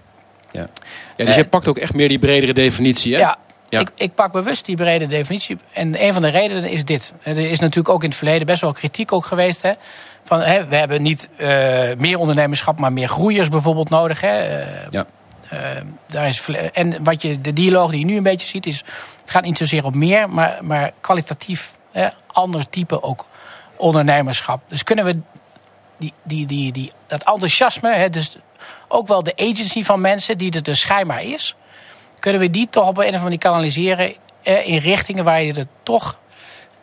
Ja, 0.51 0.67
ja 1.15 1.25
dus 1.25 1.35
jij 1.35 1.47
pakt 1.47 1.67
ook 1.67 1.77
echt 1.77 1.93
meer 1.93 2.07
die 2.07 2.19
bredere 2.19 2.53
definitie, 2.53 3.13
hè? 3.13 3.19
Ja, 3.19 3.37
ja. 3.73 3.79
Ik, 3.79 3.91
ik, 3.95 4.15
pak 4.15 4.31
bewust 4.31 4.65
die 4.65 4.75
brede 4.75 5.07
definitie. 5.07 5.57
En 5.71 6.03
een 6.03 6.13
van 6.13 6.21
de 6.21 6.27
redenen 6.27 6.69
is 6.69 6.85
dit. 6.85 7.13
Er 7.23 7.37
is 7.37 7.59
natuurlijk 7.59 7.89
ook 7.89 8.03
in 8.03 8.09
het 8.09 8.17
verleden 8.17 8.45
best 8.45 8.61
wel 8.61 8.71
kritiek 8.71 9.11
ook 9.11 9.25
geweest. 9.25 9.61
Hè, 9.61 9.71
van, 10.23 10.41
hè, 10.41 10.67
we 10.67 10.75
hebben 10.75 11.01
niet 11.01 11.29
uh, 11.37 11.47
meer 11.97 12.19
ondernemerschap, 12.19 12.79
maar 12.79 12.93
meer 12.93 13.07
groeiers 13.07 13.49
bijvoorbeeld 13.49 13.89
nodig. 13.89 14.21
Hè. 14.21 14.59
Uh, 14.59 14.67
ja. 14.89 15.05
Uh, 15.53 15.59
daar 16.07 16.27
is, 16.27 16.47
en 16.73 17.03
wat 17.03 17.21
je, 17.21 17.41
de 17.41 17.53
dialoog 17.53 17.89
die 17.89 17.99
je 17.99 18.05
nu 18.05 18.17
een 18.17 18.23
beetje 18.23 18.47
ziet, 18.47 18.65
is. 18.65 18.83
Het 19.21 19.31
gaat 19.31 19.43
niet 19.43 19.57
zozeer 19.57 19.85
op 19.85 19.95
meer, 19.95 20.29
maar, 20.29 20.57
maar 20.61 20.91
kwalitatief. 21.01 21.71
Hè, 21.91 22.07
ander 22.27 22.69
type 22.69 23.03
ook 23.03 23.25
ondernemerschap. 23.77 24.61
Dus 24.67 24.83
kunnen 24.83 25.05
we 25.05 25.19
die, 25.97 26.13
die, 26.23 26.45
die, 26.45 26.71
die, 26.71 26.91
dat 27.07 27.23
enthousiasme, 27.23 27.93
hè, 27.93 28.09
dus 28.09 28.37
ook 28.87 29.07
wel 29.07 29.23
de 29.23 29.35
agency 29.35 29.83
van 29.83 30.01
mensen, 30.01 30.37
die 30.37 30.51
er 30.51 30.63
dus 30.63 30.79
schijnbaar 30.79 31.23
is 31.23 31.55
kunnen 32.23 32.41
we 32.41 32.49
die 32.49 32.67
toch 32.69 32.87
op 32.87 32.97
een 32.97 33.01
of 33.01 33.05
andere 33.05 33.23
manier 33.23 33.37
kanaliseren 33.37 34.13
eh, 34.43 34.67
in 34.67 34.77
richtingen 34.77 35.23
waar 35.23 35.43
je 35.43 35.53
er 35.53 35.65
toch 35.83 36.19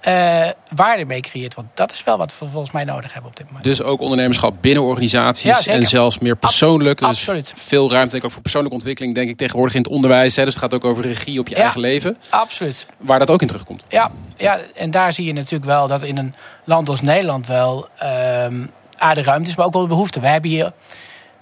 uh, 0.09 0.47
waarde 0.75 1.05
mee 1.05 1.21
creëert. 1.21 1.55
Want 1.55 1.69
dat 1.75 1.93
is 1.93 2.05
wel 2.05 2.19
wat 2.19 2.39
we 2.39 2.47
volgens 2.47 2.73
mij 2.73 2.85
nodig 2.85 3.13
hebben 3.13 3.31
op 3.31 3.37
dit 3.37 3.47
moment. 3.47 3.65
Dus 3.65 3.83
ook 3.83 4.01
ondernemerschap 4.01 4.55
binnen 4.61 4.83
organisaties 4.83 5.65
ja, 5.65 5.73
en 5.73 5.87
zelfs 5.87 6.19
meer 6.19 6.37
persoonlijk. 6.37 7.03
Ab 7.03 7.09
dus 7.09 7.19
absoluut. 7.19 7.53
Veel 7.57 7.91
ruimte 7.91 8.11
denk 8.11 8.23
ik, 8.23 8.25
ook 8.25 8.31
voor 8.31 8.43
persoonlijke 8.43 8.77
ontwikkeling, 8.77 9.15
denk 9.15 9.29
ik 9.29 9.37
tegenwoordig 9.37 9.75
in 9.75 9.83
het 9.83 9.91
onderwijs. 9.91 10.37
Hè, 10.37 10.45
dus 10.45 10.55
het 10.55 10.63
gaat 10.63 10.75
ook 10.75 10.85
over 10.85 11.05
regie 11.05 11.41
op 11.41 11.49
je 11.49 11.55
ja, 11.55 11.63
eigen 11.63 11.81
leven. 11.81 12.17
Absoluut. 12.29 12.87
Waar 12.97 13.19
dat 13.19 13.31
ook 13.31 13.41
in 13.41 13.47
terugkomt. 13.47 13.85
Ja, 13.89 14.11
ja, 14.37 14.61
en 14.75 14.91
daar 14.91 15.13
zie 15.13 15.27
je 15.27 15.33
natuurlijk 15.33 15.65
wel 15.65 15.87
dat 15.87 16.03
in 16.03 16.19
een 16.19 16.35
land 16.65 16.89
als 16.89 17.01
Nederland 17.01 17.47
wel 17.47 17.89
uh, 18.03 18.47
aardige 18.97 19.29
ruimte 19.29 19.51
is, 19.51 19.57
maar 19.57 19.67
ook 19.67 19.73
wel 19.73 19.83
de 19.83 19.89
behoefte. 19.89 20.21
We 20.21 20.27
hebben 20.27 20.51
hier 20.51 20.73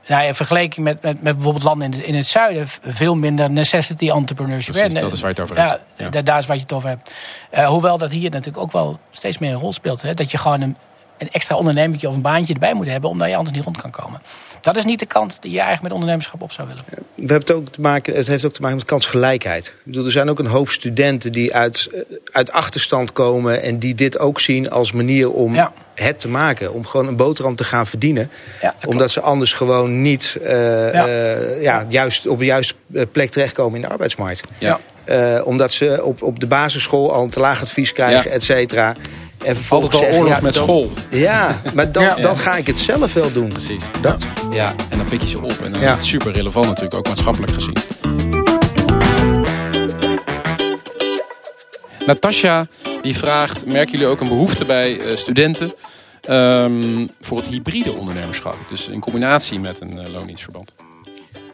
nou, 0.08 0.26
in 0.26 0.34
vergelijking 0.34 0.84
met, 0.84 1.02
met, 1.02 1.22
met 1.22 1.34
bijvoorbeeld 1.34 1.64
landen 1.64 1.86
in 1.86 1.92
het, 1.92 2.02
in 2.02 2.14
het 2.14 2.26
zuiden, 2.26 2.68
veel 2.82 3.14
minder 3.14 3.50
necessity 3.50 4.10
entrepreneurship. 4.10 4.74
Precies, 4.74 5.00
dat 5.00 5.12
is 5.12 5.20
waar 5.20 5.34
je 5.34 5.40
het 5.42 5.50
over 5.50 5.56
hebt. 5.56 5.80
Ja, 5.96 6.08
ja. 6.10 6.22
daar 6.22 6.38
is 6.38 6.46
wat 6.46 6.56
je 6.56 6.62
het 6.62 6.72
over 6.72 6.88
hebt. 6.88 7.10
Uh, 7.54 7.66
hoewel 7.66 7.98
dat 7.98 8.12
hier 8.12 8.30
natuurlijk 8.30 8.58
ook 8.58 8.72
wel 8.72 8.98
steeds 9.10 9.38
meer 9.38 9.52
een 9.52 9.58
rol 9.58 9.72
speelt. 9.72 10.02
Hè? 10.02 10.14
Dat 10.14 10.30
je 10.30 10.38
gewoon 10.38 10.60
een, 10.60 10.76
een 11.18 11.28
extra 11.32 11.56
ondernemertje 11.56 12.08
of 12.08 12.14
een 12.14 12.22
baantje 12.22 12.52
erbij 12.52 12.74
moet 12.74 12.86
hebben, 12.86 13.10
omdat 13.10 13.28
je 13.28 13.36
anders 13.36 13.56
niet 13.56 13.64
rond 13.64 13.80
kan 13.80 13.90
komen. 13.90 14.20
Dat 14.60 14.76
is 14.76 14.84
niet 14.84 14.98
de 14.98 15.06
kant 15.06 15.36
die 15.40 15.50
je 15.50 15.56
eigenlijk 15.56 15.82
met 15.82 15.92
ondernemerschap 15.92 16.42
op 16.42 16.52
zou 16.52 16.68
willen. 16.68 16.84
We 16.86 17.02
hebben 17.14 17.38
het, 17.38 17.50
ook 17.50 17.68
te 17.68 17.80
maken, 17.80 18.14
het 18.14 18.26
heeft 18.26 18.44
ook 18.44 18.52
te 18.52 18.60
maken 18.60 18.76
met 18.76 18.86
kansgelijkheid. 18.86 19.66
Ik 19.66 19.74
bedoel, 19.84 20.04
er 20.04 20.10
zijn 20.10 20.30
ook 20.30 20.38
een 20.38 20.46
hoop 20.46 20.68
studenten 20.68 21.32
die 21.32 21.54
uit, 21.54 21.88
uit 22.24 22.52
achterstand 22.52 23.12
komen... 23.12 23.62
en 23.62 23.78
die 23.78 23.94
dit 23.94 24.18
ook 24.18 24.40
zien 24.40 24.70
als 24.70 24.92
manier 24.92 25.30
om 25.30 25.54
ja. 25.54 25.72
Het 25.98 26.18
te 26.18 26.28
maken. 26.28 26.72
Om 26.72 26.86
gewoon 26.86 27.06
een 27.06 27.16
boterham 27.16 27.56
te 27.56 27.64
gaan 27.64 27.86
verdienen. 27.86 28.30
Ja, 28.60 28.74
omdat 28.86 29.10
ze 29.10 29.20
anders 29.20 29.52
gewoon 29.52 30.02
niet 30.02 30.36
uh, 30.42 30.92
ja. 30.92 31.06
Uh, 31.06 31.62
ja, 31.62 31.86
juist 31.88 32.26
op 32.26 32.38
de 32.38 32.44
juiste 32.44 32.74
plek 33.12 33.30
terechtkomen 33.30 33.74
in 33.74 33.80
de 33.80 33.88
arbeidsmarkt. 33.88 34.40
Ja. 34.58 34.80
Uh, 35.06 35.40
omdat 35.44 35.72
ze 35.72 36.00
op, 36.02 36.22
op 36.22 36.40
de 36.40 36.46
basisschool 36.46 37.12
al 37.12 37.22
een 37.22 37.30
te 37.30 37.40
laag 37.40 37.62
advies 37.62 37.92
krijgen, 37.92 38.30
et 38.30 38.42
cetera. 38.42 38.94
En 39.44 39.56
Altijd 39.68 39.94
al 39.94 40.18
oorlog 40.18 40.40
met 40.40 40.54
dan, 40.54 40.62
school. 40.62 40.90
Ja, 41.10 41.60
maar 41.74 41.92
dan, 41.92 42.10
dan 42.20 42.38
ga 42.38 42.56
ik 42.56 42.66
het 42.66 42.78
zelf 42.78 43.14
wel 43.14 43.32
doen. 43.32 43.48
Precies. 43.48 43.84
Dat. 44.00 44.24
Ja, 44.50 44.74
en 44.88 44.98
dan 44.98 45.06
pik 45.06 45.20
je 45.20 45.26
ze 45.26 45.40
op. 45.40 45.54
En 45.64 45.72
dan 45.72 45.80
is 45.80 45.90
het 45.90 46.04
super 46.04 46.32
relevant 46.32 46.66
natuurlijk, 46.66 46.94
ook 46.94 47.06
maatschappelijk 47.06 47.52
gezien. 47.52 47.76
Natasja 52.06 52.66
die 53.02 53.16
vraagt, 53.16 53.66
merken 53.66 53.92
jullie 53.92 54.06
ook 54.06 54.20
een 54.20 54.28
behoefte 54.28 54.64
bij 54.64 54.92
uh, 54.92 55.16
studenten... 55.16 55.72
Um, 56.30 57.10
voor 57.20 57.36
het 57.36 57.46
hybride 57.46 57.92
ondernemerschap? 57.92 58.56
Dus 58.68 58.88
in 58.88 59.00
combinatie 59.00 59.60
met 59.60 59.80
een 59.80 59.92
uh, 59.92 60.12
loondienstverband. 60.12 60.74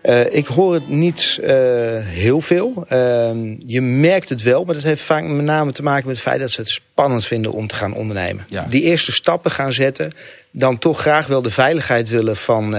Uh, 0.03 0.35
ik 0.35 0.47
hoor 0.47 0.75
het 0.75 0.89
niet 0.89 1.39
uh, 1.43 1.49
heel 2.01 2.41
veel. 2.41 2.87
Uh, 2.93 3.31
je 3.59 3.81
merkt 3.81 4.29
het 4.29 4.43
wel, 4.43 4.65
maar 4.65 4.75
dat 4.75 4.83
heeft 4.83 5.03
vaak 5.03 5.25
met 5.25 5.45
name 5.45 5.73
te 5.73 5.83
maken 5.83 6.07
met 6.07 6.17
het 6.17 6.25
feit 6.25 6.41
dat 6.41 6.51
ze 6.51 6.61
het 6.61 6.71
spannend 6.71 7.27
vinden 7.27 7.53
om 7.53 7.67
te 7.67 7.75
gaan 7.75 7.95
ondernemen. 7.95 8.45
Ja. 8.49 8.63
Die 8.65 8.83
eerste 8.83 9.13
stappen 9.13 9.51
gaan 9.51 9.73
zetten, 9.73 10.13
dan 10.51 10.79
toch 10.79 11.01
graag 11.01 11.27
wel 11.27 11.43
de 11.43 11.51
veiligheid 11.51 12.09
willen 12.09 12.37
van, 12.37 12.71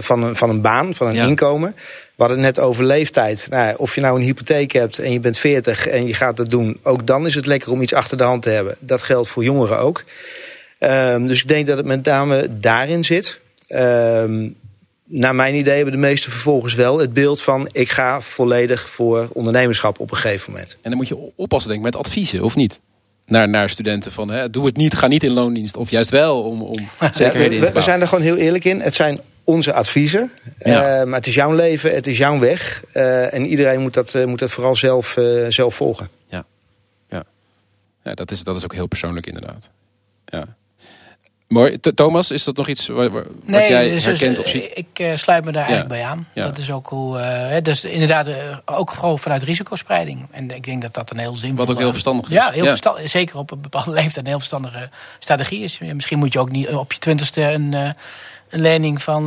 van, 0.00 0.22
een, 0.22 0.36
van 0.36 0.50
een 0.50 0.60
baan, 0.60 0.94
van 0.94 1.06
een 1.06 1.14
ja. 1.14 1.26
inkomen. 1.26 1.74
We 2.16 2.22
hadden 2.22 2.44
het 2.44 2.56
net 2.56 2.64
over 2.64 2.84
leeftijd. 2.84 3.46
Nou, 3.50 3.74
of 3.76 3.94
je 3.94 4.00
nou 4.00 4.16
een 4.18 4.24
hypotheek 4.24 4.72
hebt 4.72 4.98
en 4.98 5.12
je 5.12 5.20
bent 5.20 5.38
40 5.38 5.86
en 5.86 6.06
je 6.06 6.14
gaat 6.14 6.36
dat 6.36 6.48
doen, 6.48 6.80
ook 6.82 7.06
dan 7.06 7.26
is 7.26 7.34
het 7.34 7.46
lekker 7.46 7.72
om 7.72 7.82
iets 7.82 7.94
achter 7.94 8.16
de 8.16 8.24
hand 8.24 8.42
te 8.42 8.50
hebben. 8.50 8.76
Dat 8.80 9.02
geldt 9.02 9.28
voor 9.28 9.44
jongeren 9.44 9.78
ook. 9.78 10.04
Dus 11.26 11.40
ik 11.40 11.48
denk 11.48 11.66
dat 11.66 11.76
het 11.76 11.86
met 11.86 12.04
name 12.04 12.48
daarin 12.60 13.04
zit. 13.04 13.40
naar 15.04 15.34
mijn 15.34 15.54
idee 15.54 15.74
hebben 15.74 15.92
de 15.92 15.98
meeste 15.98 16.30
vervolgens 16.30 16.74
wel 16.74 16.98
het 16.98 17.12
beeld 17.12 17.42
van... 17.42 17.68
ik 17.72 17.90
ga 17.90 18.20
volledig 18.20 18.90
voor 18.90 19.28
ondernemerschap 19.32 20.00
op 20.00 20.10
een 20.10 20.16
gegeven 20.16 20.52
moment. 20.52 20.76
En 20.82 20.90
dan 20.90 20.96
moet 20.96 21.08
je 21.08 21.32
oppassen 21.36 21.70
denk 21.70 21.86
ik 21.86 21.92
met 21.92 22.04
adviezen, 22.04 22.42
of 22.42 22.56
niet? 22.56 22.80
Naar, 23.26 23.48
naar 23.48 23.68
studenten 23.68 24.12
van 24.12 24.30
hè, 24.30 24.50
doe 24.50 24.66
het 24.66 24.76
niet, 24.76 24.94
ga 24.94 25.06
niet 25.06 25.22
in 25.22 25.32
loondienst. 25.32 25.76
Of 25.76 25.90
juist 25.90 26.10
wel 26.10 26.42
om, 26.42 26.62
om 26.62 26.88
zekerheden 27.10 27.58
ja, 27.58 27.64
we, 27.64 27.72
we, 27.72 27.80
zijn 27.80 28.00
er 28.00 28.08
gewoon 28.08 28.24
heel 28.24 28.36
eerlijk 28.36 28.64
in. 28.64 28.80
Het 28.80 28.94
zijn 28.94 29.18
onze 29.44 29.72
adviezen. 29.72 30.30
Ja. 30.58 31.00
Uh, 31.00 31.06
maar 31.06 31.18
het 31.18 31.26
is 31.26 31.34
jouw 31.34 31.52
leven, 31.52 31.94
het 31.94 32.06
is 32.06 32.18
jouw 32.18 32.38
weg. 32.38 32.82
Uh, 32.94 33.34
en 33.34 33.46
iedereen 33.46 33.80
moet 33.80 33.94
dat, 33.94 34.14
uh, 34.14 34.24
moet 34.24 34.38
dat 34.38 34.50
vooral 34.50 34.76
zelf, 34.76 35.16
zelf 35.48 35.74
volgen. 35.74 36.08
Ja, 36.26 36.44
ja. 37.08 37.24
ja 38.04 38.14
dat, 38.14 38.30
is, 38.30 38.42
dat 38.42 38.56
is 38.56 38.64
ook 38.64 38.74
heel 38.74 38.86
persoonlijk 38.86 39.26
inderdaad. 39.26 39.68
Ja. 40.24 40.56
Mooi. 41.52 41.80
Thomas, 41.80 42.30
is 42.30 42.44
dat 42.44 42.56
nog 42.56 42.68
iets 42.68 42.86
wat, 42.86 43.10
wat 43.10 43.24
nee, 43.44 43.70
jij 43.70 43.88
dus, 43.88 44.04
herkent 44.04 44.38
of 44.38 44.46
ziet? 44.46 44.70
Ik 44.74 44.98
uh, 45.00 45.16
sluit 45.16 45.44
me 45.44 45.52
daar 45.52 45.62
ja. 45.62 45.68
eigenlijk 45.68 46.00
bij 46.00 46.10
aan. 46.10 46.28
Ja. 46.32 46.44
Dat 46.44 46.58
is 46.58 46.70
ook 46.70 46.88
hoe, 46.88 47.18
uh, 47.18 47.62
dus 47.62 47.84
inderdaad 47.84 48.28
uh, 48.28 48.34
ook 48.64 48.90
gewoon 48.90 49.18
vanuit 49.18 49.42
risicospreiding. 49.42 50.26
En 50.30 50.50
ik 50.50 50.64
denk 50.64 50.82
dat 50.82 50.94
dat 50.94 51.10
een 51.10 51.18
heel 51.18 51.36
zinvol... 51.36 51.56
Wat 51.56 51.70
ook 51.70 51.78
heel 51.78 51.90
verstandig 51.90 52.26
is. 52.26 52.36
Ja, 52.36 52.50
heel 52.50 52.66
verstandig, 52.66 53.08
zeker 53.08 53.36
op 53.36 53.50
een 53.50 53.60
bepaalde 53.60 53.90
leeftijd 54.00 54.16
een 54.16 54.26
heel 54.26 54.38
verstandige 54.38 54.90
strategie 55.18 55.62
is. 55.62 55.78
Misschien 55.78 56.18
moet 56.18 56.32
je 56.32 56.38
ook 56.38 56.50
niet 56.50 56.68
op 56.68 56.92
je 56.92 56.98
twintigste 56.98 57.40
een, 57.40 57.72
een 57.72 58.60
lening 58.60 59.02
van, 59.02 59.24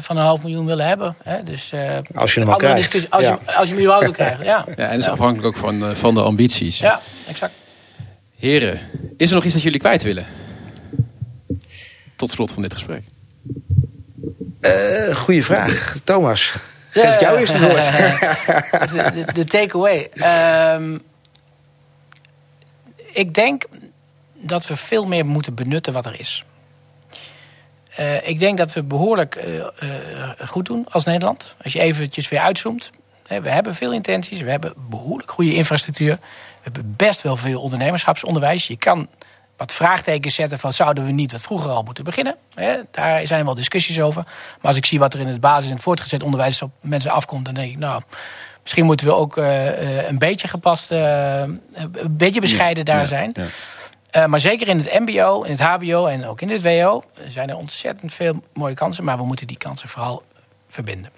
van 0.00 0.16
een 0.16 0.24
half 0.24 0.42
miljoen 0.42 0.66
willen 0.66 0.86
hebben. 0.86 1.16
Hè? 1.22 1.42
Dus, 1.42 1.72
als 2.14 2.34
je 2.34 2.40
hem 2.40 2.48
al 2.48 2.56
krijgt. 2.56 3.10
Als, 3.10 3.24
je, 3.24 3.38
als 3.46 3.68
je 3.68 3.74
hem 3.74 3.82
überhaupt 3.82 4.10
krijgt, 4.10 4.44
ja. 4.44 4.64
ja. 4.66 4.74
En 4.76 4.90
dat 4.90 4.98
is 4.98 5.08
afhankelijk 5.08 5.46
ook 5.46 5.56
van, 5.56 5.96
van 5.96 6.14
de 6.14 6.22
ambities. 6.22 6.78
Ja, 6.78 7.00
exact. 7.28 7.52
Heren, 8.38 8.80
is 9.16 9.28
er 9.28 9.34
nog 9.34 9.44
iets 9.44 9.54
dat 9.54 9.62
jullie 9.62 9.80
kwijt 9.80 10.02
willen? 10.02 10.26
Tot 12.18 12.30
slot 12.30 12.52
van 12.52 12.62
dit 12.62 12.74
gesprek? 12.74 13.02
Uh, 14.60 15.16
goeie 15.16 15.44
vraag. 15.44 15.96
Thomas, 16.04 16.54
geef 16.90 17.02
ja, 17.02 17.20
jou 17.20 17.38
eerst 17.38 17.52
het 17.52 17.62
woord. 17.62 19.34
de, 19.34 19.44
takeaway. 19.44 20.10
Um, 20.74 21.02
ik 23.12 23.34
denk 23.34 23.64
dat 24.34 24.66
we 24.66 24.76
veel 24.76 25.06
meer 25.06 25.26
moeten 25.26 25.54
benutten 25.54 25.92
wat 25.92 26.06
er 26.06 26.18
is. 26.18 26.44
Uh, 28.00 28.28
ik 28.28 28.38
denk 28.38 28.58
dat 28.58 28.72
we 28.72 28.82
behoorlijk 28.82 29.44
uh, 29.46 30.30
goed 30.46 30.66
doen 30.66 30.86
als 30.90 31.04
Nederland. 31.04 31.54
Als 31.62 31.72
je 31.72 31.80
eventjes 31.80 32.28
weer 32.28 32.40
uitzoomt. 32.40 32.90
We 33.26 33.50
hebben 33.50 33.74
veel 33.74 33.92
intenties, 33.92 34.40
we 34.40 34.50
hebben 34.50 34.72
behoorlijk 34.76 35.30
goede 35.30 35.54
infrastructuur. 35.54 36.18
We 36.20 36.60
hebben 36.62 36.94
best 36.96 37.22
wel 37.22 37.36
veel 37.36 37.60
ondernemerschapsonderwijs. 37.60 38.66
Je 38.66 38.76
kan 38.76 39.08
wat 39.58 39.72
vraagtekens 39.72 40.34
zetten 40.34 40.58
van 40.58 40.72
zouden 40.72 41.04
we 41.04 41.10
niet 41.10 41.32
wat 41.32 41.40
vroeger 41.40 41.70
al 41.70 41.82
moeten 41.82 42.04
beginnen. 42.04 42.36
daar 42.90 43.26
zijn 43.26 43.44
wel 43.44 43.54
discussies 43.54 44.00
over. 44.00 44.22
Maar 44.24 44.56
als 44.60 44.76
ik 44.76 44.86
zie 44.86 44.98
wat 44.98 45.14
er 45.14 45.20
in 45.20 45.26
het 45.26 45.40
basis- 45.40 45.70
en 45.70 45.78
voortgezet 45.78 46.22
onderwijs 46.22 46.62
op 46.62 46.70
mensen 46.80 47.10
afkomt, 47.10 47.44
dan 47.44 47.54
denk 47.54 47.70
ik, 47.70 47.78
nou, 47.78 48.02
misschien 48.62 48.84
moeten 48.84 49.06
we 49.06 49.14
ook 49.14 49.36
uh, 49.36 50.08
een 50.08 50.18
beetje 50.18 50.48
gepast, 50.48 50.92
uh, 50.92 51.40
een 51.40 51.60
beetje 52.10 52.40
bescheiden 52.40 52.84
daar 52.84 53.06
zijn. 53.06 53.34
Ja. 54.10 54.26
maar 54.26 54.40
zeker 54.40 54.68
in 54.68 54.78
het 54.78 54.98
MBO, 54.98 55.42
in 55.42 55.50
het 55.50 55.60
HBO 55.60 56.06
en 56.06 56.26
ook 56.26 56.40
in 56.40 56.50
het 56.50 56.62
WO 56.62 57.02
zijn 57.28 57.48
er 57.50 57.56
ontzettend 57.56 58.12
veel 58.12 58.42
mooie 58.52 58.74
kansen. 58.74 59.04
Maar 59.04 59.16
we 59.16 59.24
moeten 59.24 59.46
die 59.46 59.58
kansen 59.58 59.88
vooral 59.88 60.22
verbinden. 60.68 61.17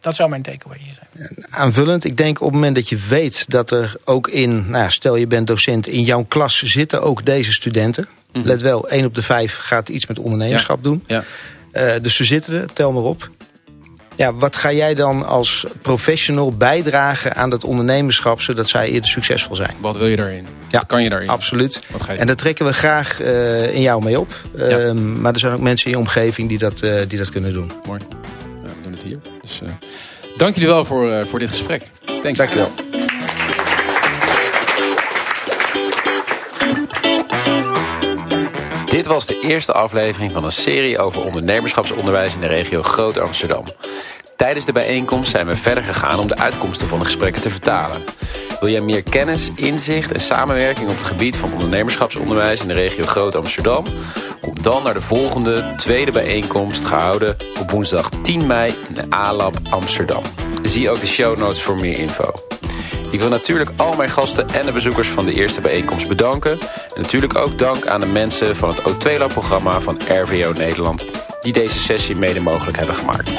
Dat 0.00 0.14
zou 0.14 0.28
mijn 0.28 0.42
takeaway 0.42 0.78
hier 0.78 0.94
zijn. 0.94 1.46
Aanvullend, 1.50 2.04
ik 2.04 2.16
denk 2.16 2.40
op 2.40 2.44
het 2.46 2.54
moment 2.54 2.74
dat 2.74 2.88
je 2.88 2.98
weet 3.08 3.44
dat 3.48 3.70
er 3.70 3.94
ook 4.04 4.28
in, 4.28 4.70
nou, 4.70 4.90
stel 4.90 5.16
je 5.16 5.26
bent 5.26 5.46
docent, 5.46 5.86
in 5.86 6.02
jouw 6.02 6.24
klas 6.28 6.62
zitten 6.62 7.02
ook 7.02 7.24
deze 7.24 7.52
studenten. 7.52 8.08
Mm 8.08 8.40
-hmm. 8.40 8.50
Let 8.50 8.62
wel, 8.62 8.88
1 8.88 9.04
op 9.04 9.14
de 9.14 9.22
5 9.22 9.56
gaat 9.56 9.88
iets 9.88 10.06
met 10.06 10.18
ondernemerschap 10.18 10.76
ja. 10.76 10.82
doen. 10.82 11.04
Ja. 11.06 11.24
Uh, 11.72 11.92
dus 12.02 12.16
ze 12.16 12.24
zitten 12.24 12.54
er, 12.54 12.72
tel 12.72 12.92
maar 12.92 13.02
op. 13.02 13.30
Ja, 14.16 14.34
wat 14.34 14.56
ga 14.56 14.72
jij 14.72 14.94
dan 14.94 15.26
als 15.26 15.64
professional 15.82 16.52
bijdragen 16.52 17.34
aan 17.34 17.50
dat 17.50 17.64
ondernemerschap... 17.64 18.40
zodat 18.40 18.68
zij 18.68 18.88
eerder 18.88 19.10
succesvol 19.10 19.56
zijn? 19.56 19.74
Wat 19.80 19.96
wil 19.96 20.06
je 20.06 20.16
daarin? 20.16 20.46
Ja, 20.68 20.78
wat 20.78 20.86
kan 20.86 21.02
je 21.02 21.08
daarin? 21.08 21.28
Absoluut. 21.28 21.80
Wat 21.90 22.02
ga 22.02 22.12
je 22.12 22.18
en 22.18 22.26
daar 22.26 22.36
trekken 22.36 22.66
we 22.66 22.72
graag 22.72 23.20
uh, 23.20 23.74
in 23.74 23.80
jou 23.80 24.04
mee 24.04 24.20
op. 24.20 24.40
Ja. 24.56 24.78
Uh, 24.78 24.92
maar 24.92 25.32
er 25.32 25.38
zijn 25.38 25.52
ook 25.52 25.60
mensen 25.60 25.86
in 25.86 25.92
je 25.92 25.98
omgeving 25.98 26.48
die 26.48 26.58
dat, 26.58 26.82
uh, 26.82 27.00
die 27.08 27.18
dat 27.18 27.30
kunnen 27.30 27.52
doen. 27.52 27.72
Mooi. 27.86 28.00
Hier. 29.06 29.18
Dus, 29.42 29.60
dank 30.36 30.54
jullie 30.54 30.68
wel 30.68 30.84
voor, 30.84 31.26
voor 31.26 31.38
dit 31.38 31.50
gesprek. 31.50 31.82
Thanks. 32.22 32.38
Dank 32.38 32.50
je 32.50 32.56
wel. 32.56 32.70
Dit 38.96 39.06
was 39.06 39.26
de 39.26 39.40
eerste 39.40 39.72
aflevering 39.72 40.32
van 40.32 40.44
een 40.44 40.52
serie 40.52 40.98
over 40.98 41.24
ondernemerschapsonderwijs 41.24 42.34
in 42.34 42.40
de 42.40 42.46
regio 42.46 42.82
Groot 42.82 43.18
Amsterdam. 43.18 43.64
Tijdens 44.36 44.64
de 44.64 44.72
bijeenkomst 44.72 45.30
zijn 45.30 45.46
we 45.46 45.56
verder 45.56 45.82
gegaan 45.82 46.18
om 46.18 46.28
de 46.28 46.38
uitkomsten 46.38 46.88
van 46.88 46.98
de 46.98 47.04
gesprekken 47.04 47.42
te 47.42 47.50
vertalen. 47.50 48.02
Wil 48.60 48.68
jij 48.68 48.80
meer 48.80 49.02
kennis, 49.02 49.50
inzicht 49.54 50.12
en 50.12 50.20
samenwerking 50.20 50.88
op 50.88 50.96
het 50.96 51.06
gebied 51.06 51.36
van 51.36 51.52
ondernemerschapsonderwijs 51.52 52.60
in 52.60 52.68
de 52.68 52.74
regio 52.74 53.04
Groot 53.04 53.34
Amsterdam? 53.34 53.84
Kom 54.40 54.62
dan 54.62 54.82
naar 54.82 54.94
de 54.94 55.00
volgende 55.00 55.74
tweede 55.76 56.10
bijeenkomst 56.10 56.84
gehouden 56.84 57.36
op 57.60 57.70
woensdag 57.70 58.08
10 58.22 58.46
mei 58.46 58.74
in 58.88 58.94
de 58.94 59.14
A-Lab 59.14 59.56
Amsterdam. 59.70 60.22
Zie 60.62 60.90
ook 60.90 61.00
de 61.00 61.06
show 61.06 61.38
notes 61.38 61.62
voor 61.62 61.76
meer 61.76 61.98
info. 61.98 62.32
Ik 63.10 63.20
wil 63.20 63.28
natuurlijk 63.28 63.70
al 63.76 63.94
mijn 63.96 64.10
gasten 64.10 64.50
en 64.50 64.66
de 64.66 64.72
bezoekers 64.72 65.08
van 65.08 65.24
de 65.24 65.32
eerste 65.32 65.60
bijeenkomst 65.60 66.08
bedanken. 66.08 66.52
En 66.94 67.00
natuurlijk 67.00 67.36
ook 67.36 67.58
dank 67.58 67.86
aan 67.86 68.00
de 68.00 68.06
mensen 68.06 68.56
van 68.56 68.68
het 68.68 68.80
O2-lab-programma 68.80 69.80
van 69.80 70.00
RVO 70.08 70.52
Nederland... 70.52 71.06
die 71.40 71.52
deze 71.52 71.78
sessie 71.78 72.16
mede 72.16 72.40
mogelijk 72.40 72.76
hebben 72.76 72.96
gemaakt. 72.96 73.30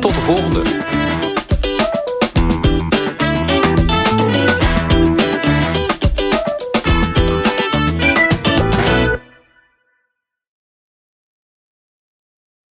Tot 0.00 0.14
de 0.14 0.20
volgende! 0.20 0.62